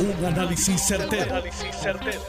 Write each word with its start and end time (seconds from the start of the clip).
Un 0.00 0.24
análisis 0.24 0.80
certero, 0.80 1.42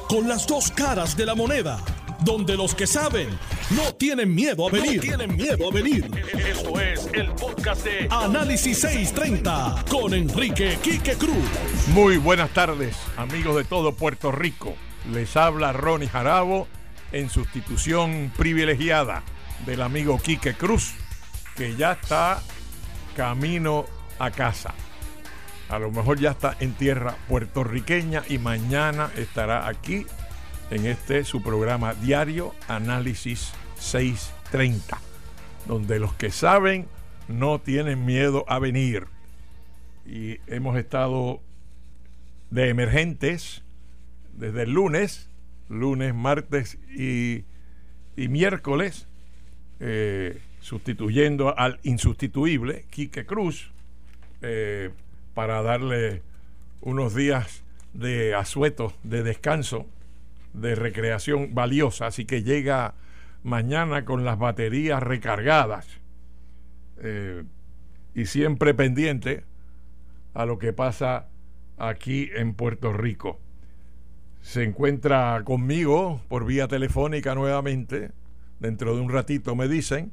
Con 0.08 0.27
las 0.27 0.48
dos 0.48 0.71
caras 0.71 1.16
de 1.16 1.26
la 1.26 1.35
moneda. 1.35 1.80
Donde 2.22 2.57
los 2.57 2.73
que 2.73 2.88
saben 2.88 3.30
no 3.69 3.94
tienen 3.94 4.34
miedo 4.34 4.68
a 4.68 4.72
venir. 4.72 4.99
tienen 4.99 5.36
miedo 5.36 5.70
a 5.70 5.71
venir. 5.71 6.10
Esto 6.34 6.79
es 6.82 7.08
el 7.13 7.32
podcast 7.34 7.86
de 7.86 8.08
Análisis 8.10 8.79
630 8.79 9.86
con 9.90 10.16
Enrique 10.16 10.79
Quique 10.82 11.13
Cruz. 11.13 11.38
Muy 11.94 12.18
buenas 12.18 12.50
tardes, 12.50 12.96
amigos 13.18 13.55
de 13.55 13.63
todo 13.63 13.94
Puerto 13.94 14.31
Rico. 14.31 14.74
Les 15.12 15.38
habla 15.38 15.72
Ronnie 15.72 16.09
Jarabo 16.09 16.67
en 17.11 17.29
sustitución 17.29 18.33
privilegiada 18.36 19.23
del 19.67 19.83
amigo 19.83 20.20
Quique 20.20 20.55
Cruz, 20.55 20.93
que 21.55 21.75
ya 21.75 21.91
está 21.93 22.41
camino 23.15 23.86
a 24.17 24.31
casa. 24.31 24.73
A 25.70 25.77
lo 25.77 25.91
mejor 25.91 26.20
ya 26.20 26.31
está 26.31 26.57
en 26.59 26.73
tierra 26.73 27.15
puertorriqueña 27.27 28.23
y 28.27 28.39
mañana 28.39 29.11
estará 29.15 29.68
aquí 29.68 30.07
en 30.71 30.87
este 30.87 31.23
su 31.23 31.43
programa 31.43 31.93
diario 31.93 32.55
Análisis 32.68 33.54
630, 33.78 35.00
donde 35.68 36.00
los 36.00 36.16
que 36.16 36.32
saben 36.32 36.88
no 37.28 37.59
tienen 37.59 38.04
miedo 38.04 38.45
a 38.48 38.58
venir. 38.58 39.05
Y 40.08 40.40
hemos 40.48 40.76
estado 40.76 41.40
de 42.50 42.70
emergentes 42.70 43.62
desde 44.34 44.64
el 44.64 44.72
lunes, 44.72 45.30
lunes, 45.70 46.16
martes 46.16 46.80
y, 46.98 47.45
miércoles, 48.16 49.08
eh, 49.80 50.42
sustituyendo 50.62 51.56
al 51.56 51.80
insustituible 51.84 52.86
Quique 52.90 53.28
Cruz. 53.28 53.72
Eh, 54.42 54.90
para 55.40 55.62
darle 55.62 56.22
unos 56.82 57.16
días 57.16 57.64
de 57.94 58.36
asueto, 58.36 58.92
de 59.04 59.24
descanso, 59.24 59.86
de 60.52 60.76
recreación 60.76 61.56
valiosa. 61.56 62.08
Así 62.08 62.26
que 62.26 62.44
llega 62.44 62.96
mañana 63.44 64.04
con 64.04 64.26
las 64.26 64.38
baterías 64.38 65.02
recargadas 65.02 65.88
eh, 66.98 67.46
y 68.14 68.26
siempre 68.26 68.73
pendiente 68.73 69.46
a 70.34 70.46
lo 70.46 70.59
que 70.59 70.73
pasa 70.73 71.30
aquí 71.78 72.30
en 72.36 72.53
Puerto 72.53 72.92
Rico. 72.92 73.40
Se 74.42 74.66
encuentra 74.66 75.42
conmigo 75.46 76.20
por 76.28 76.46
vía 76.46 76.68
telefónica 76.68 77.34
nuevamente, 77.34 78.12
dentro 78.59 78.94
de 78.94 79.00
un 79.00 79.09
ratito 79.09 79.56
me 79.56 79.70
dicen, 79.70 80.12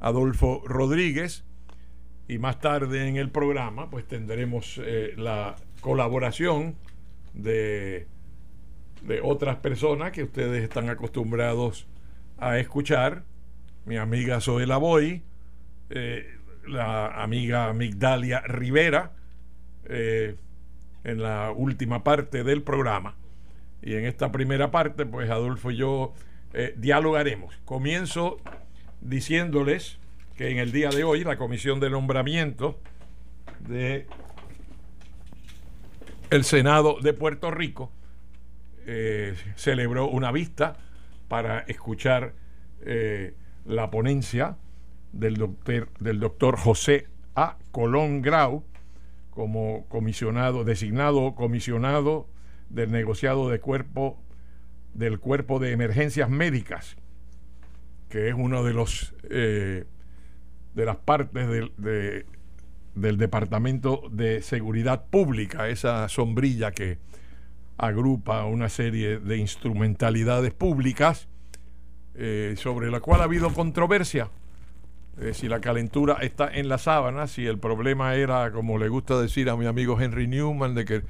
Adolfo 0.00 0.62
Rodríguez, 0.66 1.45
y 2.28 2.38
más 2.38 2.60
tarde 2.60 3.08
en 3.08 3.16
el 3.16 3.30
programa 3.30 3.90
pues 3.90 4.06
tendremos 4.06 4.80
eh, 4.84 5.14
la 5.16 5.56
colaboración 5.80 6.76
de, 7.34 8.06
de 9.02 9.20
otras 9.22 9.56
personas 9.56 10.12
que 10.12 10.24
ustedes 10.24 10.62
están 10.62 10.88
acostumbrados 10.88 11.86
a 12.38 12.58
escuchar. 12.58 13.24
Mi 13.84 13.96
amiga 13.96 14.40
Zoela 14.40 14.78
Boy, 14.78 15.22
eh, 15.90 16.26
la 16.66 17.22
amiga 17.22 17.72
Migdalia 17.72 18.40
Rivera, 18.40 19.12
eh, 19.84 20.36
en 21.04 21.22
la 21.22 21.52
última 21.52 22.02
parte 22.02 22.42
del 22.42 22.62
programa. 22.62 23.14
Y 23.80 23.94
en 23.94 24.04
esta 24.04 24.32
primera 24.32 24.72
parte, 24.72 25.06
pues 25.06 25.30
Adolfo 25.30 25.70
y 25.70 25.76
yo 25.76 26.14
dialogaremos. 26.76 27.54
Comienzo 27.66 28.38
diciéndoles 29.02 29.98
que 30.36 30.50
en 30.50 30.58
el 30.58 30.70
día 30.70 30.90
de 30.90 31.02
hoy 31.02 31.24
la 31.24 31.36
Comisión 31.36 31.80
de 31.80 31.88
Nombramiento 31.88 32.78
de 33.60 34.06
el 36.30 36.44
Senado 36.44 36.98
de 37.00 37.12
Puerto 37.14 37.50
Rico 37.50 37.90
eh, 38.86 39.34
celebró 39.56 40.08
una 40.08 40.30
vista 40.32 40.76
para 41.28 41.60
escuchar 41.60 42.34
eh, 42.84 43.34
la 43.64 43.90
ponencia 43.90 44.56
del 45.12 45.36
doctor, 45.36 45.88
del 45.98 46.20
doctor 46.20 46.58
José 46.58 47.06
A. 47.34 47.56
Colón 47.72 48.20
Grau 48.20 48.64
como 49.30 49.86
comisionado, 49.88 50.64
designado 50.64 51.34
comisionado 51.34 52.28
del 52.68 52.90
negociado 52.90 53.48
de 53.48 53.60
cuerpo 53.60 54.18
del 54.92 55.18
cuerpo 55.18 55.58
de 55.58 55.72
emergencias 55.72 56.30
médicas, 56.30 56.96
que 58.08 58.28
es 58.28 58.34
uno 58.34 58.64
de 58.64 58.72
los 58.72 59.14
eh, 59.28 59.84
de 60.76 60.84
las 60.84 60.96
partes 60.96 61.48
del, 61.48 61.72
del 62.94 63.16
Departamento 63.16 64.02
de 64.12 64.42
Seguridad 64.42 65.06
Pública, 65.06 65.68
esa 65.68 66.08
sombrilla 66.08 66.70
que 66.70 66.98
agrupa 67.78 68.44
una 68.44 68.68
serie 68.68 69.18
de 69.18 69.38
instrumentalidades 69.38 70.52
públicas 70.52 71.28
eh, 72.14 72.54
sobre 72.58 72.90
la 72.90 73.00
cual 73.00 73.22
ha 73.22 73.24
habido 73.24 73.52
controversia. 73.52 74.30
Si 75.32 75.48
la 75.48 75.62
calentura 75.62 76.18
está 76.20 76.46
en 76.52 76.68
la 76.68 76.76
sábana, 76.76 77.26
si 77.26 77.46
el 77.46 77.58
problema 77.58 78.14
era, 78.16 78.52
como 78.52 78.76
le 78.76 78.88
gusta 78.88 79.18
decir 79.18 79.48
a 79.48 79.56
mi 79.56 79.64
amigo 79.64 79.98
Henry 79.98 80.26
Newman, 80.26 80.74
de 80.74 80.84
que 80.84 81.02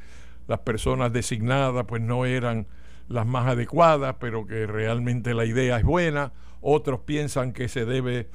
las 0.47 0.61
personas 0.61 1.13
designadas 1.13 1.87
pues 1.89 2.03
no 2.03 2.25
eran 2.25 2.69
las 3.09 3.27
más 3.27 3.49
adecuadas, 3.49 4.15
pero 4.21 4.47
que 4.47 4.65
realmente 4.69 5.35
la 5.35 5.45
idea 5.45 5.77
es 5.79 5.85
buena, 5.85 6.33
otros 6.61 7.01
piensan 7.01 7.53
que 7.53 7.67
se 7.67 7.85
debe 7.85 8.29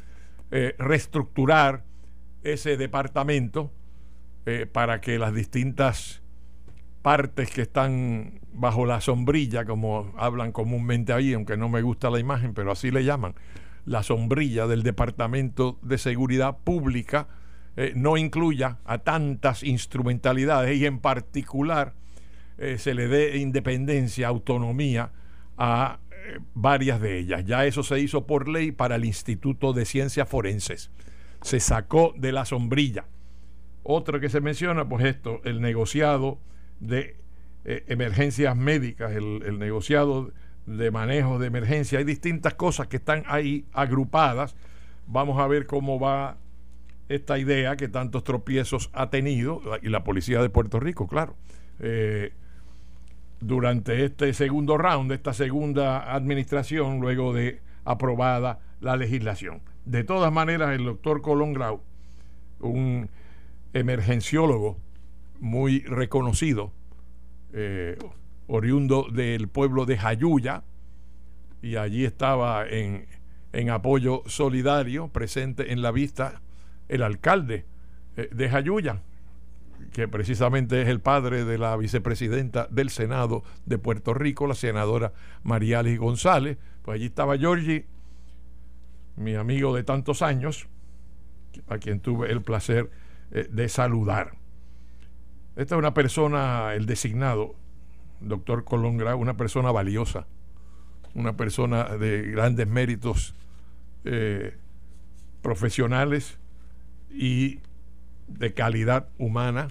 eh, 0.54 0.76
reestructurar 0.78 1.86
ese 2.44 2.76
departamento 2.76 3.72
eh, 4.46 4.66
para 4.66 5.00
que 5.00 5.18
las 5.18 5.34
distintas 5.34 6.22
partes 7.02 7.50
que 7.50 7.62
están 7.62 8.42
bajo 8.52 8.86
la 8.86 9.00
sombrilla, 9.00 9.64
como 9.64 10.14
hablan 10.18 10.52
comúnmente 10.52 11.14
ahí, 11.14 11.34
aunque 11.34 11.56
no 11.56 11.70
me 11.70 11.82
gusta 11.82 12.10
la 12.10 12.20
imagen, 12.20 12.54
pero 12.54 12.72
así 12.72 12.92
le 12.92 13.06
llaman, 13.06 13.34
la 13.86 14.04
sombrilla 14.04 14.68
del 14.68 14.84
Departamento 14.84 15.80
de 15.82 15.98
Seguridad 15.98 16.58
Pública, 16.64 17.30
eh, 17.78 17.94
no 17.96 18.18
incluya 18.18 18.80
a 18.84 18.98
tantas 18.98 19.64
instrumentalidades 19.64 20.78
y 20.78 20.86
en 20.86 21.00
particular 21.00 21.94
se 22.78 22.94
le 22.94 23.08
dé 23.08 23.38
independencia, 23.38 24.28
autonomía 24.28 25.12
a 25.58 25.98
varias 26.54 27.02
de 27.02 27.18
ellas. 27.18 27.46
Ya 27.46 27.66
eso 27.66 27.84
se 27.84 28.00
hizo 28.00 28.26
por 28.26 28.48
ley 28.48 28.72
para 28.72 28.96
el 28.96 29.06
Instituto 29.06 29.74
de 29.74 29.86
Ciencias 29.86 30.28
Forenses. 30.28 30.92
Se 31.42 31.60
sacó 31.60 32.14
de 32.18 32.32
la 32.32 32.46
sombrilla. 32.46 33.06
Otro 33.84 34.20
que 34.20 34.30
se 34.30 34.42
menciona, 34.42 34.88
pues 34.88 35.06
esto, 35.06 35.42
el 35.44 35.60
negociado 35.60 36.40
de 36.80 37.16
eh, 37.66 37.84
emergencias 37.88 38.56
médicas, 38.56 39.12
el, 39.12 39.60
negociado 39.60 40.32
de 40.66 40.92
manejo 40.92 41.40
de 41.40 41.48
emergencia. 41.48 42.00
Hay 42.00 42.06
distintas 42.06 42.54
cosas 42.54 42.88
que 42.88 42.98
están 42.98 43.24
ahí 43.28 43.66
agrupadas. 43.74 44.56
Vamos 45.08 45.40
a 45.40 45.48
ver 45.48 45.66
cómo 45.66 46.00
va 46.00 46.38
esta 47.10 47.38
idea 47.38 47.76
que 47.76 47.88
tantos 47.88 48.24
tropiezos 48.24 48.90
ha 48.94 49.10
tenido, 49.10 49.62
y 49.82 49.90
la 49.90 50.04
policía 50.04 50.42
de 50.42 50.50
Puerto 50.50 50.80
Rico, 50.80 51.08
claro. 51.08 51.36
Eh, 51.80 52.34
durante 53.42 54.06
este 54.06 54.34
segundo 54.34 54.78
round, 54.78 55.12
esta 55.12 55.34
segunda 55.34 56.14
administración, 56.14 57.00
luego 57.00 57.34
de 57.34 57.60
aprobada 57.84 58.60
la 58.80 58.96
legislación. 58.96 59.62
De 59.86 60.04
todas 60.04 60.32
maneras, 60.32 60.76
el 60.76 60.86
doctor 60.86 61.22
Colón 61.22 61.54
Grau, 61.54 61.82
un 62.60 63.10
emergenciólogo 63.74 64.78
muy 65.40 65.80
reconocido, 65.82 66.72
eh, 67.54 67.98
oriundo 68.48 69.08
del 69.12 69.48
pueblo 69.48 69.86
de 69.86 69.98
Jayuya, 69.98 70.64
y 71.64 71.76
allí 71.76 72.06
estaba 72.06 72.68
en, 72.68 73.08
en, 73.54 73.70
apoyo 73.70 74.24
solidario, 74.28 75.08
presente 75.08 75.72
en 75.72 75.82
la 75.82 75.92
vista, 75.92 76.42
el 76.90 77.02
alcalde 77.02 77.66
eh, 78.18 78.30
de 78.32 78.50
Jayuya, 78.50 79.02
que 79.92 80.08
precisamente 80.08 80.82
es 80.82 80.88
el 80.88 81.02
padre 81.02 81.44
de 81.44 81.58
la 81.58 81.76
vicepresidenta 81.76 82.68
del 82.70 82.90
Senado 82.90 83.44
de 83.66 83.78
Puerto 83.78 84.14
Rico, 84.14 84.48
la 84.48 84.56
senadora 84.56 85.14
Marialis 85.44 86.00
González. 86.00 86.58
Pues 86.82 86.96
allí 86.96 87.06
estaba 87.06 87.38
Georgie, 87.38 87.86
mi 89.18 89.36
amigo 89.36 89.76
de 89.76 89.84
tantos 89.84 90.22
años, 90.22 90.68
a 91.68 91.78
quien 91.78 92.00
tuve 92.00 92.32
el 92.32 92.42
placer 92.42 92.90
eh, 93.32 93.48
de 93.52 93.68
saludar. 93.68 94.32
Esta 95.58 95.76
es 95.76 95.80
una 95.80 95.94
persona, 95.94 96.74
el 96.74 96.86
designado, 96.86 97.56
doctor 98.22 98.64
Colongra, 98.64 99.16
una 99.16 99.36
persona 99.36 99.72
valiosa, 99.72 100.26
una 101.14 101.36
persona 101.36 101.98
de 101.98 102.32
grandes 102.32 102.68
méritos 102.68 103.36
eh, 104.06 104.56
profesionales 105.42 106.40
y 107.10 107.60
de 108.30 108.54
calidad 108.54 109.10
humana 109.18 109.68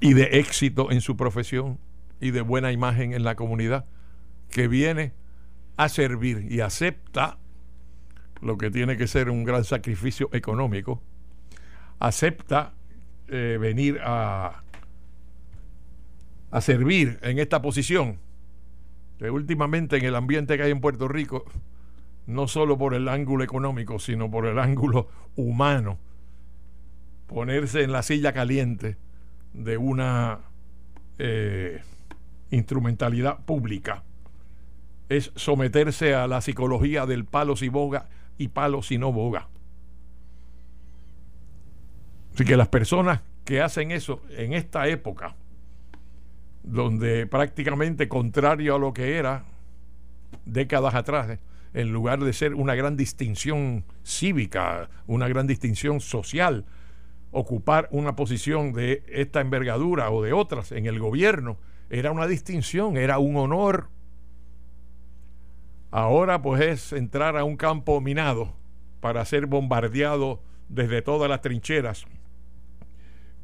y 0.00 0.14
de 0.14 0.38
éxito 0.38 0.90
en 0.90 1.00
su 1.00 1.16
profesión 1.16 1.78
y 2.20 2.30
de 2.30 2.40
buena 2.40 2.72
imagen 2.72 3.12
en 3.12 3.24
la 3.24 3.34
comunidad, 3.34 3.86
que 4.50 4.68
viene 4.68 5.12
a 5.76 5.88
servir 5.88 6.46
y 6.50 6.60
acepta 6.60 7.38
lo 8.40 8.58
que 8.58 8.70
tiene 8.70 8.96
que 8.96 9.06
ser 9.06 9.30
un 9.30 9.44
gran 9.44 9.64
sacrificio 9.64 10.28
económico, 10.32 11.02
acepta 11.98 12.74
eh, 13.28 13.58
venir 13.60 14.00
a, 14.02 14.62
a 16.50 16.60
servir 16.60 17.18
en 17.22 17.38
esta 17.38 17.60
posición. 17.62 18.18
Que 19.18 19.30
últimamente 19.30 19.96
en 19.96 20.04
el 20.04 20.14
ambiente 20.14 20.56
que 20.56 20.62
hay 20.62 20.70
en 20.70 20.80
Puerto 20.80 21.08
Rico, 21.08 21.44
no 22.26 22.46
solo 22.46 22.78
por 22.78 22.94
el 22.94 23.08
ángulo 23.08 23.42
económico, 23.42 23.98
sino 23.98 24.30
por 24.30 24.46
el 24.46 24.58
ángulo 24.60 25.08
humano, 25.34 25.98
ponerse 27.26 27.82
en 27.82 27.90
la 27.90 28.02
silla 28.02 28.32
caliente 28.32 28.96
de 29.52 29.76
una 29.76 30.40
eh, 31.18 31.82
instrumentalidad 32.50 33.44
pública 33.44 34.02
es 35.08 35.32
someterse 35.36 36.14
a 36.14 36.26
la 36.26 36.40
psicología 36.40 37.06
del 37.06 37.24
palo 37.24 37.56
si 37.56 37.68
boga 37.68 38.08
y 38.36 38.48
palo 38.48 38.82
si 38.82 38.98
no 38.98 39.12
boga. 39.12 39.48
Así 42.34 42.44
que 42.44 42.56
las 42.56 42.68
personas 42.68 43.20
que 43.44 43.60
hacen 43.60 43.90
eso 43.90 44.22
en 44.30 44.52
esta 44.52 44.86
época, 44.88 45.34
donde 46.62 47.26
prácticamente 47.26 48.08
contrario 48.08 48.76
a 48.76 48.78
lo 48.78 48.92
que 48.92 49.16
era 49.16 49.44
décadas 50.44 50.94
atrás, 50.94 51.38
en 51.74 51.92
lugar 51.92 52.20
de 52.20 52.32
ser 52.32 52.54
una 52.54 52.74
gran 52.74 52.96
distinción 52.96 53.84
cívica, 54.04 54.88
una 55.06 55.28
gran 55.28 55.46
distinción 55.46 56.00
social, 56.00 56.64
ocupar 57.30 57.88
una 57.90 58.16
posición 58.16 58.72
de 58.72 59.02
esta 59.08 59.40
envergadura 59.40 60.10
o 60.10 60.22
de 60.22 60.32
otras 60.32 60.72
en 60.72 60.86
el 60.86 60.98
gobierno, 60.98 61.58
era 61.90 62.10
una 62.10 62.26
distinción, 62.26 62.96
era 62.96 63.18
un 63.18 63.36
honor. 63.36 63.88
Ahora 65.90 66.42
pues 66.42 66.62
es 66.62 66.92
entrar 66.92 67.36
a 67.36 67.44
un 67.44 67.56
campo 67.56 68.00
minado 68.00 68.54
para 69.00 69.24
ser 69.24 69.46
bombardeado 69.46 70.40
desde 70.68 71.02
todas 71.02 71.30
las 71.30 71.40
trincheras 71.40 72.06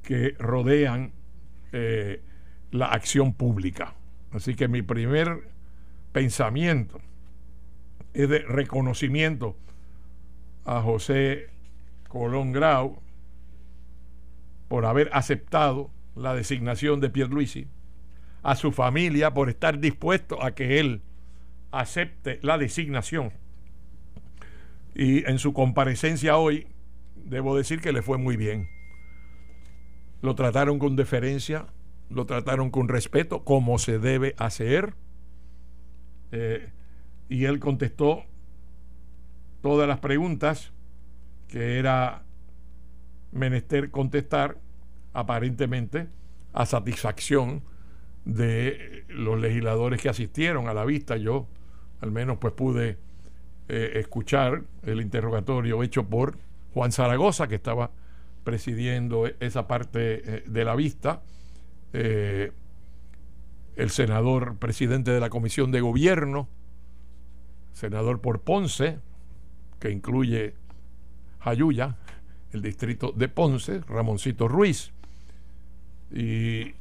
que 0.03 0.35
rodean 0.39 1.13
eh, 1.73 2.23
la 2.71 2.87
acción 2.87 3.33
pública. 3.33 3.95
Así 4.33 4.55
que 4.55 4.69
mi 4.69 4.83
primer 4.83 5.49
pensamiento 6.13 7.01
es 8.13 8.29
de 8.29 8.41
reconocimiento 8.41 9.57
a 10.65 10.81
José 10.81 11.49
Colón 12.09 12.53
Grau 12.53 13.01
por 14.75 14.87
haber 14.87 15.09
aceptado 15.12 15.93
la 16.17 16.35
designación 16.35 16.99
de 16.99 17.09
Pierluisi, 17.09 17.69
a 18.43 18.56
su 18.56 18.73
familia 18.73 19.32
por 19.32 19.49
estar 19.49 19.79
dispuesto 19.79 20.43
a 20.43 20.56
que 20.56 20.81
él 20.81 21.00
acepte 21.71 22.41
la 22.43 22.59
designación. 22.59 23.32
Y 24.93 25.25
en 25.31 25.38
su 25.38 25.53
comparecencia 25.53 26.38
hoy, 26.38 26.67
debo 27.15 27.56
decir 27.56 27.81
que 27.81 27.93
le 27.93 28.03
fue 28.03 28.19
muy 28.19 28.37
bien. 28.37 28.69
Lo 30.23 30.35
trataron 30.35 30.81
con 30.81 30.97
deferencia, 30.97 31.67
lo 32.11 32.26
trataron 32.26 32.71
con 32.71 32.88
respeto, 32.88 33.44
como 33.44 33.79
se 33.79 34.00
debe 34.00 34.35
hacer. 34.38 34.94
Eh, 36.32 36.69
y 37.29 37.44
él 37.44 37.61
contestó 37.61 38.25
todas 39.62 39.87
las 39.87 40.00
preguntas 40.00 40.73
que 41.47 41.79
era 41.79 42.25
menester 43.31 43.93
contestar, 43.93 44.59
aparentemente, 45.14 46.08
a 46.52 46.66
satisfacción 46.66 47.62
de 48.25 49.05
los 49.08 49.40
legisladores 49.40 50.00
que 50.00 50.08
asistieron 50.08 50.69
a 50.69 50.75
la 50.75 50.84
vista. 50.84 51.16
Yo, 51.16 51.46
al 52.00 52.11
menos, 52.11 52.38
pues 52.38 52.52
pude 52.52 52.99
eh, 53.69 53.93
escuchar 53.94 54.64
el 54.82 55.00
interrogatorio 55.00 55.82
hecho 55.82 56.06
por 56.06 56.38
Juan 56.75 56.93
Zaragoza, 56.93 57.49
que 57.49 57.55
estaba 57.55 57.90
presidiendo 58.44 59.26
esa 59.40 59.66
parte 59.66 60.37
eh, 60.37 60.44
de 60.46 60.64
la 60.64 60.75
vista. 60.75 61.22
Eh, 61.93 62.52
el 63.76 63.90
senador 63.90 64.56
presidente 64.58 65.11
de 65.11 65.20
la 65.20 65.31
Comisión 65.31 65.72
de 65.72 65.81
Gobierno, 65.81 66.49
senador 67.72 68.20
por 68.20 68.40
Ponce, 68.43 68.99
que 69.81 69.90
incluye 69.90 70.55
Jayuya, 71.40 71.96
el 72.52 72.62
distrito 72.62 73.12
de 73.12 73.28
Ponce, 73.28 73.81
Ramoncito 73.81 74.49
Ruiz. 74.49 74.94
Y, 76.14 76.75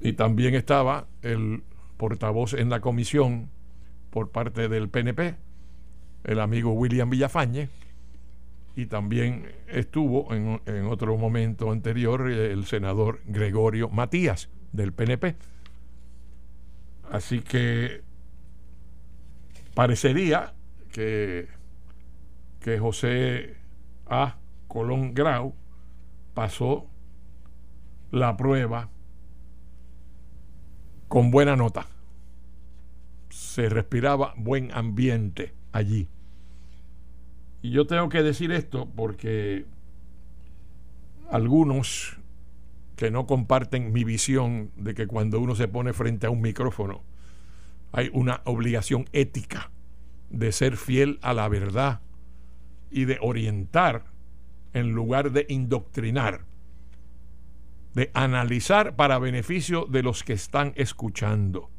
y 0.00 0.12
también 0.12 0.54
estaba 0.54 1.06
el 1.22 1.62
portavoz 1.96 2.52
en 2.52 2.68
la 2.68 2.80
comisión 2.80 3.48
por 4.10 4.30
parte 4.30 4.68
del 4.68 4.88
PNP, 4.88 5.34
el 6.24 6.40
amigo 6.40 6.72
William 6.72 7.08
Villafañe, 7.08 7.68
y 8.74 8.86
también 8.86 9.50
estuvo 9.68 10.34
en, 10.34 10.60
en, 10.66 10.86
otro 10.86 11.16
momento 11.16 11.70
anterior 11.70 12.30
el 12.30 12.66
senador 12.66 13.20
Gregorio 13.24 13.88
Matías 13.88 14.50
del 14.72 14.92
PNP. 14.92 15.34
Así 17.10 17.40
que 17.40 18.02
parecería 19.74 20.52
que 20.92 21.48
que 22.66 22.80
José 22.80 23.54
A. 24.06 24.38
Colón 24.66 25.14
Grau 25.14 25.54
pasó 26.34 26.88
la 28.10 28.36
prueba 28.36 28.88
con 31.08 31.30
buena 31.30 31.56
nota. 31.56 31.86
Se 33.30 33.68
respiraba 33.68 34.34
buen 34.36 34.72
ambiente 34.72 35.54
allí. 35.72 36.08
Y 37.62 37.70
yo 37.70 37.86
tengo 37.86 38.08
que 38.08 38.22
decir 38.22 38.52
esto 38.52 38.88
porque 38.94 39.66
algunos 41.30 42.16
que 42.96 43.10
no 43.10 43.26
comparten 43.26 43.92
mi 43.92 44.04
visión 44.04 44.70
de 44.76 44.94
que 44.94 45.06
cuando 45.06 45.40
uno 45.40 45.54
se 45.54 45.68
pone 45.68 45.92
frente 45.92 46.26
a 46.26 46.30
un 46.30 46.40
micrófono 46.40 47.02
hay 47.92 48.10
una 48.12 48.40
obligación 48.44 49.06
ética 49.12 49.70
de 50.30 50.52
ser 50.52 50.76
fiel 50.76 51.18
a 51.22 51.32
la 51.34 51.48
verdad 51.48 52.00
y 52.90 53.04
de 53.04 53.18
orientar 53.20 54.04
en 54.72 54.92
lugar 54.92 55.32
de 55.32 55.46
indoctrinar, 55.48 56.42
de 57.96 58.10
analizar 58.12 58.94
para 58.94 59.18
beneficio 59.18 59.86
de 59.86 60.02
los 60.02 60.22
que 60.22 60.34
están 60.34 60.74
escuchando. 60.76 61.70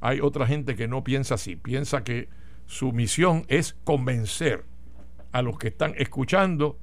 Hay 0.00 0.20
otra 0.20 0.46
gente 0.46 0.76
que 0.76 0.86
no 0.86 1.02
piensa 1.02 1.34
así, 1.34 1.56
piensa 1.56 2.04
que 2.04 2.28
su 2.66 2.92
misión 2.92 3.44
es 3.48 3.76
convencer 3.82 4.64
a 5.32 5.42
los 5.42 5.58
que 5.58 5.68
están 5.68 5.92
escuchando 5.96 6.78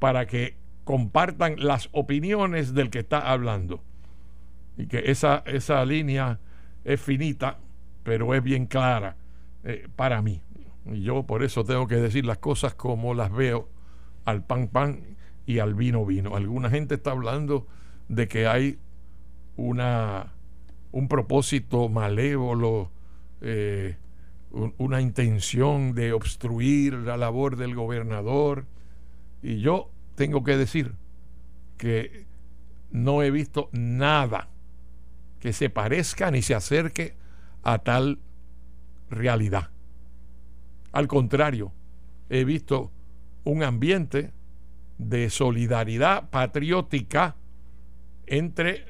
para 0.00 0.26
que 0.26 0.56
compartan 0.82 1.54
las 1.58 1.88
opiniones 1.92 2.74
del 2.74 2.90
que 2.90 2.98
está 2.98 3.30
hablando. 3.30 3.80
Y 4.76 4.88
que 4.88 5.04
esa, 5.12 5.44
esa 5.46 5.84
línea 5.84 6.40
es 6.82 7.00
finita, 7.00 7.60
pero 8.02 8.34
es 8.34 8.42
bien 8.42 8.66
clara 8.66 9.14
eh, 9.62 9.86
para 9.94 10.20
mí. 10.20 10.42
Y 10.86 11.02
yo 11.02 11.22
por 11.22 11.44
eso 11.44 11.62
tengo 11.62 11.86
que 11.86 11.94
decir 11.94 12.26
las 12.26 12.38
cosas 12.38 12.74
como 12.74 13.14
las 13.14 13.30
veo 13.30 13.68
al 14.24 14.44
pan 14.44 14.66
pan 14.66 15.12
y 15.46 15.58
al 15.58 15.74
vino 15.74 16.04
vino. 16.06 16.36
Alguna 16.36 16.70
gente 16.70 16.94
está 16.94 17.10
hablando 17.12 17.66
de 18.08 18.28
que 18.28 18.46
hay 18.46 18.78
una 19.56 20.32
un 20.92 21.08
propósito 21.08 21.88
malévolo, 21.88 22.90
eh, 23.40 23.96
una 24.76 25.00
intención 25.00 25.94
de 25.94 26.12
obstruir 26.12 26.92
la 26.92 27.16
labor 27.16 27.56
del 27.56 27.74
gobernador. 27.74 28.66
Y 29.42 29.60
yo 29.60 29.90
tengo 30.14 30.44
que 30.44 30.56
decir 30.56 30.92
que 31.78 32.26
no 32.90 33.22
he 33.22 33.30
visto 33.30 33.70
nada 33.72 34.48
que 35.40 35.54
se 35.54 35.70
parezca 35.70 36.30
ni 36.30 36.42
se 36.42 36.54
acerque 36.54 37.16
a 37.62 37.78
tal 37.78 38.20
realidad. 39.10 39.70
Al 40.92 41.08
contrario, 41.08 41.72
he 42.28 42.44
visto 42.44 42.92
un 43.44 43.62
ambiente 43.62 44.30
de 44.98 45.30
solidaridad 45.30 46.30
patriótica 46.30 47.36
entre 48.26 48.86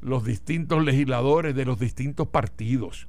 los 0.00 0.24
distintos 0.24 0.84
legisladores 0.84 1.54
de 1.54 1.64
los 1.64 1.78
distintos 1.78 2.28
partidos. 2.28 3.08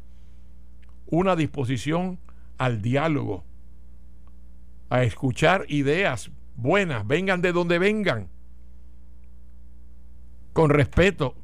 Una 1.07 1.35
disposición 1.35 2.19
al 2.57 2.81
diálogo, 2.81 3.43
a 4.89 5.03
escuchar 5.03 5.65
ideas 5.69 6.31
buenas, 6.55 7.05
vengan 7.05 7.41
de 7.41 7.51
donde 7.51 7.79
vengan, 7.79 8.27
con 10.53 10.69
respeto 10.69 11.35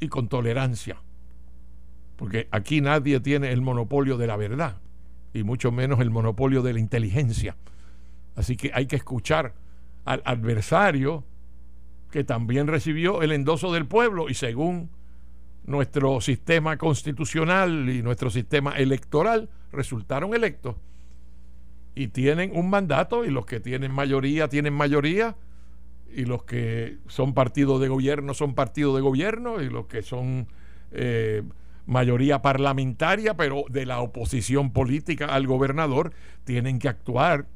y 0.00 0.08
con 0.08 0.28
tolerancia. 0.28 1.00
Porque 2.16 2.48
aquí 2.50 2.80
nadie 2.80 3.20
tiene 3.20 3.52
el 3.52 3.62
monopolio 3.62 4.18
de 4.18 4.26
la 4.26 4.36
verdad 4.36 4.80
y 5.32 5.44
mucho 5.44 5.70
menos 5.70 6.00
el 6.00 6.10
monopolio 6.10 6.62
de 6.62 6.72
la 6.72 6.80
inteligencia. 6.80 7.56
Así 8.34 8.56
que 8.56 8.70
hay 8.74 8.86
que 8.86 8.96
escuchar 8.96 9.54
al 10.08 10.22
adversario 10.24 11.24
que 12.10 12.24
también 12.24 12.66
recibió 12.66 13.20
el 13.20 13.30
endoso 13.30 13.74
del 13.74 13.86
pueblo 13.86 14.30
y 14.30 14.34
según 14.34 14.88
nuestro 15.64 16.22
sistema 16.22 16.78
constitucional 16.78 17.90
y 17.90 18.02
nuestro 18.02 18.30
sistema 18.30 18.78
electoral 18.78 19.50
resultaron 19.70 20.34
electos. 20.34 20.76
Y 21.94 22.08
tienen 22.08 22.52
un 22.54 22.70
mandato 22.70 23.26
y 23.26 23.30
los 23.30 23.44
que 23.44 23.60
tienen 23.60 23.92
mayoría 23.92 24.48
tienen 24.48 24.72
mayoría 24.72 25.36
y 26.10 26.24
los 26.24 26.44
que 26.44 26.96
son 27.06 27.34
partidos 27.34 27.78
de 27.82 27.88
gobierno 27.88 28.32
son 28.32 28.54
partidos 28.54 28.96
de 28.96 29.02
gobierno 29.02 29.60
y 29.60 29.68
los 29.68 29.88
que 29.88 30.00
son 30.00 30.48
eh, 30.90 31.42
mayoría 31.84 32.40
parlamentaria, 32.40 33.36
pero 33.36 33.64
de 33.68 33.84
la 33.84 34.00
oposición 34.00 34.72
política 34.72 35.26
al 35.26 35.46
gobernador, 35.46 36.14
tienen 36.44 36.78
que 36.78 36.88
actuar 36.88 37.46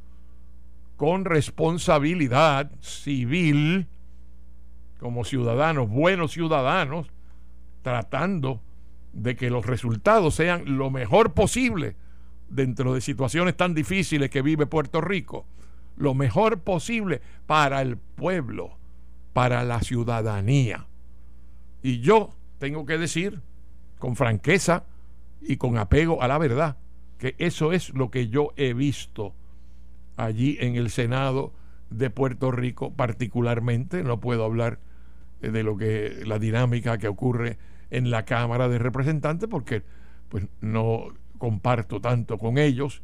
con 0.97 1.25
responsabilidad 1.25 2.71
civil 2.81 3.87
como 4.99 5.25
ciudadanos, 5.25 5.89
buenos 5.89 6.33
ciudadanos, 6.33 7.09
tratando 7.83 8.61
de 9.13 9.35
que 9.35 9.51
los 9.51 9.67
resultados 9.67 10.37
sean 10.37 10.79
lo 10.79 10.91
mejor 10.91 11.33
posible 11.33 11.97
dentro 12.49 12.95
de 12.95 13.01
situaciones 13.01 13.57
tan 13.57 13.75
difíciles 13.75 14.31
que 14.31 14.43
vive 14.43 14.67
Puerto 14.67 15.01
Rico, 15.01 15.45
lo 15.97 16.15
mejor 16.15 16.61
posible 16.61 17.21
para 17.47 17.83
el 17.83 17.97
pueblo, 17.97 18.77
para 19.33 19.65
la 19.65 19.81
ciudadanía. 19.81 20.87
Y 21.83 22.01
yo 22.01 22.31
tengo 22.59 22.87
que 22.87 22.99
decir 22.99 23.41
con 23.99 24.15
franqueza 24.15 24.85
y 25.41 25.57
con 25.57 25.79
apego 25.79 26.23
a 26.23 26.29
la 26.29 26.39
verdad 26.39 26.77
que 27.19 27.35
eso 27.39 27.73
es 27.73 27.91
lo 27.91 28.11
que 28.11 28.29
yo 28.29 28.53
he 28.57 28.73
visto 28.73 29.35
allí 30.17 30.57
en 30.61 30.77
el 30.77 30.91
Senado 30.91 31.53
de 31.91 32.11
Puerto 32.11 32.51
Rico 32.51 32.93
particularmente, 32.93 34.03
no 34.03 34.21
puedo 34.21 34.45
hablar 34.45 34.79
de 35.41 35.63
lo 35.63 35.77
que 35.77 36.23
la 36.25 36.39
dinámica 36.39 36.99
que 36.99 37.09
ocurre 37.09 37.59
en 37.91 38.11
la 38.11 38.25
Cámara 38.25 38.69
de 38.69 38.79
Representantes 38.79 39.49
porque 39.49 39.83
pues 40.29 40.47
no 40.61 41.09
comparto 41.39 42.01
tanto 42.01 42.39
con 42.39 42.57
ellos 42.57 43.03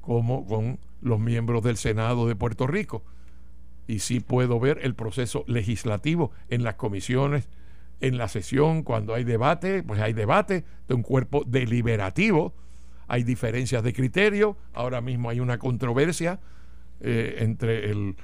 como 0.00 0.46
con 0.46 0.78
los 1.02 1.18
miembros 1.18 1.62
del 1.62 1.76
Senado 1.76 2.26
de 2.26 2.36
Puerto 2.36 2.66
Rico. 2.66 3.02
Y 3.86 3.98
sí 3.98 4.20
puedo 4.20 4.60
ver 4.60 4.78
el 4.82 4.94
proceso 4.94 5.44
legislativo 5.46 6.30
en 6.48 6.62
las 6.62 6.76
comisiones, 6.76 7.48
en 8.00 8.16
la 8.16 8.28
sesión, 8.28 8.82
cuando 8.82 9.14
hay 9.14 9.24
debate, 9.24 9.82
pues 9.82 10.00
hay 10.00 10.12
debate 10.12 10.64
de 10.88 10.94
un 10.94 11.02
cuerpo 11.02 11.42
deliberativo, 11.46 12.54
hay 13.10 13.24
diferencias 13.24 13.82
de 13.82 13.92
criterio, 13.92 14.56
ahora 14.72 15.00
mismo 15.00 15.30
hay 15.30 15.40
una 15.40 15.58
controversia 15.58 16.38
eh, 17.00 17.38
entre 17.38 17.90
el, 17.90 18.14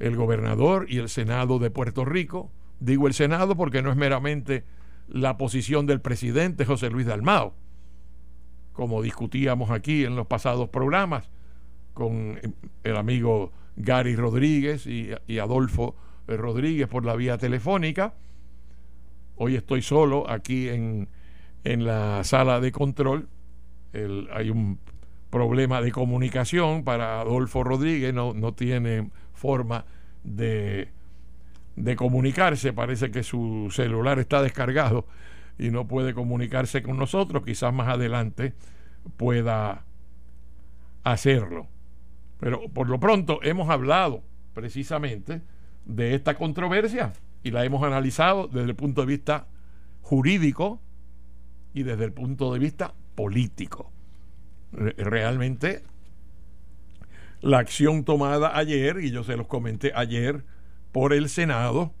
el 0.00 0.16
gobernador 0.16 0.86
y 0.88 0.98
el 0.98 1.08
Senado 1.08 1.60
de 1.60 1.70
Puerto 1.70 2.04
Rico. 2.04 2.50
Digo 2.80 3.06
el 3.06 3.14
Senado 3.14 3.56
porque 3.56 3.82
no 3.82 3.90
es 3.90 3.96
meramente 3.96 4.64
la 5.06 5.36
posición 5.36 5.86
del 5.86 6.00
presidente 6.00 6.64
José 6.64 6.90
Luis 6.90 7.06
Dalmao, 7.06 7.54
como 8.72 9.00
discutíamos 9.00 9.70
aquí 9.70 10.04
en 10.04 10.16
los 10.16 10.26
pasados 10.26 10.68
programas 10.70 11.30
con 11.94 12.40
el 12.82 12.96
amigo 12.96 13.52
Gary 13.76 14.16
Rodríguez 14.16 14.88
y, 14.88 15.12
Adolfo 15.38 15.94
Rodríguez 16.26 16.88
por 16.88 17.04
la 17.04 17.14
vía 17.14 17.38
telefónica. 17.38 18.14
Hoy 19.36 19.54
estoy 19.54 19.82
solo 19.82 20.28
aquí 20.28 20.68
en, 20.68 21.08
en 21.62 21.84
la 21.84 22.24
sala 22.24 22.58
de 22.58 22.72
control. 22.72 23.28
Hay 23.92 24.50
un 24.50 24.78
problema 25.30 25.80
de 25.80 25.92
comunicación 25.92 26.84
para 26.84 27.20
Adolfo 27.20 27.64
Rodríguez, 27.64 28.12
no, 28.12 28.34
no 28.34 28.52
tiene 28.52 29.10
forma 29.32 29.86
de, 30.24 30.88
de 31.76 31.96
comunicarse, 31.96 32.72
parece 32.72 33.10
que 33.10 33.22
su 33.22 33.68
celular 33.70 34.18
está 34.18 34.42
descargado 34.42 35.06
y 35.58 35.70
no 35.70 35.86
puede 35.86 36.14
comunicarse 36.14 36.82
con 36.82 36.98
nosotros, 36.98 37.44
quizás 37.44 37.72
más 37.72 37.88
adelante 37.88 38.54
pueda 39.16 39.84
hacerlo. 41.04 41.66
Pero 42.38 42.68
por 42.68 42.88
lo 42.88 42.98
pronto 43.00 43.40
hemos 43.42 43.70
hablado 43.70 44.22
precisamente 44.54 45.42
de 45.84 46.14
esta 46.14 46.34
controversia 46.34 47.12
y 47.42 47.50
la 47.50 47.64
hemos 47.64 47.82
analizado 47.82 48.48
desde 48.48 48.68
el 48.68 48.76
punto 48.76 49.00
de 49.00 49.06
vista 49.06 49.46
jurídico 50.02 50.80
y 51.74 51.84
desde 51.84 52.04
el 52.04 52.12
punto 52.12 52.52
de 52.52 52.58
vista 52.58 52.94
político. 53.14 53.90
Realmente 54.72 55.82
la 57.40 57.58
acción 57.58 58.04
tomada 58.04 58.56
ayer, 58.56 58.98
y 59.00 59.10
yo 59.10 59.24
se 59.24 59.36
los 59.36 59.46
comenté 59.46 59.92
ayer 59.94 60.44
por 60.92 61.12
el 61.12 61.28
Senado, 61.28 61.92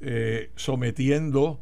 eh, 0.00 0.50
sometiendo 0.56 1.60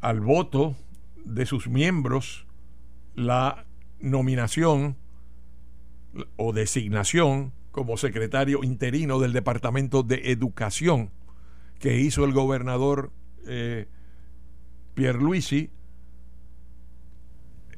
al 0.00 0.20
voto 0.20 0.76
de 1.24 1.46
sus 1.46 1.68
miembros 1.68 2.46
la 3.14 3.66
nominación 4.00 4.96
o 6.36 6.52
designación 6.52 7.52
como 7.70 7.96
secretario 7.96 8.64
interino 8.64 9.18
del 9.18 9.32
Departamento 9.32 10.02
de 10.02 10.32
Educación 10.32 11.10
que 11.78 11.98
hizo 11.98 12.24
el 12.24 12.32
gobernador 12.32 13.12
eh, 13.46 13.88
Pierluisi 14.94 15.70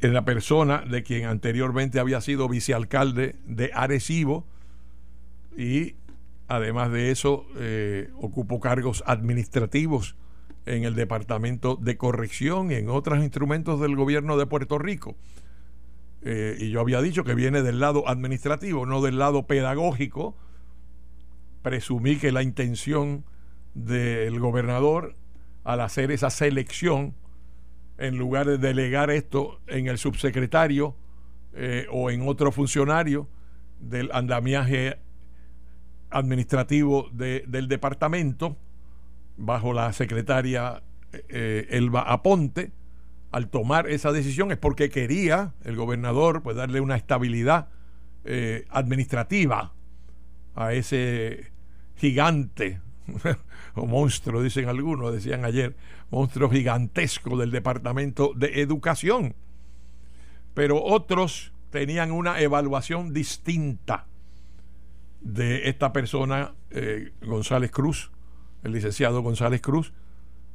en 0.03 0.15
la 0.15 0.25
persona 0.25 0.85
de 0.89 1.03
quien 1.05 1.27
anteriormente 1.27 2.01
había 2.01 2.21
sido 2.21 2.49
vicealcalde 2.49 3.37
de 3.47 3.71
Arecibo 3.73 4.45
y 5.57 5.95
además 6.49 6.91
de 6.91 7.13
eso 7.13 7.47
eh, 7.57 8.11
ocupó 8.21 8.61
cargos 8.61 9.05
administrativos 9.07 10.17
en 10.67 10.85
el 10.85 10.97
Departamento 10.97 11.77
de 11.77 11.97
Corrección 11.97 12.73
y 12.73 12.75
en 12.75 12.89
otros 12.89 13.21
instrumentos 13.21 13.81
del 13.81 13.95
gobierno 13.95 14.37
de 14.37 14.47
Puerto 14.47 14.79
Rico. 14.79 15.17
Eh, 16.23 16.57
y 16.59 16.71
yo 16.71 16.81
había 16.81 17.01
dicho 17.01 17.25
que 17.25 17.35
viene 17.35 17.63
del 17.63 17.79
lado 17.79 18.09
administrativo, 18.09 18.87
no 18.87 19.03
del 19.03 19.19
lado 19.19 19.47
pedagógico. 19.47 20.37
Presumí 21.63 22.17
que 22.17 22.33
la 22.33 22.43
intención 22.43 23.25
del 23.75 24.39
gobernador 24.41 25.15
al 25.65 25.81
hacer 25.81 26.11
esa 26.11 26.31
selección, 26.31 27.15
en 28.03 28.19
lugar 28.19 28.47
de 28.47 28.59
delegar 28.59 29.11
esto 29.11 29.61
en 29.69 29.87
el 29.87 29.97
subsecretario 29.97 30.97
eh, 31.55 31.87
o 31.91 32.11
en 32.11 32.27
otro 32.27 32.51
funcionario 32.51 33.29
del 33.79 34.11
andamiaje 34.13 34.99
administrativo 36.11 37.09
del 37.13 37.69
departamento, 37.69 38.57
bajo 39.37 39.73
la 39.73 39.93
secretaria 39.93 40.83
eh, 41.29 41.69
Elba 41.71 42.03
Aponte, 42.03 42.73
al 43.31 43.49
tomar 43.49 43.89
esa 43.89 44.11
decisión 44.11 44.51
es 44.51 44.59
porque 44.59 44.91
quería 44.91 45.55
el 45.63 45.77
gobernador 45.77 46.43
pues 46.43 46.57
darle 46.57 46.81
una 46.81 46.97
estabilidad 46.97 47.69
eh, 48.25 48.67
administrativa 48.69 49.73
a 50.55 50.73
ese 50.75 51.53
gigante 51.97 52.81
o 53.75 53.87
monstruo, 53.87 54.43
dicen 54.43 54.69
algunos, 54.69 55.13
decían 55.13 55.45
ayer, 55.45 55.77
monstruo 56.11 56.51
gigantesco 56.51 57.37
del 57.37 57.51
Departamento 57.51 58.33
de 58.35 58.61
Educación. 58.61 59.35
Pero 60.55 60.83
otros 60.83 61.53
tenían 61.71 62.13
una 62.13 62.41
evaluación 62.41 63.13
distinta 63.13 64.07
de 65.23 65.69
esta 65.69 65.93
persona, 65.93 66.55
eh, 66.71 67.13
González 67.23 67.71
Cruz, 67.71 68.11
el 68.63 68.73
licenciado 68.73 69.23
González 69.23 69.61
Cruz, 69.61 69.93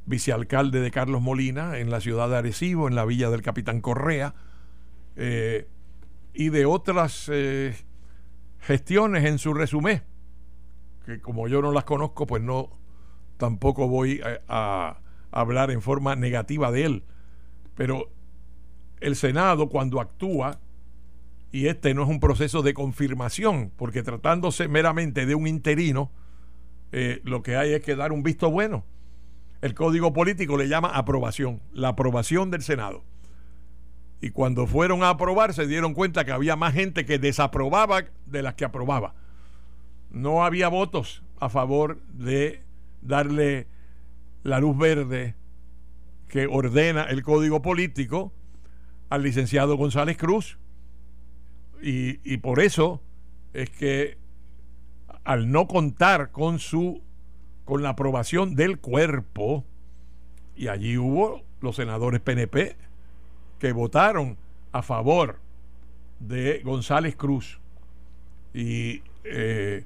vicealcalde 0.06 0.80
de 0.80 0.90
Carlos 0.90 1.20
Molina 1.20 1.78
en 1.78 1.90
la 1.90 2.00
ciudad 2.00 2.28
de 2.28 2.36
Arecibo, 2.36 2.88
en 2.88 2.94
la 2.94 3.04
villa 3.04 3.30
del 3.30 3.42
Capitán 3.42 3.80
Correa, 3.80 4.34
eh, 5.16 5.66
y 6.32 6.50
de 6.50 6.66
otras 6.66 7.28
eh, 7.32 7.74
gestiones 8.60 9.24
en 9.24 9.38
su 9.38 9.54
resumen, 9.54 10.02
que 11.08 11.22
como 11.22 11.48
yo 11.48 11.62
no 11.62 11.72
las 11.72 11.84
conozco, 11.84 12.26
pues 12.26 12.42
no, 12.42 12.68
tampoco 13.38 13.88
voy 13.88 14.20
a, 14.46 14.98
hablar 15.30 15.70
en 15.70 15.80
forma 15.80 16.16
negativa 16.16 16.70
de 16.70 16.84
él. 16.84 17.04
Pero 17.74 18.10
el 19.00 19.16
Senado 19.16 19.70
cuando 19.70 20.02
actúa, 20.02 20.60
y 21.50 21.68
este 21.68 21.94
no 21.94 22.02
es 22.02 22.10
un 22.10 22.20
proceso 22.20 22.60
de 22.60 22.74
confirmación, 22.74 23.72
porque 23.76 24.02
tratándose 24.02 24.68
meramente 24.68 25.24
de 25.24 25.34
un 25.34 25.46
interino, 25.46 26.10
eh, 26.92 27.22
lo 27.24 27.42
que 27.42 27.56
hay 27.56 27.72
es 27.72 27.80
que 27.80 27.96
dar 27.96 28.12
un 28.12 28.22
visto 28.22 28.50
bueno. 28.50 28.84
El 29.62 29.74
código 29.74 30.12
político 30.12 30.58
le 30.58 30.68
llama 30.68 30.88
aprobación, 30.88 31.62
la 31.72 31.88
aprobación 31.88 32.50
del 32.50 32.60
Senado. 32.60 33.02
Y 34.20 34.30
cuando 34.30 34.66
fueron 34.66 35.02
a 35.02 35.08
aprobar 35.08 35.54
se 35.54 35.66
dieron 35.66 35.94
cuenta 35.94 36.26
que 36.26 36.32
había 36.32 36.54
más 36.54 36.74
gente 36.74 37.06
que 37.06 37.18
desaprobaba 37.18 38.04
de 38.26 38.42
las 38.42 38.54
que 38.54 38.66
aprobaba. 38.66 39.14
No 40.10 40.44
había 40.44 40.68
votos 40.68 41.22
a 41.38 41.48
favor 41.48 42.00
de 42.12 42.62
darle 43.02 43.66
la 44.42 44.60
luz 44.60 44.76
verde 44.76 45.34
que 46.28 46.46
ordena 46.46 47.04
el 47.04 47.22
código 47.22 47.62
político 47.62 48.32
al 49.08 49.22
licenciado 49.22 49.76
González 49.76 50.16
Cruz. 50.16 50.58
Y, 51.82 52.20
y 52.24 52.38
por 52.38 52.60
eso 52.60 53.00
es 53.52 53.70
que 53.70 54.18
al 55.24 55.50
no 55.50 55.66
contar 55.68 56.30
con 56.30 56.58
su 56.58 57.02
con 57.64 57.82
la 57.82 57.90
aprobación 57.90 58.54
del 58.54 58.78
cuerpo 58.78 59.62
y 60.56 60.68
allí 60.68 60.96
hubo 60.96 61.42
los 61.60 61.76
senadores 61.76 62.20
PNP 62.20 62.76
que 63.58 63.72
votaron 63.72 64.38
a 64.72 64.82
favor 64.82 65.38
de 66.18 66.62
González 66.64 67.14
Cruz 67.14 67.60
y 68.54 69.02
eh, 69.24 69.84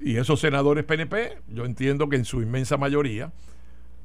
Y 0.00 0.16
esos 0.16 0.40
senadores 0.40 0.84
PNP, 0.84 1.38
yo 1.48 1.64
entiendo 1.64 2.08
que 2.08 2.16
en 2.16 2.24
su 2.24 2.40
inmensa 2.40 2.76
mayoría 2.76 3.32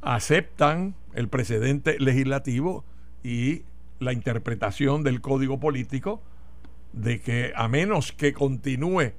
aceptan 0.02 0.96
el 1.14 1.30
precedente 1.30 2.00
legislativo 2.00 2.84
y 3.24 3.64
la 4.00 4.14
interpretación 4.14 5.04
del 5.04 5.22
código 5.22 5.60
político 5.60 6.22
de 6.92 7.22
que 7.22 7.54
a 7.56 7.68
menos 7.68 8.12
que 8.12 8.34
continúe 8.34 9.14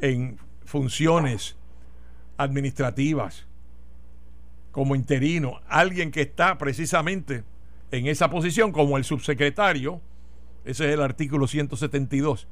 en 0.00 0.38
funciones 0.64 1.56
administrativas 2.36 3.46
como 4.72 4.96
interino, 4.96 5.60
alguien 5.68 6.10
que 6.10 6.22
está 6.22 6.58
precisamente 6.58 7.44
en 7.90 8.06
esa 8.06 8.28
posición 8.28 8.72
como 8.72 8.98
el 8.98 9.04
subsecretario, 9.04 10.00
ese 10.64 10.88
es 10.88 10.94
el 10.94 11.02
artículo 11.02 11.46
172 11.46 12.48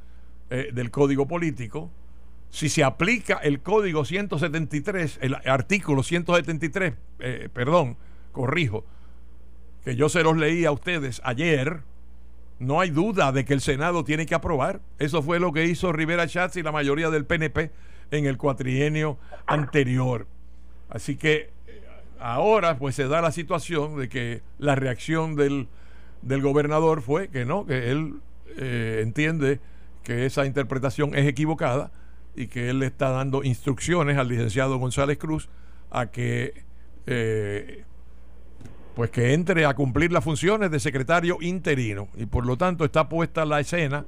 eh, 0.50 0.71
del 0.73 0.90
Código 0.90 1.26
Político, 1.26 1.90
si 2.52 2.68
se 2.68 2.85
aplica 2.85 3.38
el 3.42 3.61
Código 3.61 4.04
173, 4.04 5.21
el 5.23 5.37
artículo 5.47 6.02
173, 6.02 6.92
eh, 7.21 7.49
perdón, 7.50 7.97
corrijo, 8.30 8.85
que 9.82 9.97
yo 9.97 10.11
se 10.11 10.23
los 10.23 10.37
leí 10.37 10.66
a 10.66 10.71
ustedes 10.71 11.23
ayer, 11.25 11.80
no 12.59 12.78
hay 12.78 12.90
duda 12.90 13.32
de 13.32 13.47
que 13.47 13.54
el 13.54 13.62
Senado 13.62 14.04
tiene 14.04 14.26
que 14.26 14.35
aprobar. 14.35 14.82
Eso 14.99 15.23
fue 15.23 15.40
lo 15.40 15.50
que 15.54 15.64
hizo 15.64 15.92
Rivera 15.92 16.28
Schatz 16.28 16.56
y 16.59 16.62
la 16.62 16.73
mayoría 16.73 17.09
del 17.09 17.25
PNP 17.25 17.71
en 18.11 18.26
el 18.26 18.37
cuatrienio 18.37 19.16
anterior. 19.47 20.26
Así 20.90 21.16
que 21.16 21.49
ahora 22.21 22.76
pues 22.76 22.94
se 22.94 23.09
da 23.09 23.23
la 23.23 23.32
situación 23.32 23.99
de 23.99 24.11
que 24.11 24.42
la 24.59 24.75
reacción 24.75 25.37
del, 25.37 25.68
gobernador 26.23 27.00
fue 27.00 27.28
que 27.28 27.47
no, 27.47 27.64
que 27.64 27.90
él 27.90 28.16
eh, 28.59 29.00
entiende 29.02 29.59
que 30.04 30.26
esa 30.26 30.44
interpretación 30.44 31.14
es 31.14 31.26
equivocada 31.26 31.90
y 32.34 32.46
que 32.46 32.70
él 32.70 32.80
le 32.80 32.86
está 32.86 33.10
dando 33.10 33.44
instrucciones 33.44 34.16
al 34.16 34.28
licenciado 34.28 34.78
González 34.78 35.18
Cruz 35.18 35.48
a 35.90 36.06
que 36.06 36.64
eh, 37.06 37.84
pues 38.94 39.10
que 39.10 39.32
entre 39.34 39.64
a 39.66 39.74
cumplir 39.74 40.12
las 40.12 40.24
funciones 40.24 40.70
de 40.70 40.80
secretario 40.80 41.38
interino. 41.40 42.08
Y 42.16 42.26
por 42.26 42.46
lo 42.46 42.56
tanto 42.56 42.84
está 42.84 43.08
puesta 43.08 43.44
la 43.44 43.60
escena, 43.60 44.04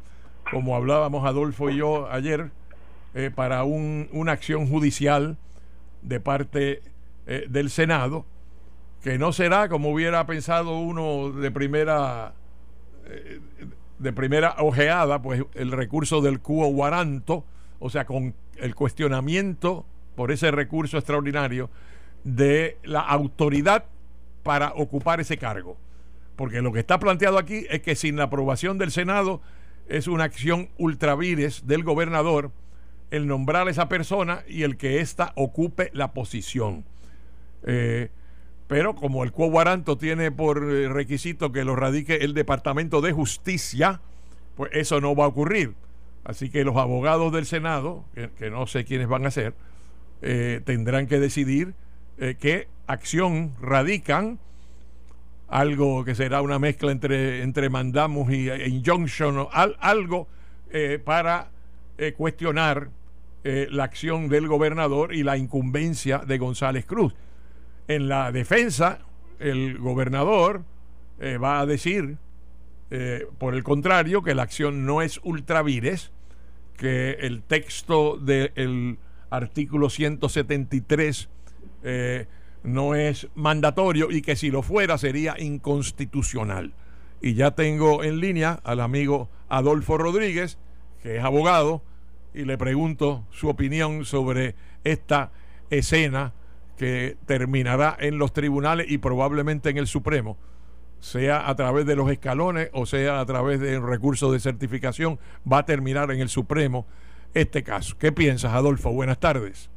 como 0.51 0.77
hablábamos 0.77 1.27
Adolfo 1.27 1.71
y 1.71 1.77
yo 1.77 2.11
ayer, 2.11 2.51
eh, 3.15 3.31
para 3.35 3.65
un, 3.65 4.09
una 4.13 4.33
acción 4.33 4.69
judicial 4.69 5.39
de 6.03 6.21
parte 6.21 6.83
eh, 7.27 7.47
del 7.49 7.71
Senado, 7.71 8.27
que 9.03 9.19
no 9.19 9.33
será 9.33 9.69
como 9.69 9.91
hubiera 9.91 10.27
pensado 10.27 10.79
uno 10.79 11.31
de 11.31 11.51
primera 11.51 12.35
de 13.99 14.13
primera 14.13 14.57
ojeada, 14.59 15.23
pues 15.23 15.43
el 15.55 15.73
recurso 15.73 16.21
del 16.21 16.41
cuo 16.41 16.67
guaranto, 16.69 17.45
o 17.79 17.91
sea, 17.91 18.05
con 18.05 18.35
el 18.57 18.75
cuestionamiento 18.75 19.85
por 20.15 20.31
ese 20.31 20.51
recurso 20.51 20.97
extraordinario 20.97 21.71
de 22.23 22.79
la 22.85 23.01
autoridad 23.01 23.85
para 24.43 24.73
ocupar 24.75 25.21
ese 25.21 25.39
cargo. 25.39 25.77
Porque 26.37 26.63
lo 26.63 26.73
que 26.73 26.81
está 26.81 26.99
planteado 26.99 27.39
aquí 27.39 27.67
es 27.71 27.81
que 27.83 27.95
sin 27.95 28.17
la 28.17 28.25
aprobación 28.25 28.79
del 28.79 28.91
Senado 28.91 29.41
es 29.89 30.09
una 30.09 30.25
acción 30.25 30.69
ultravires 30.79 31.67
del 31.67 31.85
gobernador 31.85 32.51
el 33.11 33.27
nombrar 33.27 33.69
a 33.69 33.71
esa 33.71 33.89
persona 33.89 34.43
y 34.49 34.63
el 34.63 34.77
que 34.77 35.01
ésta 35.01 35.33
ocupe 35.37 35.91
la 35.93 36.13
posición. 36.13 36.85
Eh, 37.65 38.11
pero 38.67 38.95
como 38.95 39.25
el 39.25 39.33
quo 39.33 39.53
tiene 39.99 40.33
por 40.33 40.65
eh, 40.65 40.89
requisito 40.89 41.53
que 41.53 41.65
lo 41.65 41.77
radique 41.77 42.17
el 42.17 42.35
Departamento 42.35 43.01
de 43.01 43.13
Justicia, 43.13 44.01
pues 44.57 44.71
eso 44.75 45.01
no 45.01 45.15
va 45.15 45.27
a 45.27 45.29
ocurrir. 45.29 45.75
Así 46.25 46.51
que 46.51 46.65
los 46.65 46.77
abogados 46.77 47.33
del 47.33 47.47
Senado, 47.47 48.05
que, 48.39 48.51
no 48.51 48.67
sé 48.67 48.85
quiénes 48.85 49.09
van 49.09 49.27
a 49.27 49.31
ser, 49.31 49.55
eh, 50.23 50.61
tendrán 50.65 51.07
que 51.07 51.21
decidir 51.21 51.75
qué 52.17 52.69
acción 52.87 53.53
radican, 53.61 54.39
algo 55.49 56.05
que 56.05 56.15
será 56.15 56.41
una 56.41 56.59
mezcla 56.59 56.93
entre, 56.93 57.43
entre 57.43 57.69
mandamos 57.69 58.31
y 58.31 58.49
e 58.49 58.69
injunction, 58.69 59.49
algo 59.53 60.29
para 61.05 61.51
cuestionar 62.17 62.89
la 63.43 63.85
acción 63.85 64.29
del 64.29 64.47
gobernador 64.47 65.13
y 65.13 65.25
la 65.25 65.37
incumbencia 65.37 66.19
de 66.19 66.39
González 66.39 66.87
Cruz. 66.87 67.15
En 67.89 68.09
la 68.09 68.33
defensa, 68.33 69.01
el 69.39 69.79
gobernador 69.79 70.63
eh, 71.21 71.37
va 71.37 71.61
a 71.61 71.67
decir, 71.67 72.17
eh, 72.91 73.27
por 73.39 73.55
el 73.55 73.63
contrario, 73.63 74.23
que 74.23 74.35
la 74.35 74.43
acción 74.43 74.87
no 74.87 75.03
es 75.03 75.21
ultravires, 75.23 76.11
que 76.77 77.13
el 77.21 77.43
texto 77.43 78.17
del 78.17 78.99
artículo 79.31 79.91
173 79.91 81.29
eh, 81.83 82.27
no 82.63 82.95
es 82.95 83.29
mandatorio 83.35 84.11
y 84.11 84.23
que 84.23 84.37
si 84.37 84.51
lo 84.51 84.63
fuera 84.63 84.99
sería 84.99 85.37
inconstitucional. 85.39 86.73
Y 87.21 87.35
ya 87.35 87.53
tengo 87.53 88.03
en 88.03 88.21
línea 88.21 88.61
al 88.65 88.81
amigo 88.81 89.29
Adolfo 89.49 89.99
Rodríguez, 89.99 90.59
que 91.03 91.19
es 91.19 91.25
abogado, 91.25 91.83
y 92.35 92.45
le 92.45 92.59
pregunto 92.59 93.27
su 93.31 93.49
opinión 93.49 94.05
sobre 94.05 94.55
esta 94.83 95.31
escena 95.71 96.33
que 96.77 97.17
terminará 97.27 97.97
en 98.01 98.19
los 98.19 98.33
tribunales 98.33 98.91
y 98.91 98.99
probablemente 98.99 99.71
en 99.71 99.79
el 99.79 99.87
Supremo, 99.87 100.37
sea 101.05 101.51
a 101.51 101.55
través 101.55 101.85
de 101.85 101.97
los 101.97 102.11
escalones 102.11 102.71
o 102.73 102.87
sea 102.87 103.21
a 103.21 103.27
través 103.27 103.61
de 103.61 103.79
recursos 103.79 104.33
de 104.33 104.41
certificación, 104.41 105.19
va 105.51 105.59
a 105.59 105.65
terminar 105.67 106.11
en 106.11 106.21
el 106.21 106.31
Supremo 106.31 106.87
este 107.35 107.63
caso. 107.63 107.97
¿Qué 107.99 108.11
piensas, 108.11 108.55
Adolfo? 108.55 108.91
Buenas 108.91 109.19
tardes. 109.19 109.71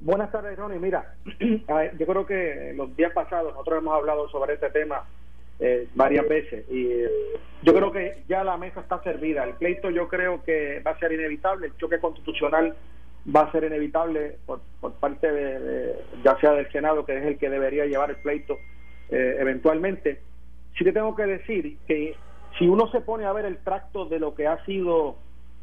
Buenas 0.00 0.30
tardes, 0.30 0.58
Ronnie. 0.58 0.78
Mira, 0.78 1.14
yo 1.98 2.06
creo 2.06 2.26
que 2.26 2.74
los 2.76 2.94
días 2.96 3.12
pasados 3.14 3.52
nosotros 3.52 3.78
hemos 3.78 3.94
hablado 3.94 4.28
sobre 4.28 4.54
este 4.54 4.68
tema 4.70 5.04
eh, 5.58 5.88
varias 5.94 6.28
veces 6.28 6.66
y 6.70 6.86
eh, 6.86 7.08
yo 7.62 7.72
creo 7.72 7.90
que 7.90 8.22
ya 8.28 8.44
la 8.44 8.58
mesa 8.58 8.80
está 8.80 9.02
servida. 9.02 9.44
El 9.44 9.54
pleito 9.54 9.88
yo 9.88 10.08
creo 10.08 10.44
que 10.44 10.82
va 10.86 10.90
a 10.90 10.98
ser 10.98 11.12
inevitable. 11.12 11.68
El 11.68 11.76
choque 11.78 11.98
constitucional 11.98 12.76
va 13.34 13.42
a 13.42 13.52
ser 13.52 13.64
inevitable 13.64 14.36
por, 14.44 14.60
por 14.82 14.92
parte 14.94 15.32
de, 15.32 15.94
ya 16.22 16.38
sea 16.40 16.52
del 16.52 16.70
Senado, 16.70 17.06
que 17.06 17.16
es 17.16 17.24
el 17.24 17.38
que 17.38 17.48
debería 17.48 17.86
llevar 17.86 18.10
el 18.10 18.16
pleito 18.16 18.58
eh, 19.08 19.36
eventualmente. 19.40 20.20
Sí 20.76 20.84
te 20.84 20.92
tengo 20.92 21.14
que 21.14 21.26
decir 21.26 21.78
que 21.86 22.16
si 22.58 22.66
uno 22.66 22.90
se 22.90 23.00
pone 23.00 23.24
a 23.24 23.32
ver 23.32 23.44
el 23.44 23.58
tracto 23.58 24.06
de 24.06 24.18
lo 24.18 24.34
que 24.34 24.46
ha 24.46 24.64
sido 24.64 25.16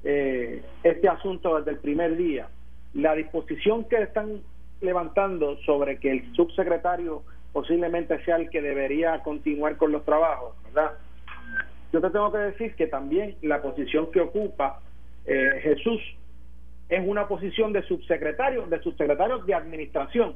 eh, 0.03 0.63
este 0.83 1.07
asunto 1.09 1.57
desde 1.57 1.71
el 1.71 1.77
primer 1.77 2.15
día, 2.15 2.49
la 2.93 3.15
disposición 3.15 3.85
que 3.85 4.01
están 4.01 4.41
levantando 4.81 5.57
sobre 5.65 5.99
que 5.99 6.11
el 6.11 6.33
subsecretario 6.33 7.23
posiblemente 7.53 8.23
sea 8.23 8.37
el 8.37 8.49
que 8.49 8.61
debería 8.61 9.21
continuar 9.23 9.77
con 9.77 9.91
los 9.91 10.03
trabajos, 10.05 10.55
¿verdad? 10.63 10.93
Yo 11.91 11.99
te 11.99 12.09
tengo 12.09 12.31
que 12.31 12.37
decir 12.37 12.75
que 12.75 12.87
también 12.87 13.35
la 13.41 13.61
posición 13.61 14.09
que 14.11 14.21
ocupa 14.21 14.79
eh, 15.25 15.59
Jesús 15.61 16.01
es 16.87 17.05
una 17.05 17.27
posición 17.27 17.73
de 17.73 17.83
subsecretario, 17.83 18.65
de 18.67 18.81
subsecretario 18.81 19.39
de 19.39 19.53
administración. 19.53 20.35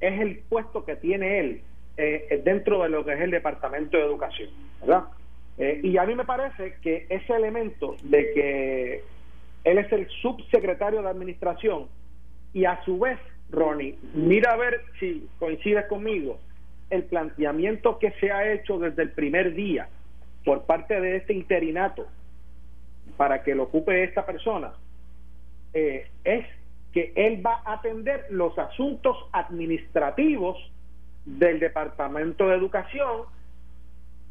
Es 0.00 0.20
el 0.20 0.40
puesto 0.48 0.84
que 0.84 0.96
tiene 0.96 1.40
él 1.40 1.62
eh, 1.96 2.40
dentro 2.44 2.82
de 2.82 2.88
lo 2.88 3.04
que 3.04 3.12
es 3.12 3.20
el 3.20 3.30
Departamento 3.30 3.96
de 3.96 4.04
Educación, 4.04 4.50
¿verdad? 4.80 5.04
Eh, 5.58 5.80
y 5.82 5.96
a 5.98 6.04
mí 6.04 6.14
me 6.14 6.24
parece 6.24 6.76
que 6.82 7.06
ese 7.08 7.34
elemento 7.34 7.96
de 8.02 8.32
que 8.32 9.04
él 9.64 9.78
es 9.78 9.92
el 9.92 10.08
subsecretario 10.22 11.02
de 11.02 11.08
administración 11.08 11.88
y 12.52 12.64
a 12.64 12.82
su 12.84 12.98
vez, 12.98 13.18
Ronnie, 13.50 13.98
mira 14.14 14.52
a 14.52 14.56
ver 14.56 14.82
si 14.98 15.28
coincides 15.38 15.86
conmigo, 15.86 16.38
el 16.90 17.04
planteamiento 17.04 17.98
que 17.98 18.12
se 18.12 18.30
ha 18.30 18.52
hecho 18.52 18.78
desde 18.78 19.02
el 19.02 19.10
primer 19.10 19.54
día 19.54 19.88
por 20.44 20.64
parte 20.64 21.00
de 21.00 21.16
este 21.16 21.32
interinato 21.32 22.06
para 23.16 23.42
que 23.42 23.54
lo 23.54 23.64
ocupe 23.64 24.04
esta 24.04 24.26
persona, 24.26 24.72
eh, 25.74 26.08
es 26.24 26.44
que 26.92 27.12
él 27.16 27.44
va 27.44 27.62
a 27.64 27.74
atender 27.74 28.26
los 28.30 28.58
asuntos 28.58 29.16
administrativos 29.32 30.58
del 31.24 31.60
Departamento 31.60 32.48
de 32.48 32.56
Educación 32.56 33.22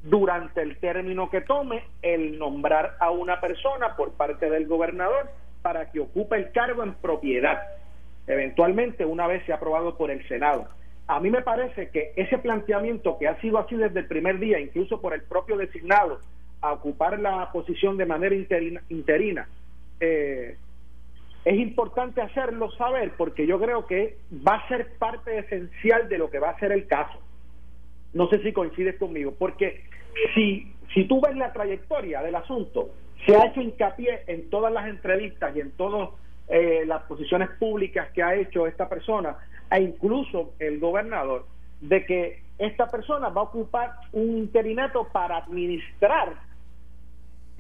durante 0.04 0.62
el 0.62 0.78
término 0.78 1.30
que 1.30 1.42
tome 1.42 1.84
el 2.02 2.38
nombrar 2.40 2.98
a 3.00 3.12
una 3.12 3.40
persona 3.40 3.96
por 3.96 4.14
parte 4.14 4.50
del 4.50 4.68
gobernador 4.68 5.30
para 5.62 5.92
que 5.92 6.00
ocupe 6.00 6.36
el 6.38 6.52
cargo 6.52 6.84
en 6.84 6.96
propiedad, 6.96 7.62
eventualmente 8.26 9.06
una 9.06 9.28
vez 9.28 9.46
sea 9.46 9.56
aprobado 9.56 9.96
por 9.96 10.10
el 10.10 10.28
Senado. 10.28 10.68
A 11.08 11.20
mí 11.20 11.30
me 11.30 11.42
parece 11.42 11.90
que 11.90 12.14
ese 12.16 12.38
planteamiento 12.38 13.18
que 13.20 13.28
ha 13.28 13.40
sido 13.42 13.60
así 13.60 13.76
desde 13.76 14.00
el 14.00 14.08
primer 14.08 14.40
día, 14.40 14.60
incluso 14.60 15.02
por 15.02 15.14
el 15.14 15.22
propio 15.24 15.58
designado, 15.58 16.20
a 16.62 16.74
ocupar 16.74 17.20
la 17.20 17.52
posición 17.52 17.98
de 17.98 18.06
manera 18.06 18.36
interina, 18.36 18.82
interina 18.90 19.48
eh, 20.00 20.58
es 21.44 21.58
importante 21.58 22.22
hacerlo 22.22 22.72
saber 22.72 23.14
porque 23.18 23.48
yo 23.48 23.60
creo 23.60 23.88
que 23.88 24.18
va 24.48 24.56
a 24.56 24.68
ser 24.68 24.94
parte 24.98 25.40
esencial 25.40 26.08
de 26.08 26.18
lo 26.18 26.30
que 26.30 26.40
va 26.40 26.52
a 26.52 26.60
ser 26.60 26.72
el 26.72 26.88
caso. 26.88 27.20
No 28.14 28.28
sé 28.30 28.44
si 28.44 28.54
coincides 28.54 28.98
conmigo, 28.98 29.34
porque 29.38 29.84
si, 30.36 30.72
si 30.94 31.06
tú 31.06 31.22
ves 31.22 31.36
la 31.36 31.52
trayectoria 31.52 32.22
del 32.22 32.36
asunto, 32.36 32.90
se 33.26 33.36
ha 33.36 33.46
hecho 33.46 33.62
hincapié 33.62 34.24
en 34.28 34.50
todas 34.50 34.72
las 34.72 34.88
entrevistas 34.88 35.56
y 35.56 35.62
en 35.62 35.72
todos 35.72 36.12
eh, 36.48 36.84
las 36.86 37.04
posiciones 37.04 37.50
públicas 37.60 38.10
que 38.12 38.22
ha 38.22 38.36
hecho 38.36 38.68
esta 38.68 38.90
persona 38.90 39.38
e 39.72 39.82
incluso 39.82 40.54
el 40.60 40.80
gobernador 40.80 41.46
de 41.80 42.06
que 42.06 42.44
esta 42.60 42.88
persona 42.88 43.30
va 43.30 43.42
a 43.42 43.46
ocupar 43.46 43.92
un 44.12 44.38
interinato 44.38 45.08
para 45.12 45.38
administrar 45.38 46.36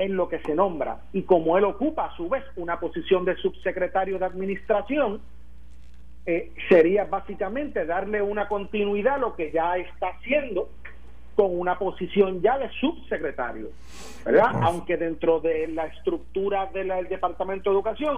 en 0.01 0.17
lo 0.17 0.27
que 0.27 0.39
se 0.39 0.55
nombra 0.55 0.97
y 1.13 1.21
como 1.23 1.57
él 1.57 1.63
ocupa 1.63 2.05
a 2.05 2.15
su 2.15 2.27
vez 2.27 2.43
una 2.55 2.79
posición 2.79 3.23
de 3.23 3.35
subsecretario 3.35 4.17
de 4.17 4.25
administración 4.25 5.21
eh, 6.25 6.51
sería 6.69 7.05
básicamente 7.05 7.85
darle 7.85 8.21
una 8.21 8.47
continuidad 8.47 9.15
a 9.15 9.19
lo 9.19 9.35
que 9.35 9.51
ya 9.51 9.77
está 9.77 10.07
haciendo 10.09 10.69
con 11.35 11.57
una 11.57 11.77
posición 11.77 12.41
ya 12.41 12.57
de 12.57 12.69
subsecretario, 12.79 13.69
¿verdad? 14.25 14.51
Aunque 14.61 14.97
dentro 14.97 15.39
de 15.39 15.67
la 15.67 15.85
estructura 15.85 16.65
del 16.67 17.07
Departamento 17.07 17.69
de 17.69 17.75
Educación 17.75 18.17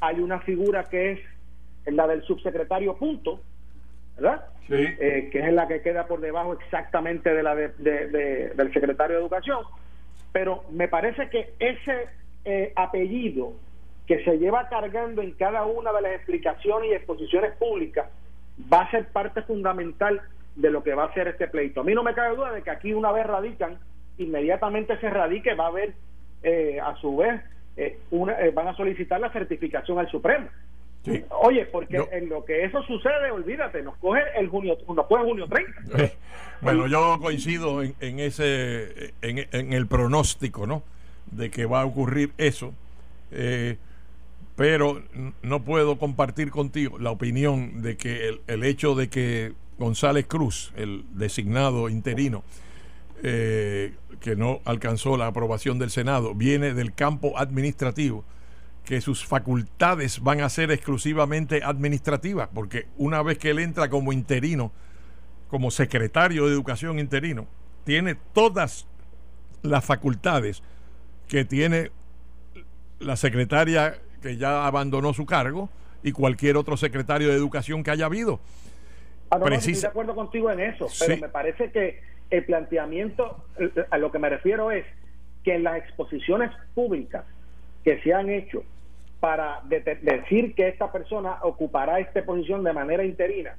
hay 0.00 0.20
una 0.20 0.40
figura 0.40 0.84
que 0.84 1.12
es 1.12 1.20
la 1.86 2.06
del 2.06 2.22
subsecretario 2.22 2.94
punto, 2.94 3.40
¿verdad? 4.16 4.46
Eh, 4.68 5.28
que 5.30 5.40
es 5.40 5.52
la 5.52 5.68
que 5.68 5.82
queda 5.82 6.06
por 6.06 6.20
debajo 6.20 6.54
exactamente 6.54 7.34
de 7.34 7.42
la 7.42 7.54
del 7.54 8.72
secretario 8.72 9.16
de 9.16 9.22
Educación. 9.22 9.58
Pero 10.34 10.64
me 10.70 10.88
parece 10.88 11.30
que 11.30 11.54
ese 11.60 12.08
eh, 12.44 12.72
apellido 12.74 13.52
que 14.08 14.24
se 14.24 14.36
lleva 14.36 14.68
cargando 14.68 15.22
en 15.22 15.30
cada 15.34 15.64
una 15.64 15.92
de 15.92 16.02
las 16.02 16.12
explicaciones 16.16 16.90
y 16.90 16.94
exposiciones 16.94 17.52
públicas 17.52 18.10
va 18.72 18.82
a 18.82 18.90
ser 18.90 19.06
parte 19.12 19.42
fundamental 19.42 20.20
de 20.56 20.70
lo 20.70 20.82
que 20.82 20.94
va 20.94 21.04
a 21.04 21.14
ser 21.14 21.28
este 21.28 21.46
pleito. 21.46 21.82
A 21.82 21.84
mí 21.84 21.94
no 21.94 22.02
me 22.02 22.14
cabe 22.14 22.34
duda 22.34 22.52
de 22.52 22.62
que 22.62 22.70
aquí 22.70 22.92
una 22.92 23.12
vez 23.12 23.26
radican, 23.26 23.78
inmediatamente 24.18 24.98
se 24.98 25.08
radique, 25.08 25.54
va 25.54 25.66
a 25.66 25.68
haber 25.68 25.94
eh, 26.42 26.80
a 26.80 26.96
su 26.96 27.16
vez, 27.16 27.40
eh, 27.76 27.96
eh, 28.10 28.52
van 28.52 28.68
a 28.68 28.76
solicitar 28.76 29.20
la 29.20 29.30
certificación 29.30 30.00
al 30.00 30.10
Supremo. 30.10 30.48
Oye, 31.42 31.66
porque 31.66 32.02
en 32.12 32.28
lo 32.28 32.44
que 32.44 32.64
eso 32.64 32.82
sucede, 32.84 33.30
olvídate, 33.30 33.82
nos 33.82 33.96
coge 33.98 34.20
el 34.36 34.48
junio, 34.48 34.78
nos 34.88 35.06
coge 35.06 35.24
junio 35.24 35.46
30. 35.46 36.12
bueno, 36.62 36.86
yo 36.86 37.18
coincido 37.20 37.82
en, 37.82 37.94
en 38.00 38.20
ese, 38.20 39.12
en, 39.20 39.46
en, 39.52 39.72
el 39.72 39.86
pronóstico, 39.86 40.66
¿no? 40.66 40.82
De 41.30 41.50
que 41.50 41.66
va 41.66 41.82
a 41.82 41.84
ocurrir 41.84 42.32
eso. 42.38 42.72
pero 44.56 45.02
no 45.42 45.62
puedo 45.62 45.98
compartir 45.98 46.50
contigo 46.50 46.98
la 46.98 47.10
opinión 47.10 47.82
de 47.82 47.96
que 47.96 48.28
el, 48.28 48.40
el 48.46 48.64
hecho 48.64 48.94
de 48.94 49.08
que 49.08 49.52
González 49.78 50.26
Cruz, 50.26 50.72
el 50.76 51.04
designado 51.12 51.88
interino, 51.88 52.44
eh, 53.22 53.94
que 54.20 54.36
no 54.36 54.60
alcanzó 54.64 55.16
la 55.16 55.26
aprobación 55.26 55.78
del 55.78 55.90
Senado, 55.90 56.34
viene 56.34 56.74
del 56.74 56.94
campo 56.94 57.38
administrativo, 57.38 58.24
que 58.84 59.00
sus 59.00 59.24
facultades 59.24 60.20
van 60.20 60.40
a 60.40 60.48
ser 60.48 60.70
exclusivamente 60.70 61.62
administrativas, 61.64 62.48
porque 62.52 62.86
una 62.98 63.22
vez 63.22 63.38
que 63.38 63.50
él 63.50 63.58
entra 63.58 63.88
como 63.88 64.12
interino, 64.12 64.72
como 65.48 65.70
secretario 65.70 66.46
de 66.46 66.52
educación 66.52 66.98
interino, 66.98 67.46
tiene 67.84 68.16
todas 68.32 68.86
las 69.62 69.84
facultades 69.84 70.62
que 71.28 71.44
tiene 71.44 71.90
la 72.98 73.16
secretaria 73.16 73.98
que 74.20 74.36
ya 74.36 74.66
abandonó 74.66 75.14
su 75.14 75.24
cargo 75.24 75.70
y 76.02 76.12
cualquier 76.12 76.56
otro 76.56 76.76
secretario 76.76 77.28
de 77.28 77.34
educación 77.34 77.82
que 77.82 77.90
haya 77.90 78.06
habido. 78.06 78.40
Ah, 79.30 79.40
estoy 79.50 79.74
de 79.74 79.86
acuerdo 79.86 80.14
contigo 80.14 80.50
en 80.50 80.60
eso, 80.60 80.88
pero 81.00 81.16
me 81.16 81.28
parece 81.28 81.70
que 81.70 82.00
el 82.30 82.44
planteamiento, 82.44 83.44
a 83.90 83.98
lo 83.98 84.12
que 84.12 84.18
me 84.18 84.28
refiero 84.28 84.70
es 84.70 84.84
que 85.42 85.54
en 85.54 85.64
las 85.64 85.78
exposiciones 85.78 86.50
públicas 86.74 87.24
que 87.84 88.00
se 88.00 88.12
han 88.12 88.30
hecho 88.30 88.62
para 89.20 89.62
decir 90.02 90.54
que 90.54 90.68
esta 90.68 90.92
persona 90.92 91.38
ocupará 91.42 92.00
esta 92.00 92.24
posición 92.24 92.62
de 92.64 92.72
manera 92.72 93.04
interina, 93.04 93.56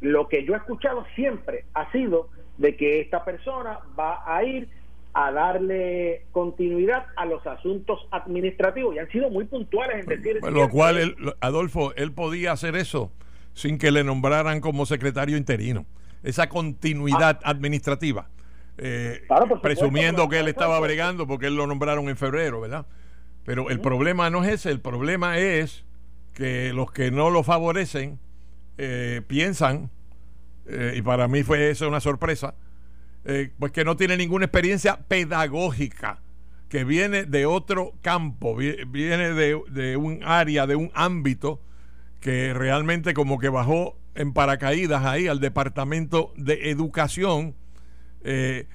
lo 0.00 0.28
que 0.28 0.44
yo 0.44 0.54
he 0.54 0.56
escuchado 0.58 1.06
siempre 1.14 1.64
ha 1.74 1.90
sido 1.90 2.28
de 2.58 2.76
que 2.76 3.00
esta 3.00 3.24
persona 3.24 3.80
va 3.98 4.22
a 4.26 4.44
ir 4.44 4.68
a 5.14 5.32
darle 5.32 6.26
continuidad 6.32 7.06
a 7.16 7.24
los 7.24 7.46
asuntos 7.46 8.06
administrativos 8.10 8.94
y 8.94 8.98
han 8.98 9.08
sido 9.08 9.30
muy 9.30 9.46
puntuales 9.46 10.00
en 10.00 10.06
decir... 10.06 10.40
lo 10.42 10.68
cual, 10.68 11.16
Adolfo, 11.40 11.94
él 11.94 12.12
podía 12.12 12.52
hacer 12.52 12.76
eso 12.76 13.10
sin 13.54 13.78
que 13.78 13.90
le 13.90 14.04
nombraran 14.04 14.60
como 14.60 14.84
secretario 14.84 15.38
interino. 15.38 15.86
Esa 16.22 16.48
continuidad 16.48 17.40
ah. 17.42 17.50
administrativa. 17.50 18.28
Eh, 18.76 19.22
presumiendo 19.62 20.28
que 20.28 20.40
él 20.40 20.48
estaba 20.48 20.78
bregando 20.80 21.26
porque 21.26 21.46
él 21.46 21.56
lo 21.56 21.66
nombraron 21.66 22.10
en 22.10 22.16
febrero, 22.18 22.60
¿verdad? 22.60 22.84
Pero 23.46 23.70
el 23.70 23.80
problema 23.80 24.28
no 24.28 24.44
es 24.44 24.52
ese, 24.52 24.70
el 24.70 24.80
problema 24.80 25.38
es 25.38 25.84
que 26.34 26.72
los 26.74 26.92
que 26.92 27.10
no 27.10 27.30
lo 27.30 27.42
favorecen 27.42 28.18
eh, 28.76 29.22
piensan, 29.26 29.90
eh, 30.66 30.94
y 30.96 31.02
para 31.02 31.28
mí 31.28 31.42
fue 31.42 31.70
eso 31.70 31.88
una 31.88 32.00
sorpresa, 32.00 32.54
pues 33.58 33.72
que 33.72 33.84
no 33.84 33.96
tiene 33.96 34.16
ninguna 34.16 34.44
experiencia 34.44 35.00
pedagógica, 35.08 36.20
que 36.68 36.84
viene 36.84 37.24
de 37.24 37.46
otro 37.46 37.94
campo, 38.00 38.54
viene 38.54 39.32
de, 39.32 39.60
de 39.70 39.96
un 39.96 40.20
área, 40.22 40.66
de 40.66 40.76
un 40.76 40.92
ámbito 40.94 41.60
que 42.20 42.52
realmente 42.54 43.14
como 43.14 43.38
que 43.38 43.48
bajó 43.48 43.96
en 44.16 44.32
paracaídas 44.32 45.04
ahí 45.04 45.28
al 45.28 45.40
Departamento 45.40 46.32
de 46.36 46.70
Educación 46.70 47.54
eh, 48.24 48.66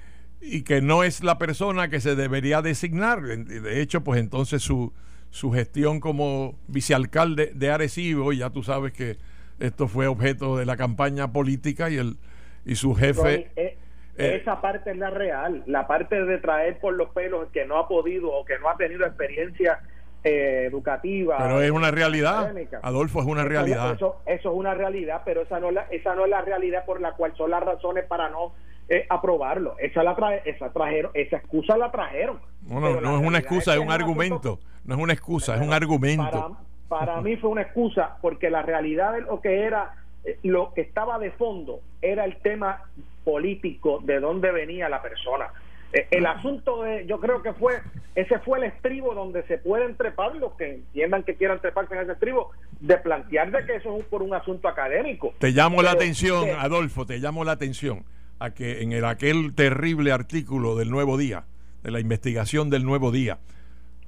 y 0.42 0.64
que 0.64 0.82
no 0.82 1.04
es 1.04 1.22
la 1.22 1.38
persona 1.38 1.88
que 1.88 2.00
se 2.00 2.16
debería 2.16 2.62
designar. 2.62 3.22
De 3.22 3.80
hecho, 3.80 4.02
pues 4.02 4.20
entonces 4.20 4.60
su, 4.62 4.92
su 5.30 5.52
gestión 5.52 6.00
como 6.00 6.58
vicealcalde 6.66 7.52
de 7.54 7.70
Arecibo, 7.70 8.32
y 8.32 8.38
ya 8.38 8.50
tú 8.50 8.62
sabes 8.62 8.92
que 8.92 9.16
esto 9.60 9.86
fue 9.86 10.08
objeto 10.08 10.56
de 10.56 10.66
la 10.66 10.76
campaña 10.76 11.32
política 11.32 11.88
y, 11.88 11.96
el, 11.96 12.16
y 12.64 12.74
su 12.74 12.94
jefe... 12.94 13.50
Eh, 13.56 13.78
eh, 14.18 14.36
esa 14.42 14.60
parte 14.60 14.90
es 14.90 14.98
la 14.98 15.08
real, 15.08 15.62
la 15.66 15.86
parte 15.86 16.22
de 16.22 16.36
traer 16.36 16.78
por 16.80 16.92
los 16.92 17.08
pelos 17.10 17.48
que 17.50 17.64
no 17.64 17.78
ha 17.78 17.88
podido 17.88 18.30
o 18.30 18.44
que 18.44 18.58
no 18.58 18.68
ha 18.68 18.76
tenido 18.76 19.06
experiencia 19.06 19.80
eh, 20.22 20.64
educativa. 20.66 21.38
Pero 21.38 21.62
es 21.62 21.70
una 21.70 21.90
realidad. 21.90 22.52
Adolfo, 22.82 23.20
es 23.20 23.26
una 23.26 23.44
realidad. 23.44 23.94
Eso, 23.94 24.20
eso, 24.26 24.50
es 24.50 24.54
una 24.54 24.74
realidad, 24.74 25.22
pero 25.24 25.42
esa 25.42 25.60
no, 25.60 25.70
la, 25.70 25.86
esa 25.90 26.14
no 26.14 26.24
es 26.24 26.30
la 26.30 26.42
realidad 26.42 26.84
por 26.84 27.00
la 27.00 27.12
cual 27.12 27.34
son 27.38 27.52
las 27.52 27.62
razones 27.62 28.04
para 28.04 28.28
no 28.28 28.52
eh, 28.88 29.06
aprobarlo. 29.08 29.76
Esa, 29.78 30.02
la 30.02 30.14
trae, 30.14 30.42
esa, 30.44 30.70
trajeron, 30.72 31.10
esa 31.14 31.36
excusa 31.36 31.76
la 31.76 31.90
trajeron. 31.90 32.40
No, 32.66 32.80
no, 32.80 33.00
no 33.00 33.18
es 33.18 33.26
una 33.26 33.38
excusa, 33.38 33.74
es, 33.74 33.80
un 33.80 33.90
argumento. 33.90 34.58
no 34.84 34.94
es 34.94 35.00
una 35.00 35.12
excusa, 35.12 35.54
es 35.56 35.62
un 35.62 35.72
argumento. 35.72 36.30
Para, 36.30 36.48
para 36.88 37.20
mí 37.20 37.36
fue 37.36 37.50
una 37.50 37.62
excusa 37.62 38.18
porque 38.20 38.50
la 38.50 38.62
realidad 38.62 39.14
de 39.14 39.22
lo 39.22 39.40
que 39.40 39.62
era, 39.62 39.94
eh, 40.24 40.38
lo 40.42 40.74
que 40.74 40.82
estaba 40.82 41.18
de 41.18 41.30
fondo 41.32 41.80
era 42.00 42.24
el 42.24 42.36
tema 42.36 42.82
político 43.24 44.00
de 44.02 44.20
dónde 44.20 44.52
venía 44.52 44.88
la 44.88 45.00
persona. 45.00 45.48
Eh, 45.92 46.08
el 46.10 46.26
asunto 46.26 46.82
de, 46.82 47.06
yo 47.06 47.20
creo 47.20 47.42
que 47.42 47.52
fue, 47.52 47.80
ese 48.14 48.38
fue 48.40 48.58
el 48.58 48.64
estribo 48.64 49.14
donde 49.14 49.42
se 49.44 49.58
pueden 49.58 49.96
trepar 49.96 50.34
los 50.36 50.52
que 50.54 50.74
entiendan 50.74 51.22
que 51.22 51.36
quieran 51.36 51.60
treparse 51.60 51.94
en 51.94 52.00
ese 52.00 52.12
estribo, 52.12 52.50
de 52.80 52.96
plantear 52.98 53.50
de 53.50 53.64
que 53.64 53.76
eso 53.76 53.96
es 53.96 54.04
por 54.06 54.22
un 54.22 54.34
asunto 54.34 54.68
académico. 54.68 55.34
Te 55.38 55.50
llamo 55.50 55.82
la 55.82 55.92
atención, 55.92 56.48
Adolfo, 56.58 57.06
te 57.06 57.18
llamo 57.18 57.44
la 57.44 57.52
atención 57.52 58.04
a 58.38 58.50
que 58.50 58.82
en 58.82 58.92
el, 58.92 59.04
aquel 59.04 59.54
terrible 59.54 60.12
artículo 60.12 60.76
del 60.76 60.90
Nuevo 60.90 61.16
Día, 61.16 61.44
de 61.82 61.90
la 61.90 62.00
investigación 62.00 62.70
del 62.70 62.84
Nuevo 62.84 63.10
Día, 63.12 63.38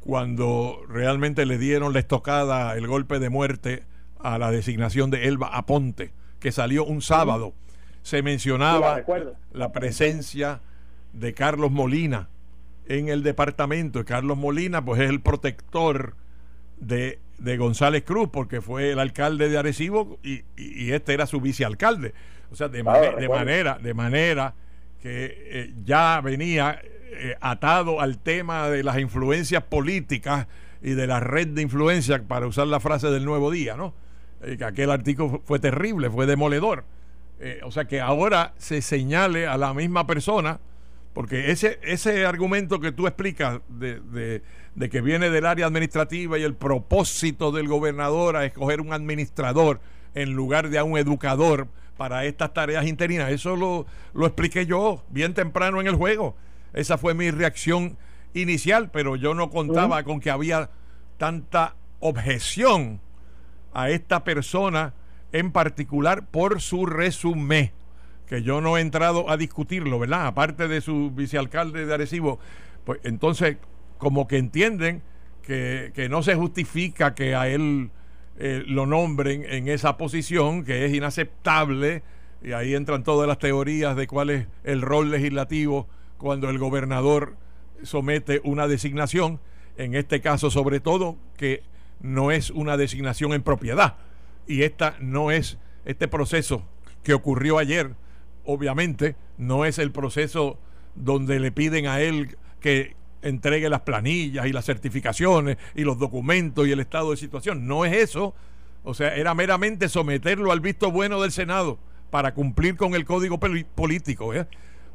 cuando 0.00 0.82
realmente 0.88 1.46
le 1.46 1.58
dieron 1.58 1.92
la 1.92 2.00
estocada, 2.00 2.76
el 2.76 2.86
golpe 2.86 3.18
de 3.18 3.30
muerte 3.30 3.84
a 4.18 4.38
la 4.38 4.50
designación 4.50 5.10
de 5.10 5.28
Elba 5.28 5.48
Aponte, 5.48 6.12
que 6.40 6.52
salió 6.52 6.84
un 6.84 7.00
sábado, 7.00 7.54
se 8.02 8.22
mencionaba 8.22 9.02
la 9.52 9.72
presencia 9.72 10.60
de 11.14 11.32
Carlos 11.32 11.70
Molina 11.70 12.28
en 12.86 13.08
el 13.08 13.22
departamento. 13.22 14.00
Y 14.00 14.04
Carlos 14.04 14.36
Molina, 14.36 14.84
pues 14.84 15.00
es 15.00 15.08
el 15.08 15.20
protector 15.20 16.14
de, 16.78 17.18
de 17.38 17.56
González 17.56 18.04
Cruz, 18.04 18.28
porque 18.30 18.60
fue 18.60 18.92
el 18.92 18.98
alcalde 18.98 19.48
de 19.48 19.58
Arecibo 19.58 20.18
y, 20.22 20.42
y, 20.56 20.92
este 20.92 21.14
era 21.14 21.26
su 21.26 21.40
vicealcalde. 21.40 22.14
O 22.50 22.56
sea, 22.56 22.68
de, 22.68 22.78
de 22.78 23.28
manera, 23.28 23.78
de 23.78 23.94
manera 23.94 24.54
que 25.00 25.36
eh, 25.50 25.74
ya 25.84 26.20
venía 26.22 26.80
eh, 26.82 27.36
atado 27.40 28.00
al 28.00 28.18
tema 28.18 28.68
de 28.68 28.82
las 28.82 28.98
influencias 28.98 29.62
políticas 29.62 30.46
y 30.82 30.90
de 30.90 31.06
la 31.06 31.20
red 31.20 31.48
de 31.48 31.62
influencia, 31.62 32.22
para 32.22 32.46
usar 32.46 32.66
la 32.66 32.80
frase 32.80 33.08
del 33.08 33.24
nuevo 33.24 33.50
día, 33.50 33.76
¿no? 33.76 33.94
Eh, 34.42 34.56
que 34.56 34.64
aquel 34.64 34.90
artículo 34.90 35.42
fue 35.44 35.58
terrible, 35.58 36.10
fue 36.10 36.26
demoledor. 36.26 36.84
o 37.62 37.70
sea 37.70 37.84
que 37.84 38.00
ahora 38.00 38.54
se 38.58 38.80
señale 38.80 39.46
a 39.46 39.58
la 39.58 39.74
misma 39.74 40.06
persona 40.06 40.60
porque 41.14 41.52
ese, 41.52 41.78
ese 41.82 42.26
argumento 42.26 42.80
que 42.80 42.90
tú 42.90 43.06
explicas 43.06 43.60
de, 43.68 44.00
de, 44.74 44.90
que 44.90 45.00
viene 45.00 45.30
del 45.30 45.46
área 45.46 45.66
administrativa 45.66 46.38
y 46.38 46.42
el 46.42 46.54
propósito 46.54 47.52
del 47.52 47.68
gobernador 47.68 48.36
a 48.36 48.44
escoger 48.44 48.80
un 48.80 48.92
administrador 48.92 49.80
en 50.14 50.32
lugar 50.32 50.70
de 50.70 50.78
a 50.78 50.84
un 50.84 50.98
educador 50.98 51.68
para 51.96 52.24
estas 52.24 52.52
tareas 52.52 52.86
interinas, 52.86 53.30
eso 53.30 53.56
lo, 53.56 53.86
lo 54.12 54.26
expliqué 54.26 54.66
yo 54.66 55.04
bien 55.10 55.34
temprano 55.34 55.80
en 55.80 55.86
el 55.86 55.94
juego. 55.94 56.36
Esa 56.72 56.98
fue 56.98 57.14
mi 57.14 57.30
reacción 57.30 57.96
inicial, 58.34 58.90
pero 58.90 59.16
yo 59.16 59.34
no 59.34 59.50
contaba 59.50 60.02
con 60.02 60.20
que 60.20 60.30
había 60.30 60.70
tanta 61.18 61.76
objeción 62.00 63.00
a 63.72 63.90
esta 63.90 64.24
persona 64.24 64.94
en 65.32 65.52
particular 65.52 66.26
por 66.26 66.60
su 66.60 66.86
resumen, 66.86 67.72
que 68.26 68.42
yo 68.42 68.60
no 68.60 68.76
he 68.76 68.80
entrado 68.80 69.30
a 69.30 69.36
discutirlo, 69.36 69.98
¿verdad? 69.98 70.26
Aparte 70.26 70.68
de 70.68 70.80
su 70.80 71.10
vicealcalde 71.10 71.86
de 71.86 71.94
Arecibo, 71.94 72.38
pues 72.84 73.00
entonces 73.04 73.56
como 73.98 74.28
que 74.28 74.38
entienden 74.38 75.02
que, 75.42 76.06
no 76.10 76.22
se 76.22 76.34
justifica 76.34 77.14
que 77.14 77.34
a 77.34 77.48
él 77.48 77.90
eh, 78.38 78.62
lo 78.66 78.86
nombren 78.86 79.44
en 79.48 79.68
esa 79.68 79.96
posición, 79.96 80.64
que 80.64 80.84
es 80.86 80.94
inaceptable, 80.94 82.02
y 82.42 82.52
ahí 82.52 82.74
entran 82.74 83.04
todas 83.04 83.26
las 83.26 83.38
teorías 83.38 83.96
de 83.96 84.06
cuál 84.06 84.30
es 84.30 84.46
el 84.64 84.82
rol 84.82 85.10
legislativo 85.10 85.88
cuando 86.18 86.50
el 86.50 86.58
gobernador 86.58 87.36
somete 87.82 88.40
una 88.44 88.68
designación, 88.68 89.40
en 89.76 89.94
este 89.94 90.20
caso 90.20 90.50
sobre 90.50 90.80
todo 90.80 91.16
que 91.36 91.62
no 92.00 92.30
es 92.30 92.50
una 92.50 92.76
designación 92.76 93.32
en 93.32 93.42
propiedad 93.42 93.96
y 94.46 94.62
esta 94.62 94.96
no 95.00 95.30
es 95.30 95.58
este 95.84 96.08
proceso 96.08 96.62
que 97.02 97.14
ocurrió 97.14 97.58
ayer, 97.58 97.94
obviamente 98.44 99.16
no 99.38 99.64
es 99.64 99.78
el 99.78 99.90
proceso 99.90 100.58
donde 100.94 101.40
le 101.40 101.52
piden 101.52 101.86
a 101.86 102.00
él 102.00 102.36
que 102.60 102.94
entregue 103.24 103.68
las 103.68 103.80
planillas 103.80 104.46
y 104.46 104.52
las 104.52 104.64
certificaciones 104.64 105.56
y 105.74 105.82
los 105.82 105.98
documentos 105.98 106.66
y 106.68 106.72
el 106.72 106.80
estado 106.80 107.10
de 107.10 107.16
situación, 107.16 107.66
no 107.66 107.84
es 107.84 107.92
eso, 107.92 108.34
o 108.84 108.94
sea, 108.94 109.14
era 109.16 109.34
meramente 109.34 109.88
someterlo 109.88 110.52
al 110.52 110.60
visto 110.60 110.90
bueno 110.90 111.20
del 111.20 111.32
Senado 111.32 111.78
para 112.10 112.34
cumplir 112.34 112.76
con 112.76 112.94
el 112.94 113.04
código 113.04 113.40
político. 113.40 114.34
¿eh? 114.34 114.46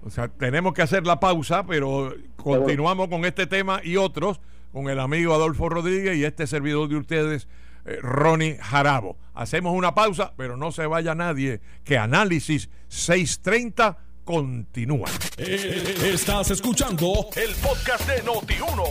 O 0.03 0.09
sea, 0.09 0.27
tenemos 0.29 0.73
que 0.73 0.83
hacer 0.83 1.05
la 1.05 1.19
pausa, 1.19 1.65
pero 1.65 2.13
continuamos 2.37 3.09
con 3.09 3.25
este 3.25 3.47
tema 3.47 3.81
y 3.83 3.97
otros 3.97 4.39
con 4.71 4.87
el 4.89 4.99
amigo 4.99 5.33
Adolfo 5.33 5.67
Rodríguez 5.67 6.15
y 6.17 6.23
este 6.23 6.45
servidor 6.45 6.87
de 6.87 6.97
ustedes, 6.97 7.47
eh, 7.85 7.97
Ronnie 8.01 8.57
Jarabo. 8.61 9.17
Hacemos 9.33 9.73
una 9.73 9.95
pausa, 9.95 10.33
pero 10.37 10.55
no 10.55 10.71
se 10.71 10.85
vaya 10.85 11.15
nadie, 11.15 11.59
que 11.83 11.97
Análisis 11.97 12.69
630 12.89 13.97
continúa. 14.29 15.09
Eh, 15.39 16.11
estás 16.13 16.51
escuchando 16.51 17.29
el 17.35 17.49
podcast 17.55 18.07
de 18.07 18.23
Noti1. 18.23 18.83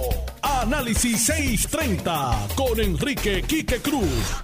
Análisis 0.42 1.26
630 1.26 2.48
con 2.56 2.80
Enrique 2.80 3.44
Quique 3.46 3.76
Cruz 3.80 4.42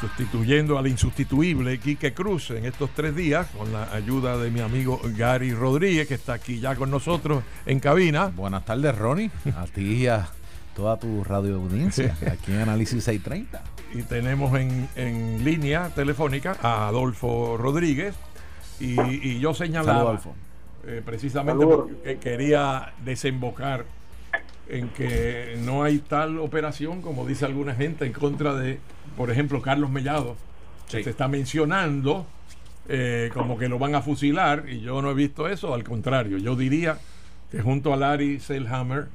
sustituyendo 0.00 0.76
al 0.76 0.88
insustituible 0.88 1.78
Quique 1.78 2.12
Cruz 2.12 2.50
en 2.50 2.64
estos 2.66 2.90
tres 2.94 3.14
días, 3.14 3.46
con 3.56 3.72
la 3.72 3.84
ayuda 3.94 4.36
de 4.36 4.50
mi 4.50 4.60
amigo 4.60 5.00
Gary 5.16 5.54
Rodríguez, 5.54 6.08
que 6.08 6.14
está 6.14 6.34
aquí 6.34 6.58
ya 6.58 6.74
con 6.74 6.90
nosotros 6.90 7.44
en 7.64 7.78
cabina. 7.78 8.26
Buenas 8.26 8.64
tardes, 8.64 8.98
Ronnie, 8.98 9.30
a 9.56 9.66
ti 9.66 10.02
y 10.02 10.06
a 10.08 10.28
toda 10.74 10.98
tu 10.98 11.22
radio 11.22 11.56
audiencia, 11.56 12.16
aquí 12.30 12.52
en 12.52 12.58
Análisis 12.58 13.04
630. 13.04 13.62
Y 13.94 14.02
tenemos 14.02 14.58
en, 14.58 14.88
en 14.96 15.44
línea 15.44 15.90
telefónica 15.94 16.56
a 16.60 16.88
Adolfo 16.88 17.56
Rodríguez, 17.56 18.14
y, 18.80 19.38
yo 19.38 19.54
señalaba 19.54 20.20
eh, 20.86 21.02
precisamente 21.04 21.66
porque 21.66 22.18
quería 22.18 22.92
desembocar 23.04 23.84
en 24.68 24.88
que 24.88 25.58
no 25.64 25.84
hay 25.84 25.98
tal 25.98 26.38
operación, 26.38 27.00
como 27.02 27.26
dice 27.26 27.44
alguna 27.44 27.74
gente, 27.74 28.04
en 28.04 28.12
contra 28.12 28.54
de 28.54 28.78
por 29.16 29.30
ejemplo, 29.30 29.62
Carlos 29.62 29.90
Mellado, 29.90 30.36
se 30.88 31.00
está 31.00 31.26
mencionando 31.26 32.26
eh, 32.88 33.30
como 33.32 33.58
que 33.58 33.68
lo 33.68 33.78
van 33.78 33.94
a 33.94 34.02
fusilar, 34.02 34.64
y 34.68 34.80
yo 34.80 35.00
no 35.02 35.10
he 35.10 35.14
visto 35.14 35.48
eso, 35.48 35.74
al 35.74 35.84
contrario, 35.84 36.38
yo 36.38 36.54
diría 36.54 36.98
que 37.50 37.60
junto 37.60 37.92
a 37.92 37.96
Larry 37.96 38.40
Selhammer, 38.40 39.06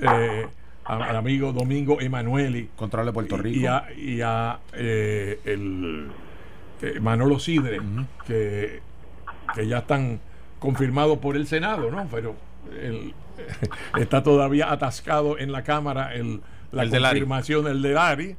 eh, 0.00 0.46
al 0.84 1.16
amigo 1.16 1.52
Domingo 1.52 2.00
Emanueli, 2.00 2.68
de 2.78 3.12
Puerto 3.12 3.36
Rico, 3.36 3.68
y 3.96 4.20
a, 4.20 4.58
eh, 4.72 5.40
el 5.44 6.08
Manolo 7.00 7.38
Sidre, 7.38 7.80
que, 8.26 8.80
que 9.54 9.66
ya 9.66 9.78
están 9.78 10.20
confirmados 10.58 11.18
por 11.18 11.36
el 11.36 11.46
Senado, 11.46 11.90
¿no? 11.90 12.06
Pero 12.10 12.34
está 13.98 14.22
todavía 14.22 14.72
atascado 14.72 15.38
en 15.38 15.52
la 15.52 15.62
Cámara 15.62 16.14
el, 16.14 16.40
la 16.72 16.88
confirmación 16.88 17.64
del 17.64 17.82
de 17.82 17.92
Larry 17.92 18.36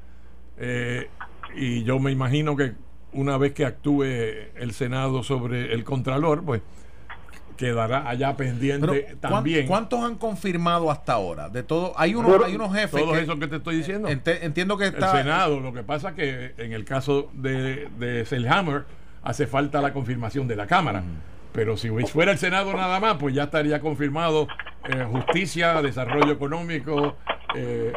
eh, 0.57 1.09
y 1.55 1.83
yo 1.83 1.99
me 1.99 2.11
imagino 2.11 2.55
que 2.55 2.73
una 3.13 3.37
vez 3.37 3.53
que 3.53 3.65
actúe 3.65 4.03
el 4.03 4.73
Senado 4.73 5.23
sobre 5.23 5.73
el 5.73 5.83
Contralor, 5.83 6.43
pues 6.43 6.61
quedará 7.57 8.07
allá 8.07 8.37
pendiente 8.37 9.17
también. 9.19 9.67
¿Cuántos 9.67 10.03
han 10.03 10.15
confirmado 10.15 10.89
hasta 10.89 11.13
ahora? 11.13 11.49
De 11.49 11.63
todo, 11.63 11.93
hay 11.97 12.15
unos, 12.15 12.43
hay 12.45 12.55
unos 12.55 12.73
jefes. 12.73 13.01
Todo 13.01 13.15
eso 13.17 13.37
que 13.37 13.47
te 13.47 13.57
estoy 13.57 13.77
diciendo. 13.77 14.07
entiendo 14.07 14.77
que 14.77 14.85
está. 14.85 15.11
El 15.11 15.23
Senado, 15.23 15.59
lo 15.59 15.73
que 15.73 15.83
pasa 15.83 16.15
que 16.15 16.53
en 16.57 16.71
el 16.71 16.85
caso 16.85 17.29
de, 17.33 17.89
de 17.97 18.25
Selhammer 18.25 18.85
hace 19.23 19.47
falta 19.47 19.81
la 19.81 19.91
confirmación 19.91 20.47
de 20.47 20.55
la 20.55 20.67
Cámara. 20.67 21.03
Pero 21.51 21.75
si 21.75 21.89
fuera 21.89 22.31
el 22.31 22.37
Senado 22.37 22.73
nada 22.73 22.99
más, 22.99 23.17
pues 23.17 23.33
ya 23.33 23.43
estaría 23.43 23.79
confirmado 23.81 24.47
eh, 24.87 25.03
justicia, 25.11 25.81
desarrollo 25.81 26.31
económico, 26.31 27.17
eh, 27.55 27.91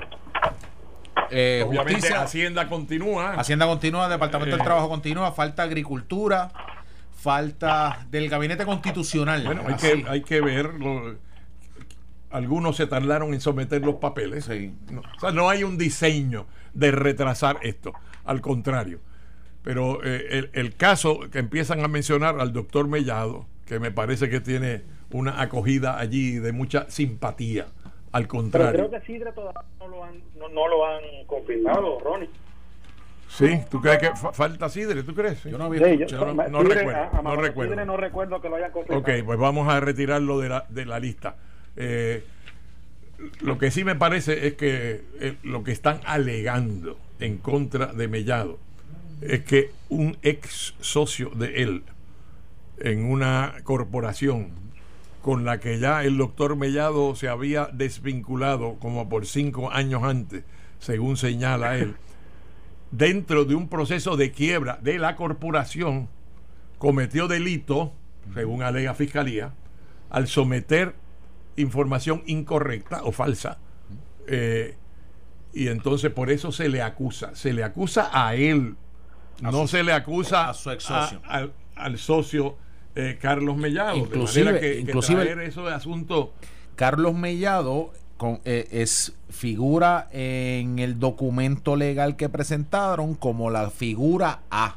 eh, 1.30 1.64
justicia, 1.66 2.22
Hacienda 2.22 2.68
continúa. 2.68 3.34
Hacienda 3.34 3.66
continúa, 3.66 4.08
Departamento 4.08 4.56
del 4.56 4.62
eh. 4.62 4.64
Trabajo 4.64 4.88
continúa, 4.88 5.32
falta 5.32 5.62
agricultura, 5.62 6.50
falta 7.20 8.06
del 8.10 8.28
gabinete 8.28 8.64
constitucional. 8.64 9.44
Bueno, 9.44 9.62
hay, 9.66 9.74
que, 9.74 10.04
hay 10.08 10.22
que 10.22 10.40
ver. 10.40 10.70
algunos 12.30 12.76
se 12.76 12.86
tardaron 12.86 13.34
en 13.34 13.40
someter 13.40 13.82
los 13.82 13.96
papeles. 13.96 14.48
No, 14.90 15.00
o 15.00 15.20
sea, 15.20 15.30
no 15.30 15.48
hay 15.48 15.64
un 15.64 15.76
diseño 15.76 16.46
de 16.72 16.90
retrasar 16.90 17.58
esto. 17.62 17.92
Al 18.24 18.40
contrario. 18.40 19.00
Pero 19.62 20.02
eh, 20.04 20.26
el, 20.30 20.50
el, 20.54 20.74
caso 20.74 21.20
que 21.30 21.38
empiezan 21.38 21.84
a 21.84 21.88
mencionar 21.88 22.40
al 22.40 22.52
doctor 22.52 22.88
Mellado, 22.88 23.46
que 23.66 23.78
me 23.78 23.90
parece 23.90 24.30
que 24.30 24.40
tiene 24.40 24.82
una 25.10 25.42
acogida 25.42 25.98
allí 25.98 26.38
de 26.38 26.52
mucha 26.52 26.90
simpatía 26.90 27.66
al 28.12 28.26
contrario. 28.26 28.72
Pero 28.72 28.88
creo 28.88 29.00
que 29.00 29.06
Sidre 29.06 29.32
todavía 29.32 29.62
no 29.78 29.88
lo 29.88 30.04
han, 30.04 30.22
no, 30.38 30.68
lo 30.68 30.86
han 30.86 31.02
confirmado, 31.26 32.00
Ronnie. 32.00 32.30
Sí, 33.30 33.60
¿tú 33.70 33.80
crees 33.80 33.98
que 33.98 34.10
falta 34.32 34.68
Sidre? 34.68 35.04
¿Tú 35.04 35.14
crees? 35.14 35.44
Yo 35.44 35.56
no, 35.56 35.64
había 35.64 35.80
no, 35.80 35.86
recuerdo. 36.62 37.22
no, 37.22 37.36
recuerdo. 37.36 37.84
no 37.84 37.96
recuerdo 37.96 38.40
que 38.40 38.48
lo 38.48 38.56
hayan 38.56 38.72
confirmado. 38.72 39.00
Ok, 39.00 39.24
pues 39.24 39.38
vamos 39.38 39.68
a 39.68 39.78
retirarlo 39.78 40.40
de 40.40 40.48
la, 40.48 40.66
de 40.68 40.84
la 40.84 40.98
lista. 40.98 41.36
Eh, 41.76 42.24
lo 43.40 43.56
que 43.56 43.70
sí 43.70 43.84
me 43.84 43.94
parece 43.94 44.48
es 44.48 44.54
que 44.54 45.02
eh, 45.20 45.36
lo 45.44 45.62
que 45.62 45.70
están 45.70 46.00
alegando 46.06 46.98
en 47.20 47.38
contra 47.38 47.86
de 47.86 48.08
Mellado 48.08 48.58
es 49.20 49.44
que 49.44 49.70
un 49.88 50.16
ex 50.22 50.74
socio 50.80 51.30
de 51.30 51.62
él 51.62 51.82
en 52.78 53.04
una 53.04 53.54
corporación 53.62 54.48
con 55.22 55.44
la 55.44 55.60
que 55.60 55.78
ya 55.78 56.02
el 56.02 56.16
doctor 56.16 56.56
Mellado 56.56 57.14
se 57.14 57.28
había 57.28 57.66
desvinculado 57.72 58.76
como 58.80 59.08
por 59.08 59.26
cinco 59.26 59.70
años 59.70 60.02
antes, 60.02 60.42
según 60.78 61.16
señala 61.16 61.76
él, 61.76 61.94
dentro 62.90 63.44
de 63.44 63.54
un 63.54 63.68
proceso 63.68 64.16
de 64.16 64.32
quiebra 64.32 64.78
de 64.82 64.98
la 64.98 65.16
corporación, 65.16 66.08
cometió 66.78 67.28
delito, 67.28 67.92
según 68.34 68.62
alega 68.62 68.94
Fiscalía, 68.94 69.52
al 70.08 70.26
someter 70.28 70.94
información 71.56 72.22
incorrecta 72.26 73.02
o 73.04 73.12
falsa. 73.12 73.58
Eh, 74.26 74.76
y 75.52 75.68
entonces 75.68 76.12
por 76.12 76.30
eso 76.30 76.52
se 76.52 76.68
le 76.68 76.82
acusa. 76.82 77.34
Se 77.34 77.52
le 77.52 77.64
acusa 77.64 78.10
a 78.12 78.34
él, 78.34 78.76
no 79.40 79.66
se 79.66 79.82
le 79.82 79.92
acusa 79.92 80.48
a 80.48 80.54
su 80.54 80.70
ex 80.70 80.84
socio. 80.84 81.20
al 81.76 81.98
socio 81.98 82.56
eh, 82.94 83.18
Carlos 83.20 83.56
Mellado. 83.56 83.96
Inclusive, 83.96 84.60
que, 84.60 84.80
inclusive 84.80 85.46
eso 85.46 85.64
de 85.64 85.74
asunto. 85.74 86.34
Carlos 86.76 87.14
Mellado 87.14 87.92
eh, 88.44 88.68
es 88.70 89.14
figura 89.28 90.08
en 90.12 90.78
el 90.78 90.98
documento 90.98 91.76
legal 91.76 92.16
que 92.16 92.28
presentaron 92.28 93.14
como 93.14 93.50
la 93.50 93.70
figura 93.70 94.40
A. 94.50 94.76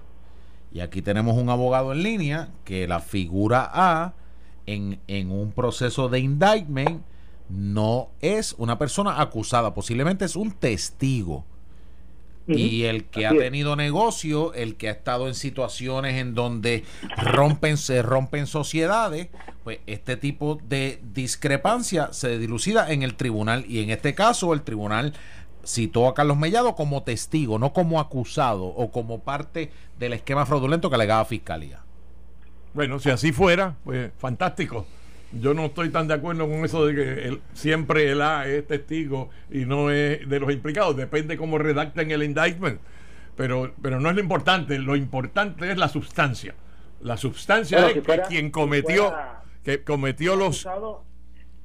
Y 0.72 0.80
aquí 0.80 1.02
tenemos 1.02 1.38
un 1.38 1.50
abogado 1.50 1.92
en 1.92 2.04
línea 2.04 2.50
que 2.64 2.88
la 2.88 3.00
figura 3.00 3.70
A 3.72 4.14
en, 4.66 5.00
en 5.08 5.32
un 5.32 5.52
proceso 5.52 6.10
de 6.10 6.20
indictment 6.20 7.04
no 7.50 8.10
es 8.22 8.56
una 8.58 8.78
persona 8.80 9.22
acusada, 9.22 9.74
posiblemente 9.74 10.26
es 10.26 10.36
un 10.36 10.52
testigo 10.52 11.46
y 12.48 12.84
el 12.84 13.06
que 13.06 13.26
ha 13.26 13.32
tenido 13.32 13.76
negocio, 13.76 14.54
el 14.54 14.76
que 14.76 14.90
ha 14.90 14.92
estado 14.92 15.28
en 15.28 15.34
situaciones 15.34 16.16
en 16.16 16.34
donde 16.34 16.84
rompen, 17.18 17.78
se 17.78 18.02
rompen 18.02 18.48
sociedades, 18.48 19.30
pues 19.64 19.80
este 19.88 20.18
tipo 20.18 20.60
de 20.68 21.00
discrepancia 21.14 22.12
se 22.12 22.38
dilucida 22.38 22.92
en 22.92 23.04
el 23.04 23.16
tribunal. 23.16 23.66
Y 23.68 23.82
en 23.82 23.90
este 23.90 24.14
caso, 24.14 24.54
el 24.54 24.62
tribunal 24.62 25.14
citó 25.66 26.08
a 26.08 26.14
Carlos 26.14 26.38
Mellado 26.38 26.76
como 26.76 27.04
testigo, 27.04 27.60
no 27.60 27.72
como 27.72 28.00
acusado 28.00 28.66
o 28.66 28.92
como 28.92 29.20
parte 29.20 29.72
del 29.98 30.14
esquema 30.14 30.46
fraudulento 30.46 30.90
que 30.90 30.96
alegaba 30.96 31.24
Fiscalía. 31.26 31.80
Bueno, 32.74 33.00
si 33.00 33.10
así 33.10 33.32
fuera, 33.32 33.76
pues 33.84 34.12
fantástico. 34.18 34.86
Yo 35.40 35.54
no 35.54 35.66
estoy 35.66 35.90
tan 35.90 36.08
de 36.08 36.14
acuerdo 36.16 36.48
con 36.48 36.66
eso 36.66 36.86
de 36.86 36.96
que 36.96 37.40
siempre 37.54 38.12
el 38.12 38.22
A 38.22 38.48
es 38.48 38.68
testigo 38.68 39.30
y 39.52 39.66
no 39.66 39.92
es 39.92 40.28
de 40.28 40.40
los 40.40 40.52
implicados. 40.52 40.96
Depende 40.96 41.38
cómo 41.38 41.58
redacten 41.58 42.12
el 42.12 42.24
indictment. 42.24 42.80
Pero, 43.36 43.74
pero 43.82 44.00
no 44.00 44.10
es 44.10 44.16
lo 44.16 44.22
importante. 44.22 44.78
Lo 44.78 44.96
importante 44.96 45.72
es 45.72 45.78
la 45.78 45.90
sustancia. 45.90 46.54
La 47.02 47.18
sustancia 47.18 47.90
es 47.90 48.02
que 48.02 48.22
quien 48.28 48.52
cometió, 48.52 49.14
que 49.64 49.84
cometió 49.84 50.36
los 50.36 50.68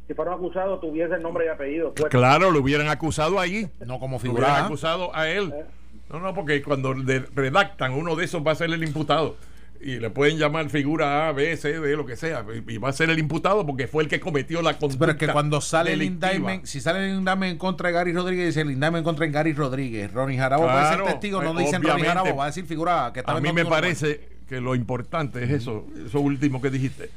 si 0.09 0.15
fueron 0.15 0.35
acusados 0.35 0.81
tuviese 0.81 1.17
el 1.17 1.23
nombre 1.23 1.45
y 1.45 1.49
apellido. 1.49 1.93
Pues. 1.93 2.09
Claro, 2.09 2.51
lo 2.51 2.61
hubieran 2.61 2.89
acusado 2.89 3.39
allí. 3.39 3.69
No 3.85 4.01
como 4.01 4.19
figura. 4.19 4.41
Lo 4.41 4.47
hubieran 4.47 4.65
acusado 4.65 5.15
a 5.15 5.29
él. 5.29 5.53
Eh. 5.55 5.67
No, 6.11 6.21
no, 6.21 6.33
porque 6.33 6.63
cuando 6.63 6.95
redactan 6.95 7.93
uno 7.93 8.17
de 8.17 8.25
esos 8.25 8.45
va 8.45 8.53
a 8.53 8.55
ser 8.55 8.71
el 8.71 8.83
imputado. 8.83 9.37
Y 9.81 10.01
le 10.01 10.11
pueden 10.11 10.39
llamar 10.39 10.71
figura 10.71 11.29
A, 11.29 11.33
B, 11.33 11.57
C, 11.57 11.79
D, 11.79 11.97
lo 11.97 12.05
que 12.05 12.17
sea. 12.17 12.45
Y 12.67 12.79
va 12.79 12.89
a 12.89 12.93
ser 12.93 13.11
el 13.11 13.19
imputado 13.19 13.65
porque 13.65 13.87
fue 13.87 14.03
el 14.03 14.09
que 14.09 14.19
cometió 14.19 14.61
la 14.61 14.77
conducta. 14.77 14.99
Pero 14.99 15.13
es 15.13 15.19
que 15.19 15.29
cuando 15.29 15.61
sale 15.61 15.93
el 15.93 16.03
indictment, 16.03 16.65
si 16.65 16.81
sale 16.81 17.05
el 17.05 17.19
indictment 17.19 17.53
en 17.53 17.59
contra 17.59 17.89
de 17.89 17.95
Gary 17.95 18.13
Rodríguez, 18.13 18.47
dice 18.47 18.63
el 18.63 18.71
indictment 18.73 18.99
en 18.99 19.05
contra 19.05 19.27
Gary 19.27 19.53
Rodríguez. 19.53 20.13
Ronnie 20.13 20.37
Jarabo 20.37 20.65
va 20.65 20.91
a 20.91 20.97
ser 20.97 21.05
testigo, 21.05 21.43
no 21.43 21.55
dicen 21.55 21.83
Ronnie 21.83 22.05
Jarabo, 22.05 22.35
va 22.35 22.45
a 22.45 22.47
decir 22.49 22.65
figura 22.65 23.07
A. 23.07 23.13
Que 23.13 23.23
a 23.25 23.41
mí 23.41 23.53
me 23.53 23.65
parece 23.65 24.39
que 24.49 24.61
lo 24.61 24.75
importante 24.75 25.45
es 25.45 25.51
eso, 25.51 25.87
eso 26.07 26.21
último 26.21 26.61
que 26.61 26.71
dijiste, 26.71 27.11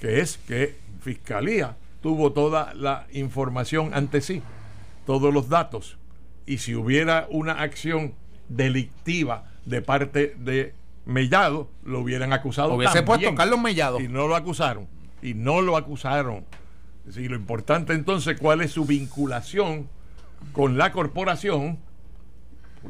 que 0.00 0.20
es 0.20 0.38
que 0.48 0.76
Fiscalía 1.02 1.76
tuvo 2.02 2.32
toda 2.32 2.74
la 2.74 3.06
información 3.12 3.90
ante 3.94 4.20
sí, 4.20 4.42
todos 5.06 5.32
los 5.32 5.48
datos. 5.48 5.98
Y 6.46 6.58
si 6.58 6.74
hubiera 6.74 7.26
una 7.30 7.60
acción 7.60 8.14
delictiva 8.48 9.44
de 9.66 9.82
parte 9.82 10.34
de 10.38 10.74
Mellado, 11.10 11.68
lo 11.84 12.00
hubieran 12.00 12.32
acusado. 12.32 12.74
Hubiese 12.74 13.02
puesto 13.02 13.34
Carlos 13.34 13.60
Mellado. 13.60 14.00
Y 14.00 14.08
no 14.08 14.28
lo 14.28 14.36
acusaron. 14.36 14.88
Y 15.22 15.34
no 15.34 15.60
lo 15.60 15.76
acusaron. 15.76 16.44
Y 17.14 17.28
lo 17.28 17.36
importante 17.36 17.92
entonces, 17.92 18.38
¿cuál 18.38 18.60
es 18.60 18.72
su 18.72 18.84
vinculación 18.84 19.88
con 20.52 20.78
la 20.78 20.92
corporación? 20.92 21.78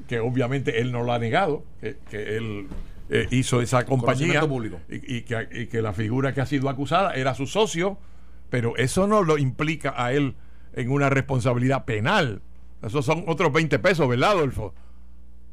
Que 0.06 0.20
obviamente 0.20 0.80
él 0.80 0.92
no 0.92 1.02
lo 1.02 1.12
ha 1.12 1.18
negado, 1.18 1.64
que, 1.80 1.96
él 2.36 2.68
eh, 3.08 3.26
hizo 3.30 3.60
esa 3.60 3.84
compañía 3.84 4.42
y, 4.88 5.22
que, 5.22 5.48
y 5.52 5.66
que 5.66 5.82
la 5.82 5.92
figura 5.92 6.32
que 6.32 6.40
ha 6.40 6.46
sido 6.46 6.68
acusada 6.68 7.14
era 7.14 7.34
su 7.34 7.46
socio 7.46 7.98
pero 8.50 8.76
eso 8.76 9.06
no 9.06 9.22
lo 9.22 9.38
implica 9.38 9.94
a 9.96 10.12
él 10.12 10.34
en 10.74 10.90
una 10.90 11.08
responsabilidad 11.08 11.84
penal. 11.84 12.42
Esos 12.82 13.04
son 13.04 13.24
otros 13.26 13.52
20 13.52 13.78
pesos, 13.78 14.08
¿verdad, 14.08 14.32
Adolfo? 14.32 14.74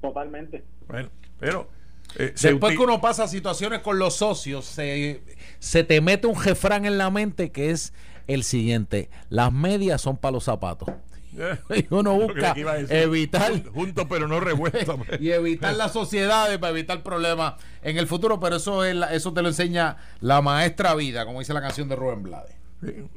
Totalmente. 0.02 0.64
Bueno, 0.88 1.10
pero... 1.40 1.70
Eh, 2.16 2.34
Después 2.40 2.76
que 2.76 2.84
uno 2.84 3.02
pasa 3.02 3.28
situaciones 3.28 3.80
con 3.82 4.00
los 4.00 4.16
socios, 4.16 4.66
se, 4.66 5.22
se 5.60 5.84
te 5.84 6.02
mete 6.02 6.28
un 6.28 6.38
jefrán 6.38 6.86
en 6.86 6.98
la 6.98 7.10
mente 7.10 7.52
que 7.52 7.72
es 7.72 7.94
el 8.28 8.44
siguiente, 8.44 9.10
las 9.30 9.54
medias 9.54 10.02
son 10.02 10.18
para 10.18 10.34
los 10.34 10.44
zapatos. 10.44 10.90
y 11.76 11.86
uno 11.90 12.16
busca 12.16 12.56
evitar 12.90 13.64
juntos 13.70 14.08
pero 14.10 14.28
no 14.28 14.40
revueltos. 14.40 14.98
y 15.20 15.30
evitar 15.32 15.76
las 15.76 15.94
sociedades 15.94 16.58
para 16.58 16.72
evitar 16.72 17.04
problemas 17.04 17.56
en 17.84 17.98
el 17.98 18.08
futuro 18.08 18.40
pero 18.40 18.56
eso 18.56 18.84
es 18.84 18.96
eso 19.12 19.34
te 19.34 19.44
lo 19.44 19.50
enseña 19.50 19.98
la 20.20 20.42
maestra 20.42 20.96
vida 20.96 21.26
como 21.26 21.40
dice 21.40 21.54
la 21.54 21.62
canción 21.62 21.90
de 21.90 21.96
Rubén 21.96 22.24
Blades. 22.24 22.56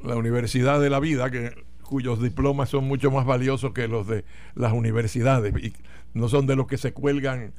La 0.03 0.15
Universidad 0.15 0.79
de 0.81 0.89
la 0.89 0.99
Vida, 0.99 1.29
que, 1.29 1.53
cuyos 1.83 2.21
diplomas 2.21 2.69
son 2.69 2.85
mucho 2.85 3.11
más 3.11 3.25
valiosos 3.25 3.73
que 3.73 3.87
los 3.87 4.07
de 4.07 4.23
las 4.55 4.73
universidades 4.73 5.53
y 5.61 5.73
no 6.13 6.29
son 6.29 6.47
de 6.47 6.55
los 6.55 6.65
que 6.67 6.77
se 6.77 6.93
cuelgan 6.93 7.53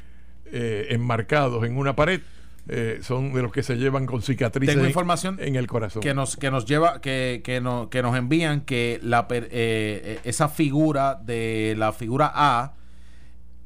eh, 0.52 0.88
enmarcados 0.90 1.64
en 1.64 1.76
una 1.76 1.96
pared. 1.96 2.20
Eh, 2.68 3.00
son 3.02 3.32
de 3.32 3.42
los 3.42 3.50
que 3.50 3.64
se 3.64 3.74
llevan 3.74 4.06
con 4.06 4.22
cicatrices 4.22 4.76
Tengo 4.76 4.86
información 4.86 5.36
en 5.40 5.56
el 5.56 5.66
corazón 5.66 6.00
que 6.00 6.14
nos 6.14 6.36
que 6.36 6.52
nos 6.52 6.64
lleva 6.64 7.00
que, 7.00 7.40
que, 7.42 7.60
no, 7.60 7.90
que 7.90 8.02
nos 8.02 8.16
envían 8.16 8.60
que 8.60 9.00
la 9.02 9.26
eh, 9.28 10.20
esa 10.22 10.48
figura 10.48 11.16
de 11.16 11.74
la 11.76 11.92
figura 11.92 12.30
A 12.32 12.74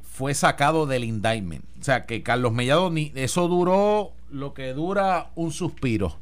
fue 0.00 0.32
sacado 0.32 0.86
del 0.86 1.04
indictment 1.04 1.62
o 1.78 1.84
sea 1.84 2.06
que 2.06 2.22
Carlos 2.22 2.54
Mellado 2.54 2.88
ni 2.88 3.12
eso 3.16 3.48
duró 3.48 4.12
lo 4.30 4.54
que 4.54 4.72
dura 4.72 5.30
un 5.34 5.52
suspiro 5.52 6.16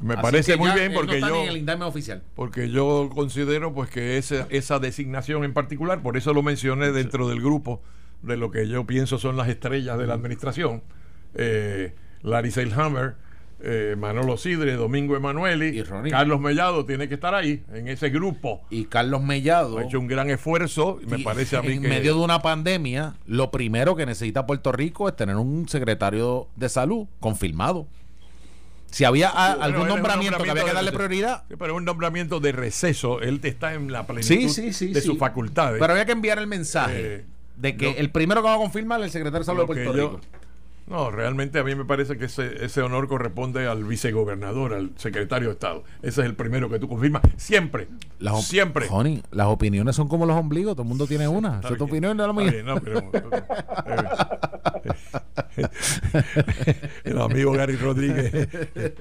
me 0.00 0.16
parece 0.16 0.56
muy 0.56 0.70
bien 0.72 0.92
porque 0.92 1.20
yo 1.20 1.86
oficial. 1.86 2.22
porque 2.34 2.70
yo 2.70 3.10
considero 3.14 3.72
pues 3.72 3.90
que 3.90 4.18
esa, 4.18 4.46
esa 4.50 4.78
designación 4.78 5.42
en 5.44 5.52
particular, 5.52 6.02
por 6.02 6.16
eso 6.16 6.32
lo 6.32 6.42
mencioné 6.42 6.92
dentro 6.92 7.28
del 7.28 7.40
grupo 7.40 7.80
de 8.22 8.36
lo 8.36 8.50
que 8.50 8.68
yo 8.68 8.86
pienso 8.86 9.18
son 9.18 9.36
las 9.36 9.48
estrellas 9.48 9.98
de 9.98 10.06
la 10.06 10.14
administración, 10.14 10.82
eh, 11.34 11.94
Larry 12.22 12.50
Seilhammer, 12.50 13.14
eh, 13.60 13.96
Manolo 13.98 14.36
Sidre, 14.36 14.74
Domingo 14.74 15.16
Emanueli, 15.16 15.80
y 15.80 16.10
Carlos 16.10 16.40
Mellado 16.40 16.84
tiene 16.84 17.08
que 17.08 17.14
estar 17.14 17.34
ahí 17.34 17.64
en 17.72 17.88
ese 17.88 18.08
grupo. 18.10 18.62
Y 18.70 18.84
Carlos 18.84 19.22
Mellado 19.22 19.78
ha 19.78 19.84
hecho 19.84 19.98
un 19.98 20.06
gran 20.06 20.30
esfuerzo, 20.30 21.00
me 21.06 21.18
parece 21.18 21.56
a 21.56 21.62
mí 21.62 21.72
en 21.72 21.82
medio 21.82 22.14
de 22.14 22.20
una 22.20 22.40
pandemia, 22.40 23.16
lo 23.26 23.50
primero 23.50 23.96
que 23.96 24.06
necesita 24.06 24.46
Puerto 24.46 24.70
Rico 24.70 25.08
es 25.08 25.16
tener 25.16 25.36
un 25.36 25.68
secretario 25.68 26.48
de 26.56 26.68
salud 26.68 27.08
confirmado. 27.18 27.88
Si 28.90 29.04
había 29.04 29.28
algún 29.28 29.86
nombramiento, 29.86 30.42
que 30.42 30.50
había 30.50 30.64
que 30.64 30.72
darle 30.72 30.92
prioridad. 30.92 31.44
pero 31.58 31.74
un 31.74 31.84
nombramiento 31.84 32.40
de 32.40 32.52
receso. 32.52 33.20
Él 33.20 33.38
está 33.42 33.74
en 33.74 33.92
la 33.92 34.06
plenitud 34.06 34.56
de 34.56 35.00
sus 35.02 35.18
facultades. 35.18 35.78
Pero 35.78 35.92
había 35.92 36.06
que 36.06 36.12
enviar 36.12 36.38
el 36.38 36.46
mensaje 36.46 37.16
eh, 37.16 37.24
de 37.58 37.76
que 37.76 37.90
el 37.92 38.10
primero 38.10 38.42
que 38.42 38.48
va 38.48 38.54
a 38.54 38.58
confirmar 38.58 39.00
es 39.00 39.06
el 39.06 39.12
secretario 39.12 39.40
de 39.40 39.44
Salud 39.44 39.60
de 39.60 39.66
Puerto 39.66 39.92
Rico. 39.92 40.20
No, 40.88 41.10
realmente 41.10 41.58
a 41.58 41.64
mí 41.64 41.74
me 41.74 41.84
parece 41.84 42.16
que 42.16 42.24
ese, 42.24 42.64
ese 42.64 42.80
honor 42.80 43.08
corresponde 43.08 43.66
al 43.66 43.84
vicegobernador, 43.84 44.72
al 44.72 44.92
secretario 44.96 45.48
de 45.48 45.52
Estado. 45.52 45.84
Ese 46.00 46.22
es 46.22 46.26
el 46.26 46.34
primero 46.34 46.70
que 46.70 46.78
tú 46.78 46.88
confirmas. 46.88 47.20
Siempre. 47.36 47.88
Las 48.18 48.46
siempre. 48.46 48.88
las 49.30 49.46
opiniones 49.48 49.94
son 49.96 50.08
como 50.08 50.24
los 50.24 50.34
ombligos, 50.34 50.72
todo 50.72 50.84
el 50.84 50.88
mundo 50.88 51.06
tiene 51.06 51.28
una. 51.28 51.60
tu 51.60 51.84
opinión 51.84 52.16
no 52.16 52.24
es 52.24 52.34
la 52.34 52.62
No, 52.62 52.80
pero, 52.80 53.10
el 57.04 57.20
amigo 57.20 57.52
Gary 57.52 57.76
Rodríguez 57.76 58.48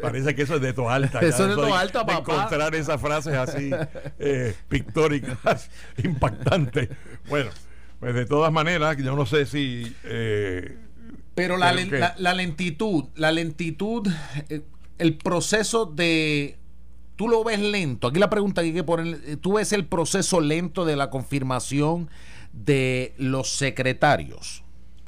parece 0.02 0.36
que 0.36 0.42
eso 0.42 0.56
es 0.56 0.62
de 0.62 0.74
to 0.74 0.90
alta. 0.90 1.20
Eso 1.20 1.44
es 1.44 1.56
de 1.56 1.56
to 1.56 1.74
alta, 1.74 2.06
papá. 2.06 2.34
Encontrar 2.34 2.76
esas 2.76 3.00
frases 3.00 3.34
así 3.34 3.72
eh, 4.20 4.54
pictóricas, 4.68 5.70
impactantes. 6.04 6.90
Bueno, 7.30 7.50
pues 8.00 8.14
de 8.14 8.26
todas 8.26 8.52
maneras, 8.52 8.98
yo 8.98 9.16
no 9.16 9.26
sé 9.26 9.46
si... 9.46 9.96
Eh, 10.04 10.78
pero 11.38 11.56
la, 11.56 11.72
la, 12.18 12.34
lentitud, 12.34 13.06
la 13.14 13.32
lentitud, 13.32 14.08
eh, 14.50 14.62
el 14.98 15.18
proceso 15.20 15.86
de... 15.86 16.58
Tú 17.16 17.28
lo 17.28 17.44
ves 17.44 17.60
lento. 17.60 18.08
Aquí 18.08 18.18
la 18.18 18.32
pregunta 18.32 18.64
que 18.64 18.70
hay 18.70 18.74
que 18.74 18.84
poner, 18.84 19.20
eh, 19.24 19.38
tú 19.38 19.54
ves 19.54 19.72
el 19.72 19.86
proceso 19.86 20.42
lento 20.42 20.84
de 20.84 20.96
la 20.96 21.12
confirmación 21.12 22.10
de 22.54 23.14
los 23.20 23.50
secretarios. 23.50 24.64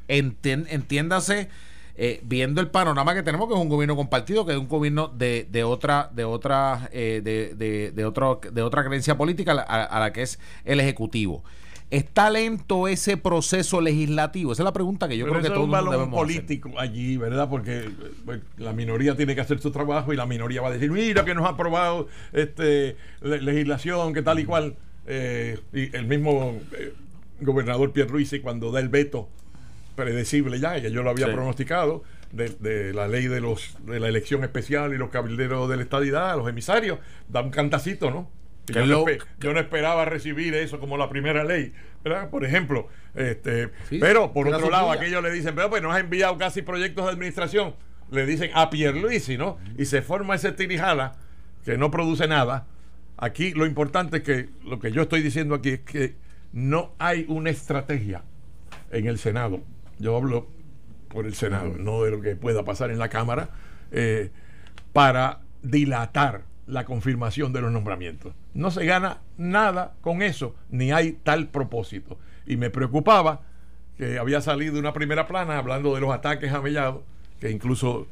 entiéndase, 0.07 1.49
eh, 1.95 2.21
viendo 2.23 2.61
el 2.61 2.69
panorama 2.69 3.15
que 3.15 3.23
tenemos, 3.23 3.47
que 3.47 3.55
es 3.55 3.59
un 3.59 3.69
gobierno 3.69 3.95
compartido, 3.95 4.45
que 4.45 4.51
es 4.51 4.59
un 4.59 4.67
gobierno 4.67 5.07
de, 5.07 5.47
de 5.49 5.63
otra, 5.63 6.11
de 6.13 6.25
otra, 6.25 6.91
de, 6.93 7.21
de, 7.21 7.91
de, 7.91 8.05
otro, 8.05 8.39
de 8.51 8.61
otra 8.61 8.85
creencia 8.85 9.17
política 9.17 9.53
a, 9.53 9.99
la 9.99 10.13
que 10.13 10.21
es 10.21 10.37
el 10.63 10.79
ejecutivo. 10.79 11.43
¿Está 11.91 12.29
lento 12.29 12.87
ese 12.87 13.17
proceso 13.17 13.81
legislativo? 13.81 14.51
Esa 14.51 14.61
es 14.61 14.65
la 14.65 14.73
pregunta 14.73 15.07
que 15.07 15.17
yo 15.17 15.25
creo 15.27 15.41
que 15.41 15.49
todo 15.49 15.63
el 15.63 15.69
mundo 15.69 15.91
debemos 15.91 16.19
político 16.19 16.71
allí, 16.77 17.17
¿verdad? 17.17 17.49
Porque 17.49 17.89
pues, 18.25 18.41
la 18.57 18.73
minoría 18.73 19.15
tiene 19.15 19.33
que 19.33 19.41
hacer 19.41 19.59
su 19.59 19.71
trabajo 19.71 20.13
y 20.13 20.15
la 20.15 20.27
minoría 20.27 20.61
va 20.61 20.67
a 20.67 20.71
decir, 20.71 20.91
mira 20.91 21.25
que 21.25 21.33
nos 21.33 21.45
ha 21.47 21.49
aprobado 21.49 22.07
este 22.31 22.95
legislación, 23.21 24.13
que 24.13 24.21
tal 24.21 24.39
y 24.39 24.45
cual. 24.45 24.75
Eh, 25.11 25.59
y 25.73 25.95
el 25.95 26.05
mismo 26.05 26.59
eh, 26.77 26.93
gobernador 27.41 27.91
Pierluisi 27.91 28.41
cuando 28.41 28.71
da 28.71 28.79
el 28.79 28.89
veto 28.89 29.27
predecible 29.95 30.59
ya, 30.59 30.79
que 30.79 30.91
yo 30.91 31.01
lo 31.01 31.09
había 31.09 31.25
pronosticado, 31.25 32.03
de, 32.31 32.93
la 32.93 33.07
ley 33.07 33.27
de 33.27 33.41
los 33.41 33.75
de 33.85 33.99
la 33.99 34.07
elección 34.07 34.43
especial 34.43 34.93
y 34.93 34.97
los 34.97 35.09
cabilderos 35.09 35.69
de 35.69 35.77
la 35.77 35.83
estadidad, 35.83 36.37
los 36.37 36.47
emisarios, 36.47 36.99
da 37.27 37.41
un 37.41 37.49
cantacito, 37.49 38.11
¿no? 38.11 38.29
Yo 38.71 39.53
no, 39.53 39.59
esperaba 39.59 40.05
recibir 40.05 40.53
eso 40.55 40.79
como 40.79 40.97
la 40.97 41.09
primera 41.09 41.43
ley, 41.43 41.73
¿verdad? 42.03 42.29
Por 42.29 42.45
ejemplo, 42.45 42.87
este, 43.15 43.69
pero 43.99 44.33
por 44.33 44.47
otro 44.47 44.69
lado, 44.69 44.91
aquellos 44.91 45.23
le 45.23 45.31
dicen, 45.31 45.55
pero 45.55 45.69
pues 45.69 45.81
nos 45.81 45.93
ha 45.93 45.99
enviado 45.99 46.37
casi 46.37 46.61
proyectos 46.61 47.05
de 47.05 47.11
administración, 47.11 47.75
le 48.11 48.25
dicen 48.25 48.51
a 48.53 48.69
Pierluisi, 48.69 49.37
¿no? 49.37 49.57
Y 49.77 49.85
se 49.85 50.01
forma 50.01 50.35
ese 50.35 50.51
tirijala 50.51 51.13
que 51.63 51.77
no 51.77 51.91
produce 51.91 52.27
nada. 52.27 52.67
Aquí 53.17 53.51
lo 53.51 53.65
importante 53.65 54.17
es 54.17 54.23
que 54.23 54.49
lo 54.63 54.79
que 54.79 54.91
yo 54.91 55.03
estoy 55.03 55.21
diciendo 55.21 55.55
aquí 55.55 55.69
es 55.69 55.79
que 55.81 56.15
no 56.53 56.95
hay 56.99 57.25
una 57.27 57.49
estrategia 57.49 58.23
en 58.91 59.07
el 59.07 59.19
Senado. 59.19 59.61
Yo 59.99 60.15
hablo 60.15 60.47
por 61.09 61.25
el 61.25 61.35
Senado, 61.35 61.75
no 61.77 62.03
de 62.03 62.11
lo 62.11 62.21
que 62.21 62.35
pueda 62.35 62.63
pasar 62.63 62.91
en 62.91 62.99
la 62.99 63.09
Cámara, 63.09 63.49
eh, 63.91 64.31
para 64.93 65.41
dilatar 65.61 66.43
la 66.69 66.85
confirmación 66.85 67.51
de 67.51 67.61
los 67.61 67.71
nombramientos. 67.71 68.33
No 68.53 68.71
se 68.71 68.85
gana 68.85 69.21
nada 69.37 69.93
con 70.01 70.21
eso, 70.21 70.55
ni 70.69 70.91
hay 70.91 71.13
tal 71.23 71.49
propósito. 71.49 72.17
Y 72.45 72.57
me 72.57 72.69
preocupaba 72.69 73.41
que 73.97 74.17
había 74.17 74.41
salido 74.41 74.79
una 74.79 74.93
primera 74.93 75.27
plana 75.27 75.57
hablando 75.57 75.93
de 75.95 76.01
los 76.01 76.13
ataques 76.13 76.53
a 76.53 76.61
Mellado, 76.61 77.03
que 77.39 77.49
incluso 77.51 78.07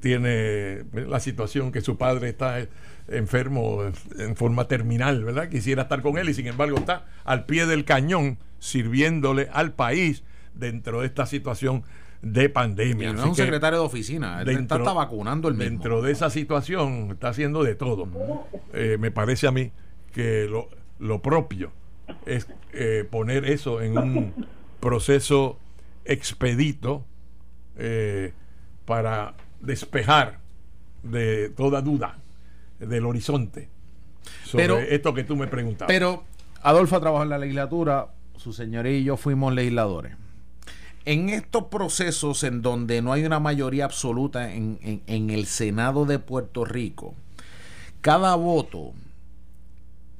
tiene 0.00 0.84
la 0.92 1.20
situación 1.20 1.70
que 1.72 1.80
su 1.80 1.96
padre 1.96 2.30
está 2.30 2.66
enfermo 3.08 3.84
en 4.18 4.36
forma 4.36 4.66
terminal, 4.66 5.24
¿verdad? 5.24 5.48
Quisiera 5.48 5.82
estar 5.82 6.02
con 6.02 6.18
él 6.18 6.28
y 6.28 6.34
sin 6.34 6.46
embargo 6.46 6.78
está 6.78 7.06
al 7.24 7.44
pie 7.44 7.66
del 7.66 7.84
cañón 7.84 8.38
sirviéndole 8.58 9.48
al 9.52 9.72
país 9.72 10.24
dentro 10.54 11.00
de 11.00 11.06
esta 11.06 11.26
situación 11.26 11.84
de 12.32 12.48
pandemia. 12.48 13.12
no 13.12 13.20
es 13.20 13.26
un 13.26 13.34
secretario 13.34 13.78
de 13.80 13.84
oficina, 13.84 14.42
él 14.42 14.48
está, 14.48 14.78
vacunando 14.78 15.48
el 15.48 15.54
mismo. 15.54 15.70
Dentro 15.70 16.02
de 16.02 16.12
esa 16.12 16.30
situación 16.30 17.10
está 17.12 17.28
haciendo 17.28 17.62
de 17.62 17.74
todo. 17.74 18.08
Eh, 18.72 18.96
me 18.98 19.10
parece 19.10 19.46
a 19.46 19.52
mí 19.52 19.70
que 20.12 20.46
lo, 20.48 20.68
lo 20.98 21.22
propio 21.22 21.72
es 22.24 22.48
eh, 22.72 23.06
poner 23.08 23.44
eso 23.44 23.80
en 23.80 23.98
un 23.98 24.46
proceso 24.80 25.58
expedito 26.04 27.04
eh, 27.76 28.32
para 28.84 29.34
despejar 29.60 30.40
de 31.02 31.50
toda 31.50 31.80
duda 31.80 32.18
del 32.78 33.06
horizonte 33.06 33.68
sobre 34.44 34.94
esto 34.94 35.14
que 35.14 35.24
tú 35.24 35.36
me 35.36 35.46
preguntabas. 35.46 35.92
Pero 35.92 36.24
Adolfo 36.62 37.00
trabajó 37.00 37.22
en 37.22 37.30
la 37.30 37.38
legislatura, 37.38 38.08
su 38.36 38.52
señoría 38.52 38.92
y 38.92 39.04
yo 39.04 39.16
fuimos 39.16 39.54
legisladores. 39.54 40.14
En 41.06 41.30
estos 41.30 41.64
procesos 41.64 42.42
en 42.42 42.60
donde 42.60 43.00
no 43.00 43.12
hay 43.12 43.24
una 43.24 43.40
mayoría 43.40 43.86
absoluta 43.86 44.52
en, 44.52 45.02
en 45.06 45.30
el 45.30 45.46
Senado 45.46 46.04
de 46.04 46.18
Puerto 46.18 46.64
Rico, 46.64 47.14
cada 48.02 48.34
voto 48.34 48.92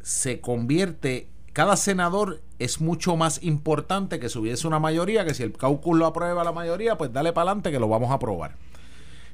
se 0.01 0.41
convierte 0.41 1.28
cada 1.57 1.78
senador 1.78 2.43
es 2.59 2.82
mucho 2.82 3.16
más 3.16 3.43
importante 3.43 4.20
que 4.20 4.28
si 4.28 4.39
hubiese 4.39 4.66
una 4.66 4.78
mayoría, 4.78 5.24
que 5.24 5.32
si 5.32 5.43
el 5.43 5.55
caucus 5.55 5.97
lo 5.97 6.05
aprueba 6.05 6.45
la 6.45 6.53
mayoría, 6.53 6.99
pues 6.99 7.14
dale 7.14 7.32
para 7.32 7.49
adelante 7.49 7.72
que 7.72 7.80
lo 7.80 7.89
vamos 7.89 8.11
a 8.11 8.16
aprobar. 8.16 8.57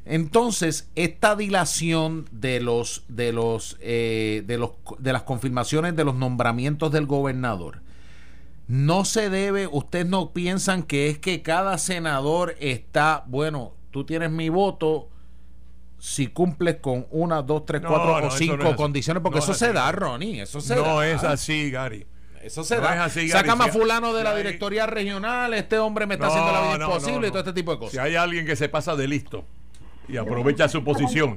Entonces, 0.05 0.89
esta 0.95 1.35
dilación 1.35 2.29
de 2.31 2.61
los 2.61 3.03
de 3.09 3.33
los 3.33 3.77
eh, 3.81 4.45
de 4.47 4.57
los 4.57 4.71
de 5.01 5.13
las 5.13 5.23
confirmaciones 5.23 5.97
de 5.97 6.05
los 6.05 6.15
nombramientos 6.15 6.93
del 6.93 7.07
gobernador 7.07 7.81
no 8.73 9.05
se 9.05 9.29
debe, 9.29 9.67
ustedes 9.67 10.07
no 10.07 10.33
piensan 10.33 10.83
que 10.83 11.11
es 11.11 11.19
que 11.19 11.43
cada 11.43 11.77
senador 11.77 12.57
está, 12.59 13.23
bueno, 13.27 13.75
tú 13.91 14.05
tienes 14.05 14.31
mi 14.31 14.49
voto, 14.49 15.11
si 15.99 16.29
cumples 16.29 16.77
con 16.77 17.07
una, 17.11 17.43
dos, 17.43 17.67
tres, 17.67 17.83
cuatro 17.87 18.27
o 18.27 18.31
cinco 18.31 18.75
condiciones, 18.75 19.23
porque 19.23 19.41
eso 19.41 19.53
se 19.53 19.75
da, 19.75 19.93
Ronnie, 19.93 20.41
eso 20.41 20.63
se 20.63 20.75
no 20.75 21.03
es 21.03 21.23
así, 21.23 21.71
Gary. 21.71 22.07
Eso 22.43 22.65
se 22.65 22.81
da. 22.81 23.11
Saca 23.11 23.57
más 23.57 23.73
fulano 23.73 24.15
de 24.15 24.25
la 24.25 24.35
directoría 24.35 24.87
regional, 24.87 25.53
este 25.53 25.79
hombre 25.79 26.07
me 26.07 26.15
está 26.15 26.29
haciendo 26.29 26.51
la 26.51 26.63
vida 26.63 26.87
imposible 26.87 27.29
y 27.29 27.31
todo 27.31 27.41
este 27.41 27.53
tipo 27.53 27.73
de 27.73 27.79
cosas. 27.79 27.93
Si 27.93 27.99
hay 27.99 28.17
alguien 28.17 28.47
que 28.47 28.57
se 28.57 28.71
pasa 28.71 28.97
de 28.97 29.07
listo 29.07 29.45
y 30.09 30.17
aprovecha 30.17 30.67
su 30.69 30.83
posición 30.83 31.37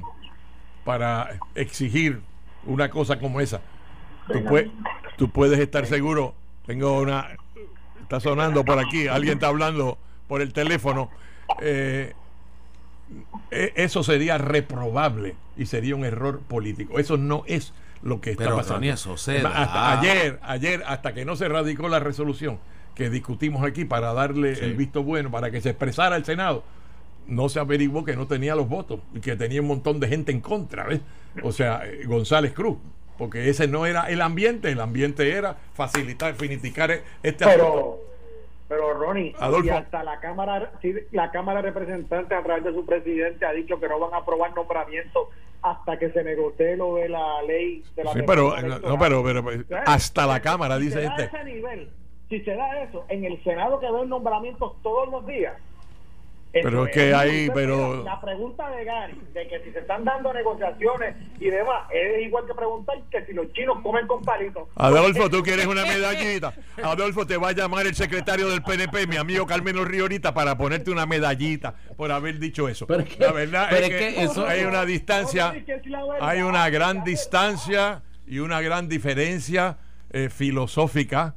para 0.86 1.38
exigir 1.54 2.22
una 2.64 2.88
cosa 2.88 3.18
como 3.18 3.42
esa, 3.42 3.60
tú, 5.18 5.30
puedes 5.30 5.60
estar 5.60 5.84
seguro. 5.84 6.34
Tengo 6.66 7.00
una. 7.00 7.36
Está 8.02 8.20
sonando 8.20 8.64
por 8.64 8.78
aquí, 8.78 9.08
alguien 9.08 9.34
está 9.34 9.48
hablando 9.48 9.98
por 10.28 10.42
el 10.42 10.52
teléfono. 10.52 11.10
Eh, 11.60 12.12
e, 13.50 13.72
eso 13.76 14.02
sería 14.02 14.38
reprobable 14.38 15.36
y 15.56 15.66
sería 15.66 15.96
un 15.96 16.04
error 16.04 16.40
político. 16.40 16.98
Eso 16.98 17.16
no 17.16 17.44
es 17.46 17.72
lo 18.02 18.20
que 18.20 18.32
está 18.32 18.54
pasando. 18.54 18.86
ayer, 19.72 20.38
ayer, 20.42 20.82
hasta 20.86 21.14
que 21.14 21.24
no 21.24 21.36
se 21.36 21.48
radicó 21.48 21.88
la 21.88 21.98
resolución 21.98 22.58
que 22.94 23.10
discutimos 23.10 23.62
aquí 23.62 23.84
para 23.84 24.14
darle 24.14 24.52
el 24.52 24.74
visto 24.74 25.02
bueno, 25.02 25.30
para 25.30 25.50
que 25.50 25.60
se 25.60 25.68
expresara 25.70 26.16
el 26.16 26.24
Senado, 26.24 26.64
no 27.26 27.48
se 27.48 27.60
averiguó 27.60 28.04
que 28.04 28.16
no 28.16 28.26
tenía 28.26 28.54
los 28.54 28.68
votos 28.68 29.00
y 29.14 29.20
que 29.20 29.36
tenía 29.36 29.60
un 29.60 29.68
montón 29.68 30.00
de 30.00 30.08
gente 30.08 30.32
en 30.32 30.40
contra, 30.40 30.84
¿ves? 30.84 31.00
O 31.42 31.52
sea, 31.52 31.82
eh, 31.84 32.04
González 32.06 32.52
Cruz, 32.54 32.78
porque 33.18 33.48
ese 33.48 33.68
no 33.68 33.86
era 33.86 34.10
el 34.10 34.22
ambiente, 34.22 34.70
el 34.70 34.80
ambiente 34.80 35.32
era 35.32 35.56
facilitar, 35.74 36.34
finiquitar 36.34 36.90
este 37.22 37.44
pero, 37.44 38.00
Pero 38.68 38.94
Ronnie, 38.94 39.34
y 39.64 39.68
hasta 39.68 40.02
la 40.02 40.20
Cámara, 40.20 40.72
la 41.12 41.30
Cámara 41.30 41.62
de 41.62 41.70
Representantes 41.70 42.38
a 42.38 42.42
través 42.42 42.64
de 42.64 42.72
su 42.72 42.84
presidente 42.84 43.46
ha 43.46 43.52
dicho 43.52 43.78
que 43.78 43.88
no 43.88 43.98
van 43.98 44.14
a 44.14 44.18
aprobar 44.18 44.54
nombramientos 44.54 45.28
hasta 45.62 45.98
que 45.98 46.10
se 46.10 46.22
negocie 46.22 46.76
lo 46.76 46.96
de 46.96 47.08
la 47.08 47.42
ley 47.42 47.82
de 47.94 48.04
la 48.04 48.12
Sí, 48.12 48.20
pero, 48.26 48.56
no, 48.60 48.98
pero, 48.98 49.24
pero, 49.24 49.44
hasta 49.86 50.26
la 50.26 50.40
Cámara, 50.40 50.78
dice 50.78 51.04
este. 51.04 51.24
ese 51.24 51.44
nivel, 51.44 51.90
si 52.28 52.40
se 52.40 52.54
da 52.54 52.82
eso, 52.82 53.04
en 53.08 53.24
el 53.24 53.42
Senado 53.42 53.80
que 53.80 53.90
ven 53.90 54.08
nombramientos 54.08 54.80
todos 54.82 55.08
los 55.10 55.26
días, 55.26 55.54
pero 56.52 56.86
es 56.86 56.92
que 56.92 57.14
hay, 57.14 57.50
pero... 57.52 58.02
La 58.02 58.20
pregunta 58.20 58.70
de 58.70 58.84
Gary, 58.84 59.20
de 59.32 59.48
que 59.48 59.60
si 59.64 59.72
se 59.72 59.80
están 59.80 60.04
dando 60.04 60.32
negociaciones 60.32 61.16
y 61.38 61.50
demás, 61.50 61.84
es 61.92 62.26
igual 62.26 62.44
que 62.46 62.54
preguntar 62.54 62.96
que 63.10 63.24
si 63.26 63.32
los 63.32 63.52
chinos 63.52 63.78
comen 63.82 64.06
con 64.06 64.22
palitos. 64.22 64.68
Adolfo, 64.76 65.28
tú 65.28 65.42
quieres 65.42 65.66
una 65.66 65.84
medallita. 65.84 66.54
Adolfo, 66.82 67.26
te 67.26 67.36
va 67.36 67.48
a 67.48 67.52
llamar 67.52 67.86
el 67.86 67.94
secretario 67.94 68.48
del 68.48 68.62
PNP, 68.62 69.06
mi 69.06 69.16
amigo 69.16 69.46
Carmelo 69.46 69.84
Riorita, 69.84 70.32
para 70.32 70.56
ponerte 70.56 70.90
una 70.90 71.06
medallita 71.06 71.74
por 71.96 72.10
haber 72.10 72.38
dicho 72.38 72.68
eso. 72.68 72.86
la 73.18 73.32
verdad 73.32 73.72
es, 73.72 73.88
que, 73.88 74.22
eso, 74.22 74.46
hay 74.46 74.64
una 74.64 74.84
distancia, 74.84 75.54
hay 76.20 76.42
una 76.42 76.68
gran 76.70 77.04
distancia 77.04 78.02
y 78.26 78.38
una 78.38 78.60
gran 78.60 78.88
diferencia 78.88 79.78
eh, 80.10 80.28
filosófica 80.30 81.34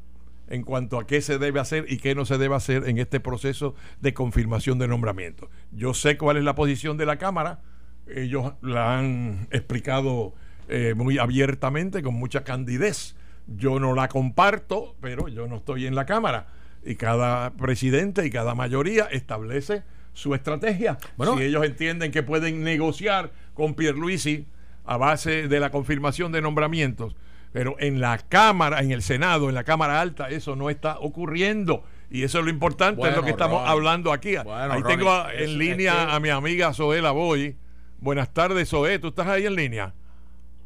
en 0.50 0.64
cuanto 0.64 1.00
a 1.00 1.08
qué 1.08 1.22
se 1.22 1.38
debe 1.38 1.60
hacer 1.60 1.86
y 1.88 1.98
qué 1.98 2.16
no 2.16 2.26
se 2.26 2.38
debe 2.38 2.56
hacer 2.56 2.90
en 2.90 2.98
este 2.98 3.20
proceso 3.20 3.76
de 4.02 4.14
confirmación 4.14 4.80
de 4.80 4.88
nombramiento. 4.88 5.50
Yo 5.72 5.94
sé 5.94 6.18
cuál 6.18 6.38
es 6.38 6.44
la 6.44 6.56
posición 6.56 6.98
de 6.98 7.06
la 7.06 7.18
Cámara, 7.18 7.62
ellos 8.08 8.54
la 8.62 8.98
han 8.98 9.48
explicado 9.52 10.34
eh, 10.68 10.94
muy 10.96 11.18
abiertamente, 11.18 12.02
con 12.02 12.16
mucha 12.16 12.44
candidez. 12.44 13.16
Yo 13.48 13.80
no 13.80 13.96
la 13.96 14.08
comparto, 14.08 14.96
pero 15.02 15.28
yo 15.28 15.48
no 15.48 15.58
estoy 15.58 15.86
en 15.86 15.96
la 15.96 16.06
Cámara. 16.06 16.48
Y 16.84 16.96
cada 16.96 17.52
presidente 17.54 18.26
y 18.26 18.30
cada 18.30 18.56
mayoría 18.56 19.06
establece 19.06 19.84
su 20.14 20.34
estrategia. 20.34 20.98
si 21.18 21.44
ellos 21.44 21.66
entienden 21.66 22.12
que 22.12 22.24
pueden 22.24 22.64
negociar 22.64 23.32
con 23.54 23.74
Pierluisi 23.76 24.46
a 24.86 24.98
base 24.98 25.48
de 25.48 25.60
la 25.60 25.72
confirmación 25.72 26.32
de 26.32 26.42
nombramientos, 26.42 27.16
pero 27.52 27.76
en 27.80 28.00
la 28.00 28.18
Cámara, 28.18 28.82
en 28.82 28.92
el 28.92 29.02
Senado, 29.02 29.50
en 29.50 29.56
la 29.56 29.64
Cámara 29.64 30.02
Alta, 30.02 30.30
eso 30.30 30.56
no 30.56 30.70
está 30.70 31.00
ocurriendo. 31.00 31.84
Y 32.12 32.24
eso 32.24 32.40
es 32.40 32.46
lo 32.46 32.50
importante, 32.50 33.08
es 33.08 33.16
lo 33.16 33.24
que 33.24 33.32
estamos 33.32 33.68
hablando 33.68 34.12
aquí. 34.12 34.36
ahí 34.36 34.84
tengo 34.84 35.12
en 35.32 35.58
línea 35.58 36.16
a 36.16 36.20
mi 36.20 36.30
amiga 36.30 36.74
Zoela 36.74 37.12
Boy. 37.12 37.56
Buenas 38.00 38.34
tardes, 38.34 38.70
Zoe, 38.70 38.98
¿tú 39.00 39.10
estás 39.10 39.28
ahí 39.28 39.46
en 39.46 39.56
línea? 39.56 39.94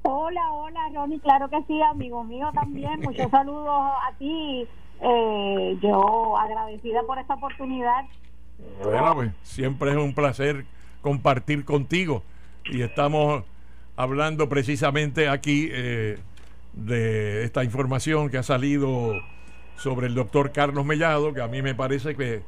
Hola, 0.03 0.41
hola, 0.51 0.79
Ronnie, 0.93 1.19
claro 1.19 1.49
que 1.49 1.63
sí, 1.67 1.81
amigo 1.81 2.23
mío 2.23 2.49
también. 2.53 2.99
Muchos 3.01 3.29
saludos 3.31 3.67
a 3.69 4.15
ti. 4.17 4.67
Eh, 5.01 5.77
yo 5.81 6.37
agradecida 6.37 7.01
por 7.03 7.17
esta 7.19 7.33
oportunidad. 7.33 8.05
Bueno, 8.83 9.15
pues 9.15 9.31
siempre 9.41 9.91
es 9.91 9.97
un 9.97 10.13
placer 10.13 10.65
compartir 11.01 11.65
contigo. 11.65 12.23
Y 12.65 12.81
estamos 12.81 13.43
hablando 13.95 14.47
precisamente 14.47 15.27
aquí. 15.27 15.69
Eh, 15.71 16.19
de 16.73 17.43
esta 17.43 17.63
información 17.63 18.29
que 18.29 18.37
ha 18.37 18.43
salido 18.43 19.21
sobre 19.77 20.07
el 20.07 20.15
doctor 20.15 20.51
Carlos 20.51 20.85
Mellado, 20.85 21.33
que 21.33 21.41
a 21.41 21.47
mí 21.47 21.61
me 21.61 21.75
parece 21.75 22.15
que, 22.15 22.41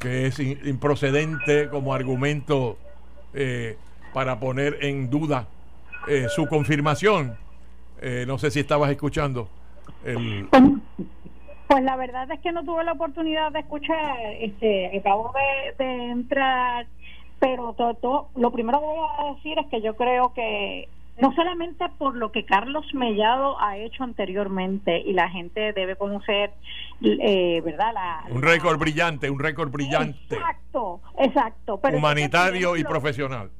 es 0.00 0.38
improcedente 0.38 1.68
como 1.70 1.92
argumento 1.92 2.78
eh, 3.34 3.76
para 4.14 4.38
poner 4.38 4.78
en 4.82 5.10
duda 5.10 5.48
eh, 6.06 6.26
su 6.28 6.46
confirmación. 6.46 7.36
Eh, 8.00 8.24
no 8.26 8.38
sé 8.38 8.52
si 8.52 8.60
estabas 8.60 8.90
escuchando. 8.90 9.48
El... 10.04 10.48
Pues 11.66 11.82
la 11.82 11.96
verdad 11.96 12.30
es 12.30 12.40
que 12.40 12.52
no 12.52 12.64
tuve 12.64 12.84
la 12.84 12.92
oportunidad 12.92 13.52
de 13.52 13.58
escuchar, 13.58 14.16
este, 14.40 14.96
acabo 14.98 15.34
de 15.78 16.10
entrar, 16.10 16.86
pero 17.38 17.74
todo, 17.74 18.30
lo 18.36 18.50
primero 18.50 18.80
que 18.80 18.86
voy 18.86 19.08
a 19.18 19.34
decir 19.34 19.58
es 19.58 19.66
que 19.66 19.82
yo 19.82 19.94
creo 19.96 20.32
que 20.32 20.88
no 21.20 21.32
solamente 21.34 21.84
por 21.98 22.16
lo 22.16 22.30
que 22.30 22.44
Carlos 22.44 22.86
Mellado 22.94 23.60
ha 23.60 23.76
hecho 23.76 24.04
anteriormente 24.04 25.00
y 25.00 25.12
la 25.12 25.28
gente 25.28 25.72
debe 25.72 25.96
conocer, 25.96 26.52
eh, 27.02 27.60
¿verdad? 27.64 27.94
un 28.30 28.42
récord 28.42 28.78
brillante, 28.78 29.30
un 29.30 29.38
récord 29.38 29.70
brillante. 29.70 30.34
Exacto, 30.34 31.00
exacto. 31.18 31.80
Humanitario 31.92 32.76
y 32.76 32.84
profesional. 32.84 33.50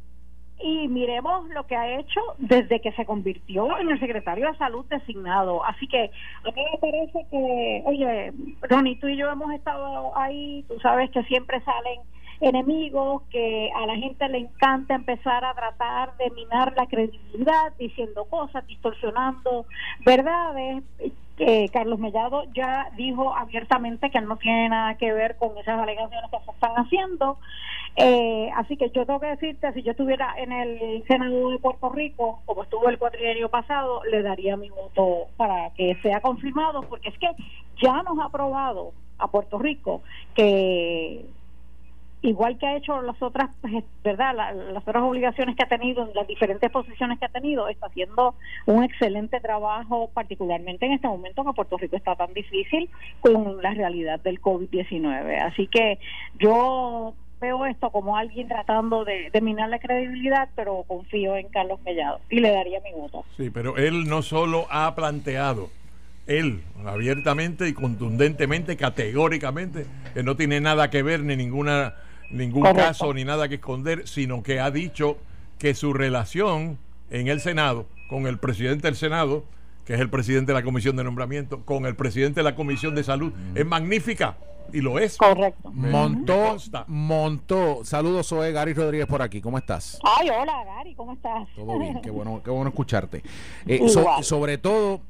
Y 0.60 0.88
miremos 0.88 1.48
lo 1.50 1.66
que 1.66 1.76
ha 1.76 2.00
hecho 2.00 2.20
desde 2.38 2.80
que 2.80 2.90
se 2.92 3.06
convirtió 3.06 3.78
en 3.78 3.90
el 3.90 4.00
secretario 4.00 4.50
de 4.50 4.58
salud 4.58 4.84
designado. 4.86 5.64
Así 5.64 5.86
que 5.86 6.10
a 6.44 6.50
mí 6.50 6.62
me 6.72 6.78
parece 6.78 7.26
que, 7.30 7.82
oye, 7.86 8.32
Ronnie, 8.62 8.98
tú 8.98 9.06
y 9.06 9.16
yo 9.16 9.30
hemos 9.30 9.52
estado 9.52 10.16
ahí, 10.18 10.64
tú 10.68 10.78
sabes 10.80 11.10
que 11.10 11.22
siempre 11.24 11.60
salen 11.60 12.00
enemigos, 12.40 13.22
que 13.30 13.70
a 13.74 13.86
la 13.86 13.96
gente 13.96 14.28
le 14.28 14.38
encanta 14.38 14.94
empezar 14.94 15.44
a 15.44 15.54
tratar 15.54 16.16
de 16.16 16.30
minar 16.30 16.74
la 16.76 16.86
credibilidad, 16.86 17.72
diciendo 17.78 18.24
cosas, 18.26 18.66
distorsionando 18.66 19.66
verdades. 20.04 20.84
Que 21.36 21.68
Carlos 21.72 22.00
Mellado 22.00 22.42
ya 22.52 22.90
dijo 22.96 23.32
abiertamente 23.32 24.10
que 24.10 24.18
él 24.18 24.26
no 24.26 24.38
tiene 24.38 24.70
nada 24.70 24.96
que 24.96 25.12
ver 25.12 25.36
con 25.36 25.56
esas 25.56 25.80
alegaciones 25.80 26.28
que 26.32 26.44
se 26.44 26.50
están 26.50 26.72
haciendo. 26.74 27.38
Eh, 27.94 28.50
así 28.56 28.76
que 28.76 28.90
yo 28.90 29.06
tengo 29.06 29.20
que 29.20 29.28
decirte, 29.28 29.72
si 29.72 29.82
yo 29.82 29.92
estuviera 29.92 30.34
en 30.36 30.50
el 30.50 31.04
Senado 31.06 31.50
de 31.50 31.58
Puerto 31.58 31.90
Rico, 31.90 32.40
como 32.44 32.64
estuvo 32.64 32.88
el 32.88 32.98
cuatrienio 32.98 33.48
pasado, 33.50 34.02
le 34.04 34.22
daría 34.22 34.56
mi 34.56 34.68
voto 34.70 35.26
para 35.36 35.70
que 35.74 35.96
sea 36.02 36.20
confirmado, 36.20 36.82
porque 36.82 37.08
es 37.08 37.18
que 37.18 37.30
ya 37.80 38.02
nos 38.02 38.18
ha 38.20 38.28
probado 38.30 38.92
a 39.18 39.28
Puerto 39.28 39.58
Rico 39.58 40.02
que 40.34 41.24
igual 42.22 42.58
que 42.58 42.66
ha 42.66 42.76
hecho 42.76 43.00
las 43.02 43.20
otras, 43.22 43.50
pues, 43.60 43.84
¿verdad? 44.02 44.34
las 44.34 44.82
otras 44.82 45.02
obligaciones 45.02 45.56
que 45.56 45.62
ha 45.62 45.68
tenido 45.68 46.06
en 46.08 46.14
las 46.14 46.26
diferentes 46.26 46.70
posiciones 46.70 47.18
que 47.18 47.26
ha 47.26 47.28
tenido, 47.28 47.68
está 47.68 47.86
haciendo 47.86 48.34
un 48.66 48.84
excelente 48.84 49.40
trabajo, 49.40 50.10
particularmente 50.12 50.86
en 50.86 50.92
este 50.92 51.08
momento 51.08 51.44
que 51.44 51.52
Puerto 51.52 51.76
Rico 51.76 51.96
está 51.96 52.16
tan 52.16 52.32
difícil 52.34 52.90
con 53.20 53.62
la 53.62 53.72
realidad 53.74 54.20
del 54.20 54.40
COVID-19. 54.40 55.40
Así 55.42 55.68
que 55.68 55.98
yo 56.38 57.14
veo 57.40 57.66
esto 57.66 57.90
como 57.90 58.16
alguien 58.16 58.48
tratando 58.48 59.04
de, 59.04 59.30
de, 59.30 59.40
minar 59.40 59.68
la 59.68 59.78
credibilidad, 59.78 60.48
pero 60.56 60.82
confío 60.88 61.36
en 61.36 61.48
Carlos 61.48 61.80
Mellado 61.82 62.20
y 62.30 62.40
le 62.40 62.50
daría 62.50 62.80
mi 62.80 62.92
voto. 62.92 63.24
Sí, 63.36 63.50
pero 63.50 63.76
él 63.76 64.08
no 64.08 64.22
solo 64.22 64.66
ha 64.70 64.92
planteado, 64.96 65.70
él 66.26 66.62
abiertamente 66.84 67.68
y 67.68 67.74
contundentemente, 67.74 68.76
categóricamente, 68.76 69.86
que 70.14 70.24
no 70.24 70.36
tiene 70.36 70.60
nada 70.60 70.90
que 70.90 71.04
ver 71.04 71.20
ni 71.20 71.36
ninguna 71.36 71.94
ningún 72.30 72.62
caso 72.62 73.12
ni 73.14 73.24
nada 73.24 73.48
que 73.48 73.56
esconder, 73.56 74.06
sino 74.06 74.42
que 74.42 74.60
ha 74.60 74.70
dicho 74.70 75.18
que 75.58 75.74
su 75.74 75.92
relación 75.92 76.78
en 77.10 77.28
el 77.28 77.40
Senado 77.40 77.86
con 78.08 78.26
el 78.26 78.38
presidente 78.38 78.88
del 78.88 78.96
Senado, 78.96 79.44
que 79.84 79.94
es 79.94 80.00
el 80.00 80.10
presidente 80.10 80.52
de 80.52 80.58
la 80.58 80.64
Comisión 80.64 80.96
de 80.96 81.04
Nombramiento, 81.04 81.64
con 81.64 81.86
el 81.86 81.96
presidente 81.96 82.40
de 82.40 82.44
la 82.44 82.54
Comisión 82.54 82.94
de 82.94 83.04
Salud, 83.04 83.32
es 83.54 83.66
magnífica. 83.66 84.36
Y 84.70 84.82
lo 84.82 84.98
es. 84.98 85.16
Correcto. 85.16 85.70
Montó, 85.72 86.56
montó. 86.88 87.84
Saludos, 87.84 88.26
soy 88.26 88.52
Gary 88.52 88.74
Rodríguez 88.74 89.06
por 89.06 89.22
aquí. 89.22 89.40
¿Cómo 89.40 89.56
estás? 89.56 89.98
Ay, 90.02 90.28
hola, 90.28 90.62
Gary, 90.64 90.94
¿cómo 90.94 91.14
estás? 91.14 91.48
Todo 91.56 91.78
bien, 91.78 92.02
qué 92.02 92.10
bueno, 92.10 92.42
qué 92.44 92.50
bueno 92.50 92.68
escucharte. 92.68 93.22
Eh, 93.66 93.80
sobre 94.22 94.58
todo, 94.58 95.00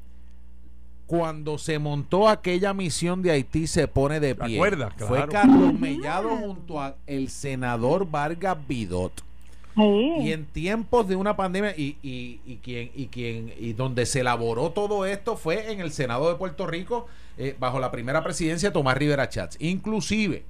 cuando 1.09 1.57
se 1.57 1.79
montó 1.79 2.29
aquella 2.29 2.71
misión 2.71 3.23
de 3.23 3.31
Haití 3.31 3.65
se 3.65 3.87
pone 3.87 4.19
de 4.19 4.35
pie. 4.35 4.61
Fue 4.99 5.27
Carlos 5.27 5.73
Mellado 5.73 6.29
junto 6.37 6.79
a 6.79 6.97
el 7.07 7.29
senador 7.29 8.07
Vargas 8.07 8.55
Vidot. 8.67 9.23
Y 9.75 10.31
en 10.31 10.45
tiempos 10.45 11.07
de 11.07 11.15
una 11.15 11.35
pandemia 11.35 11.73
y, 11.75 11.97
y, 12.03 12.41
y, 12.45 12.57
quien, 12.57 12.91
y, 12.93 13.07
quien, 13.07 13.51
y 13.59 13.73
donde 13.73 14.05
se 14.05 14.19
elaboró 14.19 14.69
todo 14.69 15.07
esto 15.07 15.35
fue 15.35 15.71
en 15.71 15.79
el 15.79 15.91
Senado 15.93 16.29
de 16.29 16.35
Puerto 16.35 16.67
Rico 16.67 17.07
eh, 17.39 17.55
bajo 17.57 17.79
la 17.79 17.89
primera 17.89 18.23
presidencia 18.23 18.69
de 18.69 18.73
Tomás 18.73 18.95
Rivera 18.95 19.29
Chats. 19.29 19.57
Inclusive, 19.59 20.43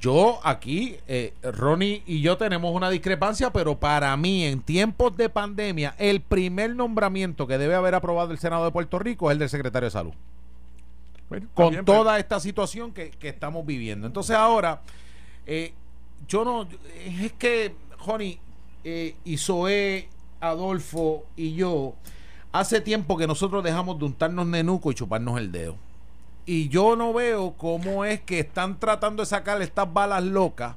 yo 0.00 0.40
aquí, 0.42 0.96
eh, 1.06 1.34
Ronnie 1.42 2.02
y 2.06 2.22
yo 2.22 2.38
tenemos 2.38 2.74
una 2.74 2.88
discrepancia, 2.88 3.52
pero 3.52 3.78
para 3.78 4.16
mí 4.16 4.44
en 4.44 4.62
tiempos 4.62 5.14
de 5.14 5.28
pandemia, 5.28 5.94
el 5.98 6.22
primer 6.22 6.74
nombramiento 6.74 7.46
que 7.46 7.58
debe 7.58 7.74
haber 7.74 7.94
aprobado 7.94 8.32
el 8.32 8.38
Senado 8.38 8.64
de 8.64 8.70
Puerto 8.70 8.98
Rico 8.98 9.30
es 9.30 9.34
el 9.34 9.38
del 9.38 9.50
secretario 9.50 9.88
de 9.88 9.90
Salud. 9.90 10.12
con 11.54 11.84
toda 11.84 12.18
esta 12.18 12.40
situación 12.40 12.92
que, 12.92 13.12
estamos 13.20 13.66
viviendo. 13.66 14.06
Entonces 14.06 14.34
ahora, 14.34 14.80
eh, 15.46 15.74
yo 16.26 16.44
no, 16.44 16.66
es 17.04 17.32
que, 17.32 17.74
Ronnie, 18.04 18.40
eh, 18.84 19.14
Isoé, 19.24 20.08
Adolfo 20.40 21.26
y 21.36 21.54
yo, 21.54 21.94
hace 22.52 22.80
tiempo 22.80 23.18
que 23.18 23.26
nosotros 23.26 23.62
dejamos 23.62 23.98
de 23.98 24.06
untarnos 24.06 24.46
nenuco 24.46 24.90
y 24.90 24.94
chuparnos 24.94 25.38
el 25.38 25.52
dedo 25.52 25.76
y 26.46 26.68
yo 26.68 26.96
no 26.96 27.12
veo 27.12 27.54
cómo 27.56 28.04
es 28.04 28.20
que 28.20 28.40
están 28.40 28.78
tratando 28.78 29.22
de 29.22 29.26
sacar 29.26 29.60
estas 29.62 29.92
balas 29.92 30.22
locas. 30.22 30.76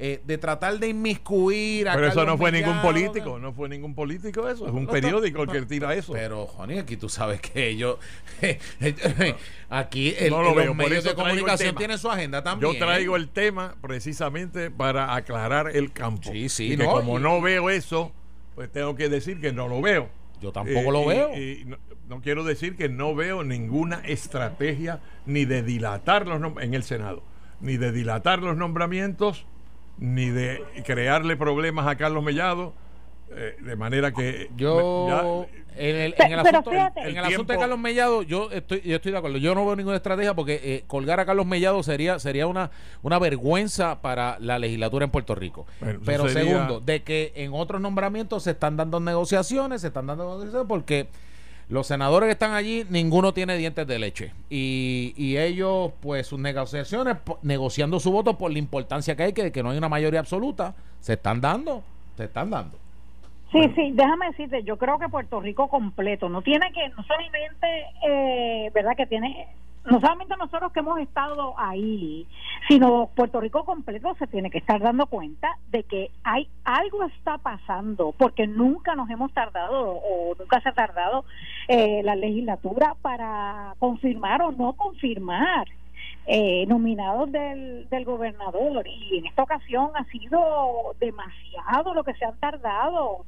Eh, 0.00 0.22
de 0.24 0.38
tratar 0.38 0.78
de 0.78 0.90
inmiscuir 0.90 1.88
a 1.88 1.94
Pero 1.94 2.06
eso 2.06 2.24
no 2.24 2.38
fue 2.38 2.52
ningún 2.52 2.80
político, 2.80 3.40
no 3.40 3.52
fue 3.52 3.68
ningún 3.68 3.96
político 3.96 4.48
eso, 4.48 4.68
es 4.68 4.72
un 4.72 4.86
periódico 4.86 5.42
el 5.42 5.50
que 5.50 5.62
tira 5.62 5.92
eso. 5.92 6.12
Pero, 6.12 6.46
Joni, 6.46 6.78
aquí 6.78 6.96
tú 6.96 7.08
sabes 7.08 7.40
que 7.40 7.68
ellos, 7.68 7.98
aquí 9.68 10.14
el, 10.16 10.30
los 10.30 10.76
medios 10.76 11.02
de 11.02 11.16
comunicación 11.16 11.74
tienen 11.74 11.98
su 11.98 12.08
agenda 12.08 12.44
también. 12.44 12.72
Yo 12.72 12.78
traigo 12.78 13.16
el 13.16 13.28
tema 13.28 13.74
precisamente 13.80 14.70
para 14.70 15.16
aclarar 15.16 15.74
el 15.74 15.90
campo. 15.90 16.30
Sí, 16.30 16.48
sí, 16.48 16.74
y 16.74 16.76
que 16.76 16.84
como 16.84 17.18
no 17.18 17.40
veo 17.40 17.68
eso, 17.68 18.12
pues 18.54 18.70
tengo 18.70 18.94
que 18.94 19.08
decir 19.08 19.40
que 19.40 19.52
no 19.52 19.66
lo 19.66 19.82
veo. 19.82 20.10
Yo 20.40 20.52
tampoco 20.52 20.92
lo 20.92 21.06
veo. 21.06 21.36
Y, 21.36 21.66
no, 22.08 22.20
quiero 22.20 22.44
decir 22.44 22.76
que 22.76 22.88
no 22.88 23.14
veo 23.14 23.44
ninguna 23.44 24.00
estrategia 24.04 25.00
ni 25.26 25.44
de 25.44 25.62
dilatar 25.62 26.26
los 26.26 26.40
en 26.62 26.74
el 26.74 26.82
Senado, 26.82 27.22
ni 27.60 27.76
de 27.76 27.92
dilatar 27.92 28.40
los 28.40 28.56
nombramientos, 28.56 29.46
ni 29.98 30.30
de 30.30 30.62
crearle 30.84 31.36
problemas 31.36 31.86
a 31.86 31.96
Carlos 31.96 32.22
Mellado 32.22 32.72
eh, 33.30 33.56
de 33.60 33.76
manera 33.76 34.12
que 34.12 34.50
yo 34.56 35.46
en 35.76 35.96
el, 35.96 36.14
en 36.16 36.32
el 36.32 36.38
asunto, 36.38 36.72
en 36.72 37.16
el 37.16 37.24
asunto 37.24 37.52
de 37.52 37.58
Carlos 37.58 37.78
Mellado 37.78 38.22
yo 38.22 38.50
estoy 38.50 38.80
yo 38.80 38.96
estoy 38.96 39.12
de 39.12 39.18
acuerdo. 39.18 39.36
Yo 39.36 39.54
no 39.54 39.66
veo 39.66 39.76
ninguna 39.76 39.96
estrategia 39.96 40.34
porque 40.34 40.60
eh, 40.62 40.84
colgar 40.86 41.20
a 41.20 41.26
Carlos 41.26 41.44
Mellado 41.44 41.82
sería 41.82 42.18
sería 42.18 42.46
una 42.46 42.70
una 43.02 43.18
vergüenza 43.18 44.00
para 44.00 44.38
la 44.40 44.58
legislatura 44.58 45.04
en 45.04 45.10
Puerto 45.10 45.34
Rico. 45.34 45.66
Pero 46.06 46.28
segundo 46.30 46.80
de 46.80 47.02
que 47.02 47.32
en 47.36 47.52
otros 47.52 47.82
nombramientos 47.82 48.44
se 48.44 48.52
están 48.52 48.78
dando 48.78 48.98
negociaciones 48.98 49.82
se 49.82 49.88
están 49.88 50.06
dando 50.06 50.24
negociaciones 50.24 50.66
porque 50.66 51.08
los 51.68 51.86
senadores 51.86 52.28
que 52.28 52.32
están 52.32 52.52
allí, 52.54 52.86
ninguno 52.88 53.32
tiene 53.34 53.56
dientes 53.56 53.86
de 53.86 53.98
leche. 53.98 54.32
Y, 54.48 55.14
y 55.16 55.36
ellos, 55.36 55.92
pues 56.00 56.26
sus 56.26 56.40
negociaciones, 56.40 57.16
negociando 57.42 58.00
su 58.00 58.10
voto 58.10 58.38
por 58.38 58.50
la 58.50 58.58
importancia 58.58 59.16
que 59.16 59.24
hay, 59.24 59.32
que, 59.32 59.52
que 59.52 59.62
no 59.62 59.70
hay 59.70 59.78
una 59.78 59.88
mayoría 59.88 60.20
absoluta, 60.20 60.74
se 61.00 61.14
están 61.14 61.40
dando, 61.40 61.82
se 62.16 62.24
están 62.24 62.50
dando. 62.50 62.78
Sí, 63.52 63.60
sí, 63.74 63.92
déjame 63.94 64.26
decirte, 64.26 64.62
yo 64.62 64.76
creo 64.76 64.98
que 64.98 65.08
Puerto 65.08 65.40
Rico 65.40 65.68
completo 65.68 66.28
no 66.28 66.42
tiene 66.42 66.70
que, 66.72 66.88
no 66.90 67.02
solamente, 67.02 67.86
eh, 68.06 68.70
¿verdad? 68.74 68.94
Que 68.94 69.06
tiene, 69.06 69.48
no 69.90 70.00
solamente 70.00 70.36
nosotros 70.36 70.72
que 70.72 70.80
hemos 70.80 70.98
estado 71.00 71.54
ahí, 71.58 72.26
sino 72.68 73.10
Puerto 73.14 73.40
Rico 73.40 73.64
completo 73.64 74.14
se 74.18 74.26
tiene 74.26 74.50
que 74.50 74.58
estar 74.58 74.80
dando 74.80 75.06
cuenta 75.06 75.56
de 75.70 75.84
que 75.84 76.10
hay 76.24 76.48
algo 76.64 77.04
está 77.04 77.38
pasando, 77.38 78.12
porque 78.16 78.46
nunca 78.46 78.94
nos 78.94 79.08
hemos 79.10 79.32
tardado 79.32 79.96
o 79.96 80.34
nunca 80.38 80.60
se 80.60 80.68
ha 80.68 80.72
tardado 80.72 81.24
eh, 81.68 82.02
la 82.04 82.16
legislatura 82.16 82.94
para 83.00 83.74
confirmar 83.78 84.42
o 84.42 84.52
no 84.52 84.74
confirmar 84.74 85.66
eh, 86.26 86.66
nominados 86.66 87.32
del, 87.32 87.88
del 87.88 88.04
gobernador. 88.04 88.86
Y 88.86 89.18
en 89.18 89.26
esta 89.26 89.42
ocasión 89.42 89.90
ha 89.94 90.04
sido 90.04 90.94
demasiado 91.00 91.94
lo 91.94 92.04
que 92.04 92.14
se 92.14 92.24
han 92.24 92.38
tardado. 92.38 93.24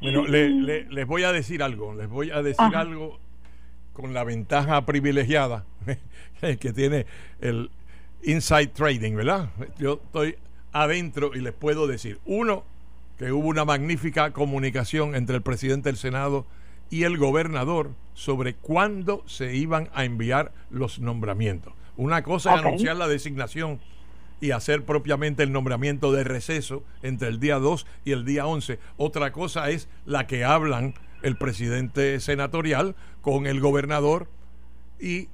Bueno, 0.00 0.26
les 0.26 1.06
voy 1.06 1.24
a 1.24 1.32
decir 1.32 1.62
algo, 1.62 1.92
les 1.94 2.08
voy 2.08 2.30
a 2.30 2.40
decir 2.40 2.76
algo 2.76 3.18
con 3.98 4.14
la 4.14 4.22
ventaja 4.22 4.86
privilegiada 4.86 5.64
que 6.40 6.72
tiene 6.72 7.04
el 7.40 7.68
inside 8.22 8.68
trading, 8.68 9.16
¿verdad? 9.16 9.50
Yo 9.78 10.00
estoy 10.04 10.36
adentro 10.72 11.32
y 11.34 11.40
les 11.40 11.52
puedo 11.52 11.88
decir, 11.88 12.20
uno, 12.24 12.64
que 13.18 13.32
hubo 13.32 13.48
una 13.48 13.64
magnífica 13.64 14.32
comunicación 14.32 15.16
entre 15.16 15.34
el 15.34 15.42
presidente 15.42 15.88
del 15.88 15.96
Senado 15.96 16.46
y 16.90 17.02
el 17.02 17.18
gobernador 17.18 17.90
sobre 18.14 18.54
cuándo 18.54 19.24
se 19.26 19.56
iban 19.56 19.90
a 19.92 20.04
enviar 20.04 20.52
los 20.70 21.00
nombramientos. 21.00 21.72
Una 21.96 22.22
cosa 22.22 22.54
es 22.54 22.60
anunciar 22.60 22.96
la 22.96 23.08
designación 23.08 23.80
y 24.40 24.52
hacer 24.52 24.84
propiamente 24.84 25.42
el 25.42 25.50
nombramiento 25.50 26.12
de 26.12 26.22
receso 26.22 26.84
entre 27.02 27.26
el 27.26 27.40
día 27.40 27.58
2 27.58 27.84
y 28.04 28.12
el 28.12 28.24
día 28.24 28.46
11. 28.46 28.78
Otra 28.96 29.32
cosa 29.32 29.70
es 29.70 29.88
la 30.06 30.28
que 30.28 30.44
hablan 30.44 30.94
el 31.22 31.36
presidente 31.36 32.20
senatorial 32.20 32.96
con 33.20 33.46
el 33.46 33.60
gobernador 33.60 34.28
y 35.00 35.28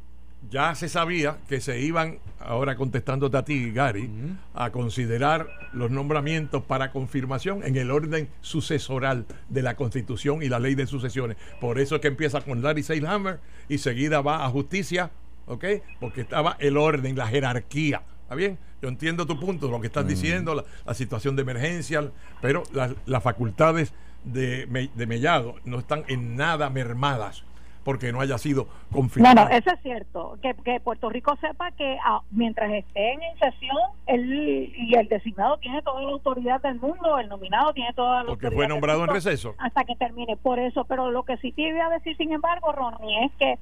ya 0.51 0.75
se 0.75 0.89
sabía 0.89 1.39
que 1.49 1.61
se 1.61 1.81
iban, 1.81 2.19
ahora 2.39 2.77
contestándote 2.77 3.37
a 3.37 3.45
ti, 3.45 3.71
Gary, 3.73 4.11
a 4.55 4.71
considerar 4.71 5.49
los 5.73 5.91
nombramientos 5.91 6.63
para 6.65 6.91
confirmación 6.91 7.65
en 7.65 7.77
el 7.77 7.91
orden 7.91 8.29
sucesoral 8.41 9.27
de 9.49 9.63
la 9.63 9.75
Constitución 9.77 10.43
y 10.43 10.49
la 10.49 10.61
ley 10.61 10.75
de 10.75 10.87
sucesiones. 10.87 11.37
Por 11.61 11.79
eso 11.79 11.97
es 11.97 12.01
que 12.01 12.09
empieza 12.09 12.41
con 12.43 12.63
Larry 12.63 12.83
Seilhammer 12.83 13.41
y 13.69 13.79
seguida 13.79 14.21
va 14.21 14.45
a 14.45 14.51
justicia, 14.51 15.11
¿ok? 15.47 15.65
Porque 16.01 16.23
estaba 16.23 16.57
el 16.61 16.77
orden, 16.77 17.17
la 17.17 17.27
jerarquía. 17.27 18.03
¿Está 18.23 18.35
bien? 18.35 18.59
Yo 18.81 18.89
entiendo 18.89 19.27
tu 19.27 19.39
punto, 19.39 19.71
lo 19.71 19.81
que 19.81 19.87
estás 19.87 20.05
mm. 20.05 20.09
diciendo, 20.09 20.67
la, 20.87 20.95
situación 20.95 21.37
de 21.37 21.43
emergencia, 21.43 22.11
pero 22.41 22.63
las, 22.73 23.23
facultades 23.23 23.93
de, 24.25 24.91
de 24.95 25.07
Mellado 25.07 25.57
no 25.65 25.79
están 25.79 26.05
en 26.09 26.37
nada 26.37 26.71
mermadas. 26.71 27.45
porque 27.85 28.13
no 28.13 28.21
haya 28.21 28.39
sido 28.39 28.67
confirmado. 28.91 29.35
Bueno, 29.35 29.51
eso 29.57 29.71
es 29.75 29.83
cierto. 29.83 30.39
Que, 30.43 30.55
que 30.65 30.81
Puerto 30.81 31.11
Rico 31.11 31.37
sepa 31.41 31.71
que 31.73 31.99
ah, 32.03 32.23
mientras 32.31 32.73
estén 32.73 33.23
en 33.23 33.39
sesión, 33.39 33.77
él 34.07 34.73
y 34.75 34.95
el 34.95 35.07
designado 35.09 35.59
tiene 35.59 35.83
toda 35.83 36.01
la 36.01 36.09
autoridad 36.09 36.63
del 36.63 36.81
mundo, 36.81 37.19
el 37.19 37.29
nominado 37.29 37.73
tiene 37.75 37.93
toda 37.93 38.23
la 38.23 38.29
Porque 38.31 38.51
fue 38.51 38.67
nombrado 38.67 39.05
en 39.05 39.11
receso. 39.11 39.55
Hasta 39.59 39.85
que 39.85 39.95
termine. 39.97 40.37
Por 40.37 40.59
eso, 40.59 40.85
pero 40.87 41.11
lo 41.11 41.25
que 41.25 41.37
sí 41.37 41.53
te 41.53 41.63
iba 41.69 41.87
a 41.87 41.91
decir, 41.91 42.17
sin 42.17 42.33
embargo, 42.33 42.73
Ronnie, 42.73 43.27
es 43.27 43.33
que 43.39 43.59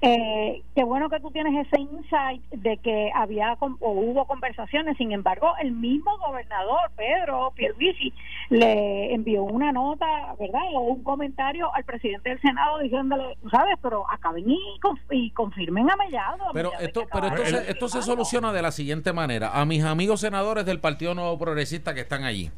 eh, 0.00 0.62
qué 0.76 0.84
bueno 0.84 1.08
que 1.08 1.18
tú 1.18 1.32
tienes 1.32 1.66
ese 1.66 1.80
insight 1.80 2.42
de 2.50 2.76
que 2.76 3.10
había 3.14 3.54
o 3.60 3.90
hubo 3.90 4.26
conversaciones. 4.26 4.96
Sin 4.96 5.10
embargo, 5.10 5.52
el 5.60 5.72
mismo 5.72 6.16
gobernador 6.18 6.90
Pedro 6.96 7.52
Pierluisi 7.56 8.12
le 8.48 9.12
envió 9.12 9.42
una 9.42 9.72
nota, 9.72 10.06
¿verdad? 10.38 10.60
O 10.74 10.80
un 10.82 11.02
comentario 11.02 11.74
al 11.74 11.82
presidente 11.84 12.30
del 12.30 12.40
Senado 12.40 12.78
diciéndole, 12.78 13.36
sabes, 13.50 13.76
pero 13.82 14.08
acaben 14.08 14.44
y, 14.48 15.30
confirmen 15.32 15.90
a 15.90 15.96
Mellado. 15.96 16.44
pero 16.52 16.72
esto, 16.78 17.04
pero 17.12 17.26
esto, 17.26 17.44
se, 17.44 17.70
esto 17.70 17.88
se 17.88 18.02
soluciona 18.02 18.52
de 18.52 18.62
la 18.62 18.70
siguiente 18.70 19.12
manera. 19.12 19.50
A 19.60 19.64
mis 19.64 19.82
amigos 19.82 20.20
senadores 20.20 20.64
del 20.64 20.78
Partido 20.78 21.14
Nuevo 21.14 21.38
Progresista 21.38 21.94
que 21.94 22.02
están 22.02 22.22
allí, 22.22 22.50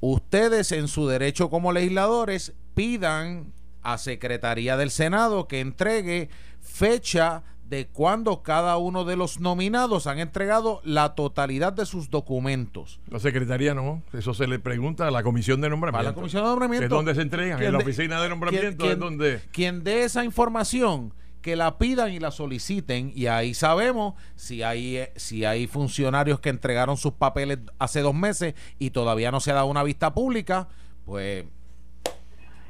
ustedes 0.00 0.72
en 0.72 0.88
su 0.88 1.08
derecho 1.08 1.48
como 1.48 1.72
legisladores 1.72 2.54
pidan 2.74 3.52
a 3.82 3.98
Secretaría 3.98 4.76
del 4.76 4.90
Senado 4.90 5.48
que 5.48 5.60
entregue 5.60 6.28
fecha 6.70 7.42
de 7.70 7.86
cuando 7.86 8.42
cada 8.42 8.76
uno 8.78 9.04
de 9.04 9.14
los 9.14 9.38
nominados 9.38 10.08
han 10.08 10.18
entregado 10.18 10.80
la 10.82 11.14
totalidad 11.14 11.72
de 11.72 11.86
sus 11.86 12.10
documentos. 12.10 13.00
La 13.08 13.20
Secretaría 13.20 13.74
no, 13.74 14.02
eso 14.12 14.34
se 14.34 14.48
le 14.48 14.58
pregunta 14.58 15.06
a 15.06 15.10
la 15.12 15.22
Comisión 15.22 15.60
de 15.60 15.70
Nombramiento. 15.70 16.08
A 16.08 16.10
la 16.10 16.14
Comisión 16.14 16.42
de 16.42 16.48
Nombramiento. 16.48 16.84
¿Es 16.86 16.90
donde 16.90 17.14
se 17.14 17.22
entregan? 17.22 17.62
En 17.62 17.72
la 17.72 17.78
Oficina 17.78 18.20
de 18.20 18.28
Nombramiento 18.28 18.90
es 18.90 18.98
donde... 18.98 19.40
Quien 19.52 19.84
dé 19.84 20.02
esa 20.02 20.24
información, 20.24 21.14
que 21.42 21.56
la 21.56 21.78
pidan 21.78 22.12
y 22.12 22.18
la 22.18 22.30
soliciten 22.30 23.12
y 23.14 23.26
ahí 23.26 23.54
sabemos 23.54 24.14
si 24.34 24.62
hay, 24.62 24.96
eh, 24.96 25.12
si 25.16 25.44
hay 25.44 25.66
funcionarios 25.66 26.40
que 26.40 26.50
entregaron 26.50 26.96
sus 26.96 27.12
papeles 27.12 27.58
hace 27.78 28.00
dos 28.00 28.14
meses 28.14 28.54
y 28.78 28.90
todavía 28.90 29.30
no 29.30 29.40
se 29.40 29.52
ha 29.52 29.54
dado 29.54 29.66
una 29.66 29.82
vista 29.82 30.12
pública, 30.12 30.68
pues 31.04 31.46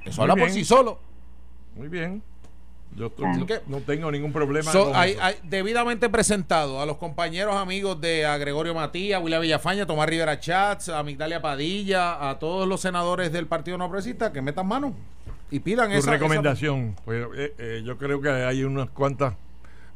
eso 0.05 0.23
habla 0.23 0.37
por 0.37 0.51
sí 0.51 0.65
solo. 0.65 1.01
Muy 1.75 1.89
bien. 1.89 2.23
Yo, 2.97 3.13
no 3.67 3.81
tengo 3.81 4.11
ningún 4.11 4.33
problema. 4.33 4.71
hay, 4.95 5.17
debidamente 5.45 6.09
presentado 6.09 6.81
a 6.81 6.87
los 6.87 6.97
compañeros 6.97 7.57
amigos 7.57 8.01
de 8.01 8.27
a 8.27 8.37
Gregorio 8.37 8.75
Matías, 8.75 9.23
William 9.23 9.41
Villafaña, 9.41 9.87
Tomás 9.87 10.09
Rivera 10.09 10.39
Chats, 10.41 10.89
a 10.89 11.03
Migdalia 11.03 11.41
Padilla, 11.41 12.29
a 12.29 12.39
todos 12.39 12.69
los 12.69 12.81
senadores 12.81 13.33
del 13.33 13.47
Partido 13.47 13.79
No 13.79 13.89
Progresista 13.89 14.33
que 14.33 14.43
metan 14.43 14.67
mano 14.67 14.95
y 15.51 15.61
pidan 15.61 15.93
esa 15.93 16.11
recomendación. 16.11 16.97
Pues, 17.05 17.27
eh, 17.37 17.55
eh, 17.59 17.83
yo 17.85 17.97
creo 17.97 18.21
que 18.21 18.29
hay 18.29 18.65
unas 18.65 18.91
cuantas 18.91 19.35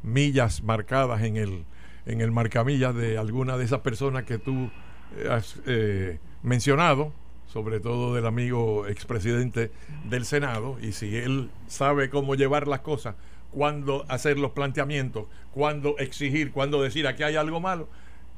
millas 0.01 0.63
marcadas 0.63 1.21
en 1.23 1.37
el 1.37 1.65
en 2.05 2.21
el 2.21 2.31
marcamillas 2.31 2.95
de 2.95 3.17
alguna 3.17 3.57
de 3.57 3.65
esas 3.65 3.79
personas 3.79 4.23
que 4.23 4.37
tú 4.37 4.69
has 5.29 5.55
eh, 5.65 6.19
mencionado 6.43 7.11
sobre 7.55 7.79
todo 7.79 8.13
del 8.13 8.25
amigo 8.25 8.85
expresidente 8.85 9.71
del 10.09 10.25
Senado, 10.25 10.75
y 10.81 10.91
si 10.91 11.15
él 11.15 11.49
sabe 11.67 12.09
cómo 12.09 12.35
llevar 12.35 12.67
las 12.67 12.81
cosas, 12.81 13.15
cuándo 13.49 14.03
hacer 14.09 14.37
los 14.37 14.51
planteamientos, 14.51 15.27
cuándo 15.53 15.97
exigir, 15.97 16.51
cuándo 16.51 16.81
decir 16.81 17.07
aquí 17.07 17.23
hay 17.23 17.37
algo 17.37 17.61
malo, 17.61 17.87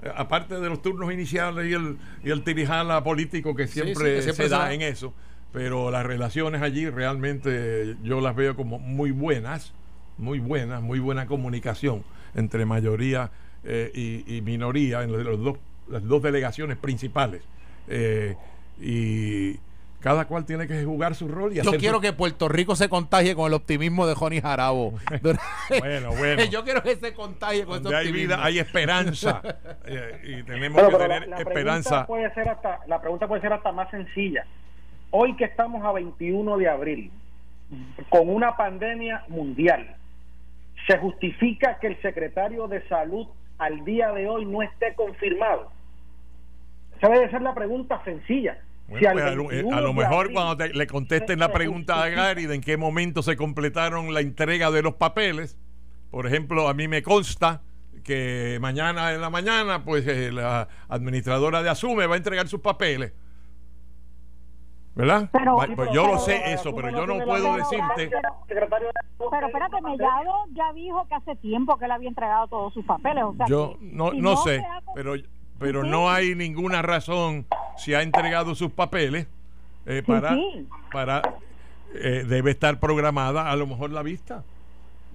eh, 0.03 0.11
aparte 0.15 0.59
de 0.59 0.69
los 0.69 0.83
turnos 0.83 1.11
iniciales 1.11 1.65
y 1.65 1.73
el, 1.73 1.97
y 2.23 2.29
el 2.29 2.43
tirijala 2.43 3.03
político 3.03 3.55
que 3.55 3.65
siempre, 3.65 4.21
se 4.21 4.49
da 4.49 4.71
en 4.71 4.83
eso, 4.83 5.15
pero 5.51 5.89
las 5.89 6.05
relaciones 6.05 6.61
allí 6.61 6.87
realmente 6.87 7.95
yo 8.03 8.21
las 8.21 8.35
veo 8.35 8.55
como 8.55 8.77
muy 8.77 9.09
buenas, 9.09 9.73
muy 10.19 10.37
buenas, 10.37 10.83
muy 10.83 10.99
buena 10.99 11.25
comunicación 11.25 12.03
entre 12.35 12.67
mayoría 12.67 13.31
eh, 13.63 14.23
y, 14.27 14.41
minoría 14.41 15.01
en 15.01 15.11
los 15.11 15.43
dos, 15.43 15.57
las 15.89 16.03
dos 16.03 16.21
delegaciones 16.21 16.77
principales. 16.77 17.41
Eh, 17.87 18.35
y 18.79 19.59
cada 19.99 20.25
cual 20.25 20.45
tiene 20.45 20.67
que 20.67 20.83
jugar 20.83 21.15
su 21.15 21.27
rol. 21.27 21.53
Y 21.53 21.61
Yo 21.61 21.71
quiero 21.73 21.99
que 21.99 22.13
Puerto 22.13 22.47
Rico 22.47 22.75
se 22.75 22.87
contagie 22.87 23.35
con 23.35 23.47
el 23.47 23.53
optimismo 23.53 24.05
de 24.07 24.13
Johnny 24.13 24.39
Jarabo. 24.39 24.93
bueno, 25.79 26.11
bueno. 26.17 26.43
Yo 26.49 26.63
quiero 26.63 26.83
que 26.83 26.95
se 26.95 27.13
contagie 27.13 27.65
con 27.65 27.85
ese 27.85 27.95
hay 27.95 28.11
vida, 28.11 28.43
hay 28.43 28.59
esperanza. 28.59 29.41
Eh, 29.89 30.39
y 30.39 30.43
tenemos 30.43 30.81
que 30.81 30.97
tener 30.97 31.29
esperanza. 31.39 32.05
puede 32.05 32.33
ser 32.33 32.49
hasta, 32.49 32.79
la 32.87 32.99
pregunta 32.99 33.25
puede 33.25 33.41
ser 33.41 33.53
hasta 33.53 33.71
más 33.71 33.89
sencilla. 33.89 34.45
Hoy 35.11 35.35
que 35.37 35.45
estamos 35.45 35.83
a 35.85 35.93
21 35.93 36.57
de 36.57 36.67
abril, 36.67 37.11
con 38.09 38.27
una 38.27 38.57
pandemia 38.57 39.23
mundial, 39.29 39.95
¿se 40.87 40.97
justifica 40.97 41.79
que 41.79 41.87
el 41.87 42.01
secretario 42.01 42.67
de 42.67 42.85
Salud 42.89 43.27
al 43.59 43.85
día 43.85 44.11
de 44.11 44.27
hoy 44.27 44.45
no 44.45 44.61
esté 44.61 44.93
confirmado? 44.95 45.71
Esa 46.97 47.07
debe 47.07 47.31
ser 47.31 47.41
la 47.41 47.53
pregunta 47.53 48.01
sencilla. 48.03 48.57
Pues, 48.87 49.05
a, 49.05 49.81
lo, 49.81 49.93
mejor 49.93 50.31
cuando 50.31 50.65
le 50.65 50.87
contesten 50.87 51.39
la 51.39 51.51
pregunta 51.51 52.01
a 52.03 52.09
Gary 52.09 52.45
de 52.45 52.55
en 52.55 52.61
qué 52.61 52.77
momento 52.77 53.21
se 53.21 53.35
completaron 53.35 54.13
la 54.13 54.21
entrega 54.21 54.71
de 54.71 54.81
los 54.81 54.95
papeles, 54.95 55.57
por 56.09 56.25
ejemplo, 56.25 56.69
a 56.69 56.73
mí 56.73 56.87
me 56.87 57.03
consta 57.03 57.61
que 58.03 58.57
mañana 58.61 59.11
en 59.11 59.19
la 59.19 59.29
mañana, 59.29 59.83
pues 59.83 60.07
eh, 60.07 60.31
la 60.31 60.69
administradora 60.87 61.61
de 61.61 61.69
Asume 61.69 62.07
va 62.07 62.13
a 62.13 62.17
entregar 62.17 62.47
sus 62.47 62.61
papeles. 62.61 63.13
¿Verdad? 64.95 65.29
pues 65.75 65.91
yo 65.93 66.07
lo 66.07 66.17
sé 66.17 66.53
eso, 66.53 66.73
pero 66.73 66.89
yo 66.89 67.05
no 67.05 67.23
puedo 67.23 67.55
decirte. 67.55 68.09
Pero 68.49 69.47
espérate, 69.47 69.81
Mellado 69.81 70.45
ya 70.53 70.73
dijo 70.73 71.05
que 71.07 71.13
hace 71.13 71.35
tiempo 71.35 71.77
que 71.77 71.85
él 71.85 71.91
había 71.91 72.09
entregado 72.09 72.47
todos 72.47 72.73
sus 72.73 72.83
papeles. 72.85 73.23
yo 73.47 73.77
no, 73.79 74.11
no, 74.13 74.37
sé, 74.37 74.65
pero 74.95 75.13
pero 75.59 75.83
no 75.83 76.09
hay 76.09 76.35
ninguna 76.35 76.81
razón 76.81 77.45
si 77.77 77.93
ha 77.93 78.01
entregado 78.01 78.55
sus 78.55 78.71
papeles 78.71 79.27
eh, 79.85 80.03
para, 80.05 80.35
para 80.91 81.21
eh, 81.93 82.25
debe 82.27 82.51
estar 82.51 82.79
programada 82.79 83.49
a 83.49 83.55
lo 83.55 83.67
mejor 83.67 83.91
la 83.91 84.03
vista. 84.03 84.43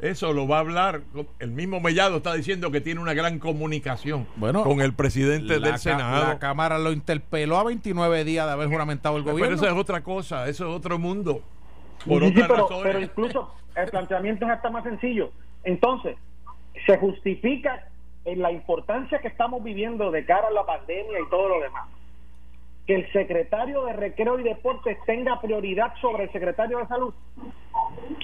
Eso 0.00 0.32
lo 0.32 0.48
va 0.48 0.56
a 0.56 0.60
hablar. 0.60 1.02
El 1.38 1.52
mismo 1.52 1.78
Mellado 1.78 2.16
está 2.16 2.34
diciendo 2.34 2.72
que 2.72 2.80
tiene 2.80 3.00
una 3.00 3.14
gran 3.14 3.38
comunicación 3.38 4.26
con 4.64 4.80
el 4.80 4.94
presidente 4.94 5.60
del 5.60 5.78
Senado. 5.78 6.26
La 6.26 6.38
Cámara 6.40 6.78
lo 6.78 6.90
interpeló 6.90 7.58
a 7.58 7.64
29 7.64 8.24
días 8.24 8.46
de 8.46 8.52
haber 8.52 8.68
juramentado 8.68 9.16
el 9.16 9.22
gobierno. 9.22 9.44
Pero 9.44 9.54
eso 9.54 9.66
es 9.66 9.80
otra 9.80 10.02
cosa, 10.02 10.48
eso 10.48 10.68
es 10.68 10.76
otro 10.76 10.98
mundo. 10.98 11.40
Por 12.04 12.24
sí, 12.24 12.34
pero, 12.34 12.66
pero 12.82 13.00
incluso 13.00 13.54
el 13.76 13.90
planteamiento 13.90 14.44
es 14.44 14.50
hasta 14.50 14.70
más 14.70 14.82
sencillo. 14.82 15.30
Entonces, 15.62 16.16
se 16.84 16.98
justifica 16.98 17.86
en 18.24 18.40
la 18.40 18.52
importancia 18.52 19.18
que 19.20 19.28
estamos 19.28 19.62
viviendo 19.62 20.10
de 20.10 20.24
cara 20.24 20.48
a 20.48 20.52
la 20.52 20.64
pandemia 20.64 21.20
y 21.20 21.30
todo 21.30 21.48
lo 21.48 21.60
demás, 21.60 21.88
que 22.86 22.94
el 22.94 23.12
secretario 23.12 23.84
de 23.84 23.92
Recreo 23.92 24.38
y 24.38 24.42
Deportes 24.42 24.98
tenga 25.06 25.40
prioridad 25.40 25.94
sobre 26.00 26.24
el 26.24 26.32
secretario 26.32 26.78
de 26.78 26.86
Salud? 26.86 27.14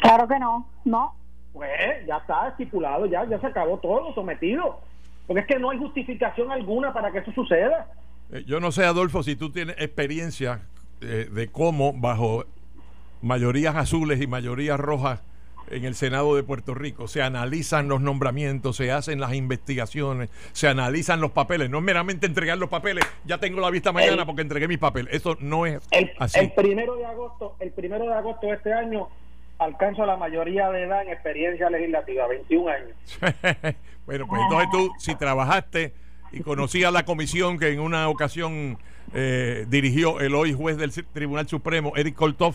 Claro 0.00 0.26
que 0.28 0.38
no, 0.38 0.68
no. 0.84 1.14
Pues 1.52 2.06
ya 2.06 2.18
está 2.18 2.48
estipulado, 2.48 3.06
ya, 3.06 3.24
ya 3.24 3.40
se 3.40 3.46
acabó 3.46 3.78
todo 3.78 4.12
sometido. 4.14 4.80
Porque 5.26 5.42
es 5.42 5.46
que 5.46 5.58
no 5.58 5.70
hay 5.70 5.78
justificación 5.78 6.50
alguna 6.50 6.92
para 6.92 7.10
que 7.10 7.18
eso 7.18 7.32
suceda. 7.32 7.86
Eh, 8.32 8.44
yo 8.46 8.60
no 8.60 8.72
sé, 8.72 8.84
Adolfo, 8.84 9.22
si 9.22 9.36
tú 9.36 9.50
tienes 9.50 9.76
experiencia 9.78 10.62
eh, 11.00 11.28
de 11.30 11.48
cómo 11.48 11.92
bajo 11.92 12.44
mayorías 13.22 13.76
azules 13.76 14.20
y 14.20 14.26
mayorías 14.26 14.78
rojas 14.78 15.22
en 15.70 15.84
el 15.84 15.94
Senado 15.94 16.34
de 16.36 16.42
Puerto 16.42 16.74
Rico. 16.74 17.08
Se 17.08 17.22
analizan 17.22 17.88
los 17.88 18.00
nombramientos, 18.00 18.76
se 18.76 18.90
hacen 18.92 19.20
las 19.20 19.34
investigaciones, 19.34 20.30
se 20.52 20.68
analizan 20.68 21.20
los 21.20 21.32
papeles. 21.32 21.70
No 21.70 21.78
es 21.78 21.84
meramente 21.84 22.26
entregar 22.26 22.58
los 22.58 22.68
papeles, 22.68 23.04
ya 23.24 23.38
tengo 23.38 23.60
la 23.60 23.70
vista 23.70 23.92
mañana 23.92 24.26
porque 24.26 24.42
entregué 24.42 24.68
mis 24.68 24.78
papeles. 24.78 25.14
Eso 25.14 25.36
no 25.40 25.66
es 25.66 25.80
así. 26.18 26.38
El 26.40 26.52
primero 26.52 26.96
de 26.96 27.06
agosto, 27.06 27.56
el 27.60 27.70
primero 27.72 28.06
de 28.06 28.14
agosto 28.14 28.46
de 28.46 28.54
este 28.54 28.72
año 28.72 29.08
alcanzo 29.58 30.06
la 30.06 30.16
mayoría 30.16 30.70
de 30.70 30.84
edad 30.84 31.02
en 31.02 31.08
experiencia 31.08 31.68
legislativa, 31.68 32.26
21 32.28 32.68
años. 32.68 32.96
bueno, 34.06 34.26
pues 34.28 34.42
entonces 34.42 34.68
tú, 34.70 34.90
si 34.98 35.14
trabajaste 35.16 35.92
y 36.32 36.40
conocías 36.40 36.92
la 36.92 37.04
comisión 37.04 37.58
que 37.58 37.68
en 37.68 37.80
una 37.80 38.08
ocasión 38.08 38.78
eh, 39.14 39.66
dirigió 39.68 40.20
el 40.20 40.34
hoy 40.34 40.52
juez 40.52 40.76
del 40.76 40.92
Tribunal 40.92 41.48
Supremo, 41.48 41.92
Eric 41.96 42.14
Koltov, 42.14 42.54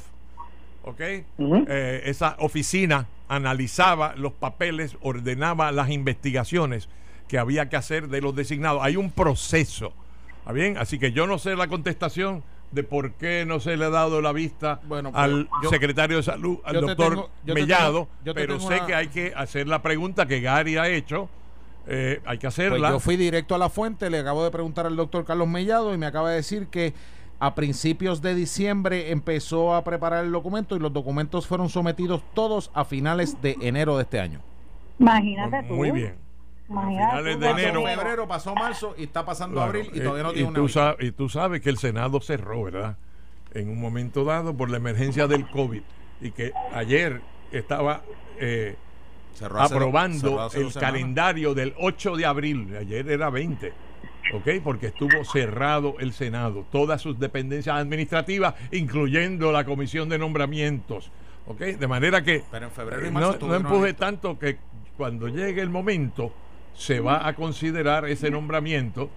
¿ok? 0.84 1.00
Eh, 1.00 2.02
esa 2.06 2.36
oficina 2.40 3.08
analizaba 3.28 4.16
los 4.16 4.34
papeles, 4.34 4.98
ordenaba 5.02 5.72
las 5.72 5.90
investigaciones 5.90 6.90
que 7.28 7.40
había 7.40 7.70
que 7.70 7.76
hacer 7.76 8.10
de 8.10 8.22
los 8.22 8.36
designados. 8.36 8.84
Hay 8.84 8.96
un 8.96 9.12
proceso, 9.12 9.94
¿está 10.40 10.52
bien? 10.52 10.78
Así 10.78 11.00
que 11.00 11.12
yo 11.12 11.26
no 11.26 11.40
sé 11.40 11.56
la 11.56 11.68
contestación 11.68 12.44
de 12.72 12.84
por 12.84 13.14
qué 13.14 13.46
no 13.46 13.60
se 13.60 13.78
le 13.78 13.86
ha 13.86 13.90
dado 13.90 14.22
la 14.22 14.32
vista 14.32 14.82
bueno, 14.86 15.12
al 15.14 15.48
secretario 15.70 16.18
de 16.18 16.24
salud, 16.24 16.58
al 16.64 16.82
doctor 16.82 17.30
Mellado, 17.46 18.08
pero 18.34 18.60
sé 18.60 18.82
que 18.86 18.96
hay 18.96 19.08
que 19.08 19.34
hacer 19.36 19.68
la 19.68 19.82
pregunta 19.82 20.26
que 20.26 20.42
Gary 20.42 20.78
ha 20.78 20.90
hecho. 20.90 21.30
Eh, 21.86 22.22
hay 22.26 22.38
que 22.38 22.48
hacerla. 22.48 22.78
Pues 22.78 22.92
yo 22.92 23.00
fui 23.02 23.18
directo 23.18 23.56
a 23.56 23.58
la 23.58 23.68
fuente, 23.68 24.10
le 24.10 24.20
acabo 24.20 24.44
de 24.44 24.52
preguntar 24.52 24.86
al 24.86 24.96
doctor 24.96 25.26
Carlos 25.26 25.50
Mellado 25.50 25.94
y 25.94 25.98
me 25.98 26.06
acaba 26.06 26.30
de 26.30 26.38
decir 26.38 26.68
que 26.68 26.94
A 27.44 27.56
principios 27.56 28.22
de 28.22 28.36
diciembre 28.36 29.12
empezó 29.12 29.76
a 29.76 29.84
preparar 29.84 30.24
el 30.24 30.32
documento 30.32 30.78
y 30.78 30.80
los 30.80 30.94
documentos 30.94 31.46
fueron 31.46 31.68
sometidos 31.68 32.24
todos 32.34 32.72
a 32.74 32.86
finales 32.86 33.42
de 33.42 33.58
enero 33.60 33.98
de 33.98 34.04
este 34.04 34.22
año. 34.22 34.40
Imagínate 34.98 35.64
tú. 35.68 35.74
Muy 35.74 35.92
bien. 35.92 36.16
Imagínate 36.70 37.10
finales 37.10 37.40
de 37.42 37.46
pasó 37.46 37.60
enero. 37.60 37.84
febrero, 37.84 38.28
pasó 38.30 38.56
marzo 38.56 38.96
y 38.98 39.04
está 39.04 39.26
pasando 39.26 39.56
Claro, 39.56 39.68
abril 39.72 39.92
y 39.94 40.00
eh, 40.00 40.02
todavía 40.04 40.24
no 40.24 40.30
y 40.32 40.34
tiene 40.36 40.48
una 40.52 40.56
tú, 40.60 40.70
sabes, 40.70 40.98
y 41.06 41.12
tú 41.12 41.28
sabes 41.28 41.60
que 41.60 41.70
el 41.70 41.78
Senado 41.78 42.22
cerró, 42.22 42.64
¿verdad? 42.64 42.96
En 43.54 43.68
un 43.70 43.82
momento 43.82 44.24
dado 44.24 44.56
por 44.56 44.70
la 44.70 44.78
emergencia 44.78 45.28
del 45.28 45.46
COVID 45.50 45.82
y 46.22 46.32
que 46.32 46.54
ayer 46.74 47.20
estaba 47.52 48.04
eh, 48.40 48.78
Cerró 49.34 49.60
hace- 49.60 49.68
cerró 49.74 49.86
aprobando 49.88 50.46
el 50.46 50.50
semanas. 50.52 50.78
calendario 50.78 51.54
del 51.54 51.74
8 51.78 52.16
de 52.16 52.26
abril, 52.26 52.74
ayer 52.80 53.10
era 53.10 53.30
20, 53.30 53.74
¿ok? 54.34 54.62
Porque 54.64 54.88
estuvo 54.88 55.24
cerrado 55.24 55.96
el 56.00 56.14
Senado, 56.14 56.66
todas 56.72 57.02
sus 57.02 57.20
dependencias 57.20 57.76
administrativas, 57.76 58.56
incluyendo 58.72 59.52
la 59.52 59.64
comisión 59.64 60.10
de 60.10 60.18
nombramientos, 60.18 61.12
¿ok? 61.48 61.60
De 61.60 61.88
manera 61.88 62.24
que 62.24 62.44
Pero 62.52 62.66
en 62.66 62.72
febrero 62.72 63.06
y 63.06 63.08
eh, 63.08 63.12
marzo 63.12 63.38
no, 63.42 63.48
no 63.48 63.56
empuje 63.56 63.94
tanto 63.94 64.38
que 64.40 64.58
cuando 64.98 65.28
llegue 65.28 65.62
el 65.62 65.70
momento 65.70 66.34
se 66.74 67.00
va 67.00 67.28
a 67.28 67.36
considerar 67.36 68.06
ese 68.06 68.32
nombramiento 68.32 69.10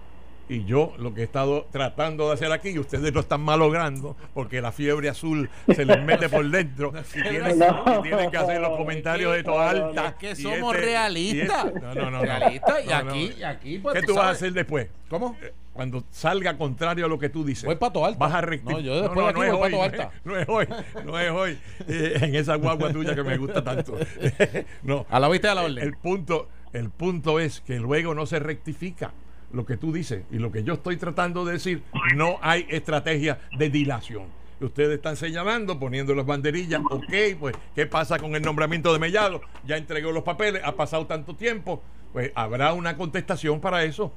y 0.49 0.63
yo 0.65 0.93
lo 0.97 1.13
que 1.13 1.21
he 1.21 1.23
estado 1.23 1.67
tratando 1.71 2.27
de 2.27 2.33
hacer 2.35 2.51
aquí 2.51 2.69
y 2.69 2.79
ustedes 2.79 3.13
lo 3.13 3.19
están 3.19 3.41
malogrando 3.41 4.15
porque 4.33 4.61
la 4.61 4.71
fiebre 4.71 5.09
azul 5.09 5.49
se 5.73 5.83
les 5.85 6.01
mete 6.03 6.29
por 6.29 6.49
dentro 6.49 6.93
y 7.15 7.21
tienen, 7.21 7.59
No. 7.59 7.83
y 7.99 8.01
tienen 8.03 8.31
que 8.31 8.37
hacer 8.37 8.61
los 8.61 8.77
comentarios 8.77 9.33
de 9.33 9.43
toda 9.43 9.69
alta 9.69 10.07
Es 10.07 10.13
que 10.15 10.35
somos 10.35 10.73
este- 10.75 10.85
realistas. 10.85 11.65
este- 11.65 11.79
no, 11.81 11.93
no, 11.95 12.11
no, 12.11 12.11
no. 12.11 12.21
Realistas, 12.23 12.83
y 12.85 12.87
No, 12.89 13.03
no. 13.03 13.09
aquí, 13.11 13.33
y 13.37 13.43
aquí, 13.43 13.79
pues, 13.79 13.95
¿Qué 13.95 14.01
tú 14.01 14.07
tú 14.07 14.15
vas 14.15 14.25
a 14.25 14.29
hacer 14.31 14.53
después? 14.53 14.87
¿Cómo? 15.09 15.37
Eh, 15.41 15.53
Cuando 15.73 16.03
salga 16.09 16.57
contrario 16.57 17.05
a 17.05 17.07
lo 17.07 17.19
que 17.19 17.29
tú 17.29 17.43
dices. 17.45 17.63
Voy 17.65 17.75
pa' 17.75 17.91
Toalta. 17.93 18.17
Vas 18.17 18.33
a 18.33 18.41
rectificar. 18.41 18.81
No, 18.81 18.87
yo 18.87 19.01
después 19.01 19.25
de 19.25 19.29
aquí 19.29 19.51
voy 19.51 19.71
pa' 19.71 19.77
Toalta. 19.77 20.11
No 20.23 20.37
es 20.37 20.49
hoy. 20.49 20.67
No 21.05 21.19
es 21.19 21.29
hoy. 21.31 21.57
Eh, 21.87 22.17
en 22.21 22.35
esa 22.35 22.55
guagua 22.55 22.91
tuya 22.91 23.13
que 23.13 23.21
me 23.23 23.37
gusta 23.37 23.63
tanto. 23.63 23.95
no. 24.83 25.05
A 25.09 25.19
la 25.19 25.29
vista 25.29 25.51
a 25.51 25.55
la 25.55 25.63
orden. 25.63 25.77
El 25.83 25.93
punto, 25.97 26.47
el 26.73 26.89
punto 26.89 27.39
es 27.39 27.61
que 27.61 27.75
luego 27.79 28.15
no 28.15 28.25
se 28.25 28.39
rectifica 28.39 29.11
lo 29.51 29.65
que 29.65 29.77
tú 29.77 29.91
dices 29.93 30.23
y 30.31 30.37
lo 30.39 30.51
que 30.51 30.63
yo 30.63 30.73
estoy 30.73 30.97
tratando 30.97 31.45
de 31.45 31.53
decir, 31.53 31.83
no 32.15 32.37
hay 32.41 32.65
estrategia 32.69 33.39
de 33.57 33.69
dilación. 33.69 34.25
Ustedes 34.59 34.95
están 34.95 35.15
señalando, 35.15 35.79
poniendo 35.79 36.15
las 36.15 36.25
banderillas, 36.25 36.81
ok, 36.89 37.13
pues, 37.39 37.55
¿qué 37.75 37.85
pasa 37.85 38.17
con 38.17 38.35
el 38.35 38.41
nombramiento 38.41 38.91
de 38.91 38.99
Mellado? 38.99 39.41
Ya 39.65 39.77
entregó 39.77 40.11
los 40.11 40.23
papeles, 40.23 40.63
ha 40.65 40.75
pasado 40.75 41.05
tanto 41.05 41.35
tiempo, 41.35 41.81
pues 42.11 42.31
habrá 42.33 42.73
una 42.73 42.97
contestación 42.97 43.61
para 43.61 43.83
eso, 43.83 44.11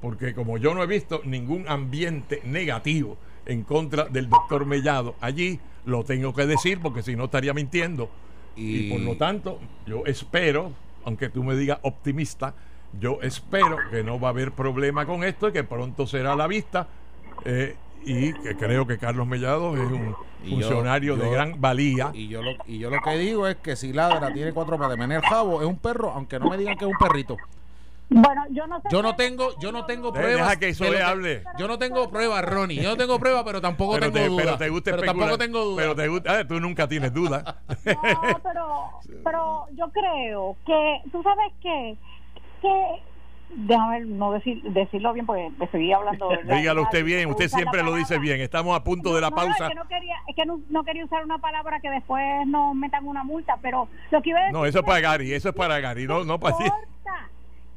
porque 0.00 0.34
como 0.34 0.58
yo 0.58 0.74
no 0.74 0.82
he 0.82 0.86
visto 0.86 1.22
ningún 1.24 1.66
ambiente 1.68 2.40
negativo 2.44 3.16
en 3.46 3.62
contra 3.62 4.04
del 4.06 4.28
doctor 4.28 4.66
Mellado 4.66 5.14
allí, 5.20 5.60
lo 5.86 6.02
tengo 6.02 6.34
que 6.34 6.46
decir 6.46 6.80
porque 6.82 7.02
si 7.02 7.14
no 7.14 7.24
estaría 7.26 7.54
mintiendo. 7.54 8.10
Y, 8.56 8.86
Y- 8.86 8.90
por 8.90 9.00
lo 9.00 9.16
tanto, 9.16 9.60
yo 9.86 10.02
espero, 10.06 10.72
aunque 11.04 11.28
tú 11.28 11.44
me 11.44 11.54
digas 11.56 11.78
optimista, 11.82 12.54
yo 13.00 13.18
espero 13.22 13.78
que 13.90 14.02
no 14.04 14.18
va 14.20 14.28
a 14.28 14.30
haber 14.30 14.52
problema 14.52 15.06
con 15.06 15.24
esto 15.24 15.48
y 15.48 15.52
que 15.52 15.64
pronto 15.64 16.06
será 16.06 16.32
a 16.32 16.36
la 16.36 16.46
vista. 16.46 16.86
eh, 17.44 17.76
y 18.06 18.34
que 18.34 18.54
creo 18.56 18.86
que 18.86 18.98
Carlos 18.98 19.26
Mellado 19.26 19.74
es 19.76 19.90
un 19.90 20.14
Y 20.42 20.50
yo- 20.50 20.56
funcionario 20.68 21.16
de 21.16 21.30
gran 21.30 21.58
valía. 21.60 22.10
Y 22.12 22.28
yo, 22.28 22.42
lo, 22.42 22.50
y 22.66 22.78
yo 22.78 22.90
lo 22.90 23.00
que 23.00 23.16
digo 23.16 23.48
es 23.48 23.56
que 23.56 23.76
si 23.76 23.94
ladra, 23.94 24.30
tiene 24.32 24.52
cuatro 24.52 24.78
patas, 24.78 24.98
menea 24.98 25.18
el 25.18 25.24
jabo, 25.24 25.62
es 25.62 25.66
un 25.66 25.78
perro, 25.78 26.10
aunque 26.12 26.38
no 26.38 26.50
me 26.50 26.58
digan 26.58 26.76
que 26.76 26.84
es 26.84 26.90
un 26.90 26.98
perrito. 26.98 27.36
Bueno, 28.10 28.44
yo 28.50 28.66
no 28.66 28.78
sé. 28.82 28.88
Yo 28.90 29.00
no 29.02 29.16
tengo, 29.16 29.58
yo 29.58 29.72
no 29.72 29.86
tengo 29.86 30.10
Deja 30.12 30.22
pruebas. 30.22 30.56
que 30.58 30.68
eso 30.68 30.84
le 30.84 31.02
hable. 31.02 31.42
Yo 31.58 31.66
no 31.66 31.78
tengo 31.78 32.10
pruebas, 32.10 32.44
Ronnie. 32.44 32.76
Yo 32.82 32.90
no 32.90 32.96
tengo 32.98 33.18
pruebas, 33.18 33.42
pero 33.44 33.62
tampoco 33.62 33.94
Pero 33.94 34.12
tengo 34.12 34.18
te, 34.18 34.28
dudas. 34.28 34.44
pero 34.44 34.58
te 34.58 34.68
gusta 34.68 34.90
Pero 34.90 35.02
tampoco 35.04 35.38
tengo 35.38 35.64
dudas. 35.64 35.82
Pero 35.84 35.96
te 35.96 36.08
gusta, 36.08 36.38
ah, 36.40 36.46
tú 36.46 36.60
nunca 36.60 36.86
tienes 36.86 37.14
dudas. 37.14 37.42
No, 37.42 38.40
pero, 38.42 38.88
pero 39.24 39.66
yo 39.76 39.88
creo 39.90 40.56
que, 40.66 41.00
tú 41.10 41.22
sabes 41.22 41.52
qué, 41.62 41.96
que, 42.64 43.02
déjame 43.56 44.00
no 44.00 44.32
decir, 44.32 44.62
decirlo 44.62 45.12
bien 45.12 45.26
porque 45.26 45.50
me 45.58 45.66
seguí 45.68 45.92
hablando. 45.92 46.28
¿verdad? 46.30 46.56
Dígalo 46.56 46.82
usted 46.82 47.04
bien, 47.04 47.28
usted 47.30 47.48
siempre 47.48 47.82
lo 47.82 47.94
dice 47.94 48.18
bien. 48.18 48.40
Estamos 48.40 48.76
a 48.76 48.82
punto 48.82 49.14
de 49.14 49.20
la 49.20 49.30
No, 49.30 49.36
no, 49.36 49.42
pausa. 49.42 49.64
es 49.64 49.68
que 49.70 49.74
no 49.76 49.88
quería, 49.88 50.16
es 50.26 50.36
que 50.36 50.44
no, 50.46 50.84
quería 50.84 51.04
usar 51.04 51.24
una 51.24 51.38
palabra 51.38 51.80
que 51.80 51.90
después 51.90 52.22
nos 52.46 52.74
metan 52.74 53.06
una 53.06 53.22
multa, 53.24 53.56
pero 53.62 53.88
lo 54.10 54.22
que 54.22 54.30
iba 54.30 54.38
a 54.40 54.42
decir 54.42 54.56
No, 54.58 54.66
eso 54.66 54.78
es 54.80 54.84
para 54.84 55.00
Gary, 55.00 55.32
eso 55.32 55.50
es 55.50 55.54
para 55.54 55.78
Gary, 55.80 56.06
no, 56.06 56.24
no 56.24 56.38
para 56.40 56.56
¿Qué 56.58 56.64
ti. 56.64 56.70
importa? 56.70 57.28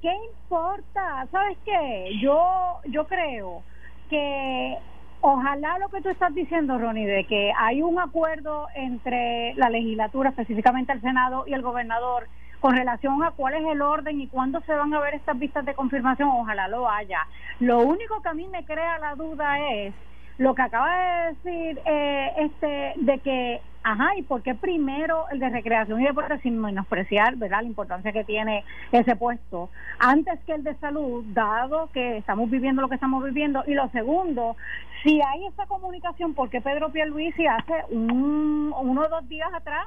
¿Qué 0.01 0.13
importa? 0.33 1.27
¿Sabes 1.31 1.57
qué? 1.65 2.11
Yo, 2.21 2.79
yo 2.85 3.05
creo 3.07 3.63
que 4.09 4.77
ojalá 5.21 5.77
lo 5.79 5.89
que 5.89 6.01
tú 6.01 6.09
estás 6.09 6.33
diciendo, 6.33 6.77
Ronnie, 6.77 7.05
de 7.07 7.23
que 7.25 7.51
hay 7.57 7.81
un 7.81 7.99
acuerdo 7.99 8.67
entre 8.75 9.53
la 9.55 9.69
legislatura, 9.69 10.29
específicamente 10.29 10.93
el 10.93 11.01
Senado 11.01 11.45
y 11.47 11.53
el 11.53 11.61
gobernador, 11.61 12.27
con 12.59 12.75
relación 12.75 13.23
a 13.23 13.31
cuál 13.31 13.55
es 13.55 13.65
el 13.65 13.81
orden 13.81 14.19
y 14.19 14.27
cuándo 14.27 14.61
se 14.61 14.73
van 14.73 14.93
a 14.93 14.99
ver 14.99 15.15
estas 15.15 15.37
vistas 15.37 15.65
de 15.65 15.75
confirmación, 15.75 16.29
ojalá 16.29 16.67
lo 16.67 16.89
haya. 16.89 17.27
Lo 17.59 17.79
único 17.79 18.21
que 18.21 18.29
a 18.29 18.33
mí 18.33 18.47
me 18.47 18.65
crea 18.65 18.97
la 18.99 19.15
duda 19.15 19.59
es 19.59 19.93
lo 20.37 20.53
que 20.53 20.61
acaba 20.61 20.95
de 20.95 21.33
decir 21.33 21.81
eh, 21.85 22.31
este 22.37 22.93
de 22.97 23.19
que 23.19 23.61
ajá 23.83 24.15
y 24.17 24.21
por 24.21 24.43
qué 24.43 24.53
primero 24.53 25.25
el 25.31 25.39
de 25.39 25.49
recreación 25.49 26.01
y 26.01 26.05
deporte 26.05 26.39
sin 26.39 26.59
menospreciar 26.59 27.37
verdad 27.37 27.61
la 27.61 27.67
importancia 27.67 28.11
que 28.11 28.23
tiene 28.23 28.63
ese 28.91 29.15
puesto 29.15 29.69
antes 29.97 30.39
que 30.45 30.53
el 30.53 30.63
de 30.63 30.75
salud 30.75 31.23
dado 31.29 31.89
que 31.91 32.17
estamos 32.17 32.49
viviendo 32.51 32.81
lo 32.81 32.89
que 32.89 32.95
estamos 32.95 33.23
viviendo 33.23 33.63
y 33.65 33.73
lo 33.73 33.89
segundo 33.89 34.57
si 35.03 35.21
hay 35.21 35.47
esa 35.47 35.65
comunicación 35.65 36.33
por 36.33 36.49
qué 36.49 36.61
Pedro 36.61 36.91
Pierluisi 36.91 37.47
hace 37.47 37.85
un, 37.89 38.73
uno 38.77 39.01
o 39.01 39.09
dos 39.09 39.27
días 39.27 39.51
atrás 39.53 39.85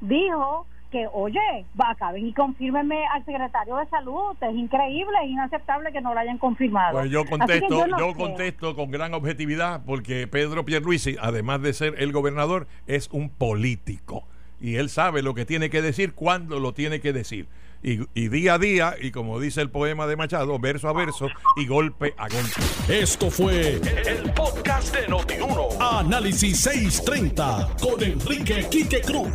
dijo 0.00 0.66
que, 0.90 1.06
oye, 1.12 1.64
va, 1.80 1.90
acaben 1.90 2.26
y 2.26 2.32
confírmenme 2.32 3.06
al 3.06 3.24
secretario 3.24 3.76
de 3.76 3.86
salud. 3.86 4.36
Es 4.40 4.54
increíble, 4.54 5.16
es 5.24 5.30
inaceptable 5.30 5.92
que 5.92 6.00
no 6.00 6.14
lo 6.14 6.20
hayan 6.20 6.38
confirmado. 6.38 6.98
Pues 6.98 7.10
yo 7.10 7.24
contesto, 7.24 7.86
no 7.86 7.98
yo 7.98 8.14
contesto 8.14 8.74
con 8.74 8.90
gran 8.90 9.14
objetividad 9.14 9.82
porque 9.84 10.26
Pedro 10.26 10.64
Pierluisi, 10.64 11.16
además 11.20 11.62
de 11.62 11.72
ser 11.72 11.94
el 11.98 12.12
gobernador, 12.12 12.66
es 12.86 13.08
un 13.10 13.30
político 13.30 14.24
y 14.60 14.76
él 14.76 14.88
sabe 14.88 15.22
lo 15.22 15.34
que 15.34 15.44
tiene 15.44 15.70
que 15.70 15.82
decir 15.82 16.14
cuándo 16.14 16.60
lo 16.60 16.72
tiene 16.72 17.00
que 17.00 17.12
decir. 17.12 17.46
Y, 17.82 18.00
y 18.14 18.28
día 18.28 18.54
a 18.54 18.58
día, 18.58 18.94
y 19.00 19.10
como 19.10 19.38
dice 19.38 19.60
el 19.60 19.70
poema 19.70 20.06
de 20.06 20.16
Machado, 20.16 20.58
verso 20.58 20.88
a 20.88 20.92
verso 20.92 21.28
y 21.56 21.66
golpe 21.66 22.14
a 22.18 22.28
golpe. 22.28 22.60
Esto 22.88 23.30
fue 23.30 23.80
el 24.06 24.32
podcast 24.34 24.94
de 24.94 25.08
Notiuno. 25.08 25.68
Análisis 25.80 26.60
630 26.60 27.76
con 27.80 28.02
Enrique 28.02 28.66
Quique 28.70 29.00
Cruz. 29.00 29.32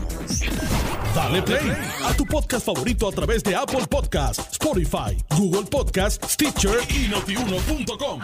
Dale 1.16 1.42
play 1.42 1.72
a 2.04 2.14
tu 2.14 2.26
podcast 2.26 2.66
favorito 2.66 3.08
a 3.08 3.12
través 3.12 3.44
de 3.44 3.56
Apple 3.56 3.86
Podcasts, 3.90 4.48
Spotify, 4.54 5.18
Google 5.38 5.68
Podcasts, 5.70 6.34
Stitcher 6.34 6.80
y 6.90 7.10
notiuno.com. 7.10 8.22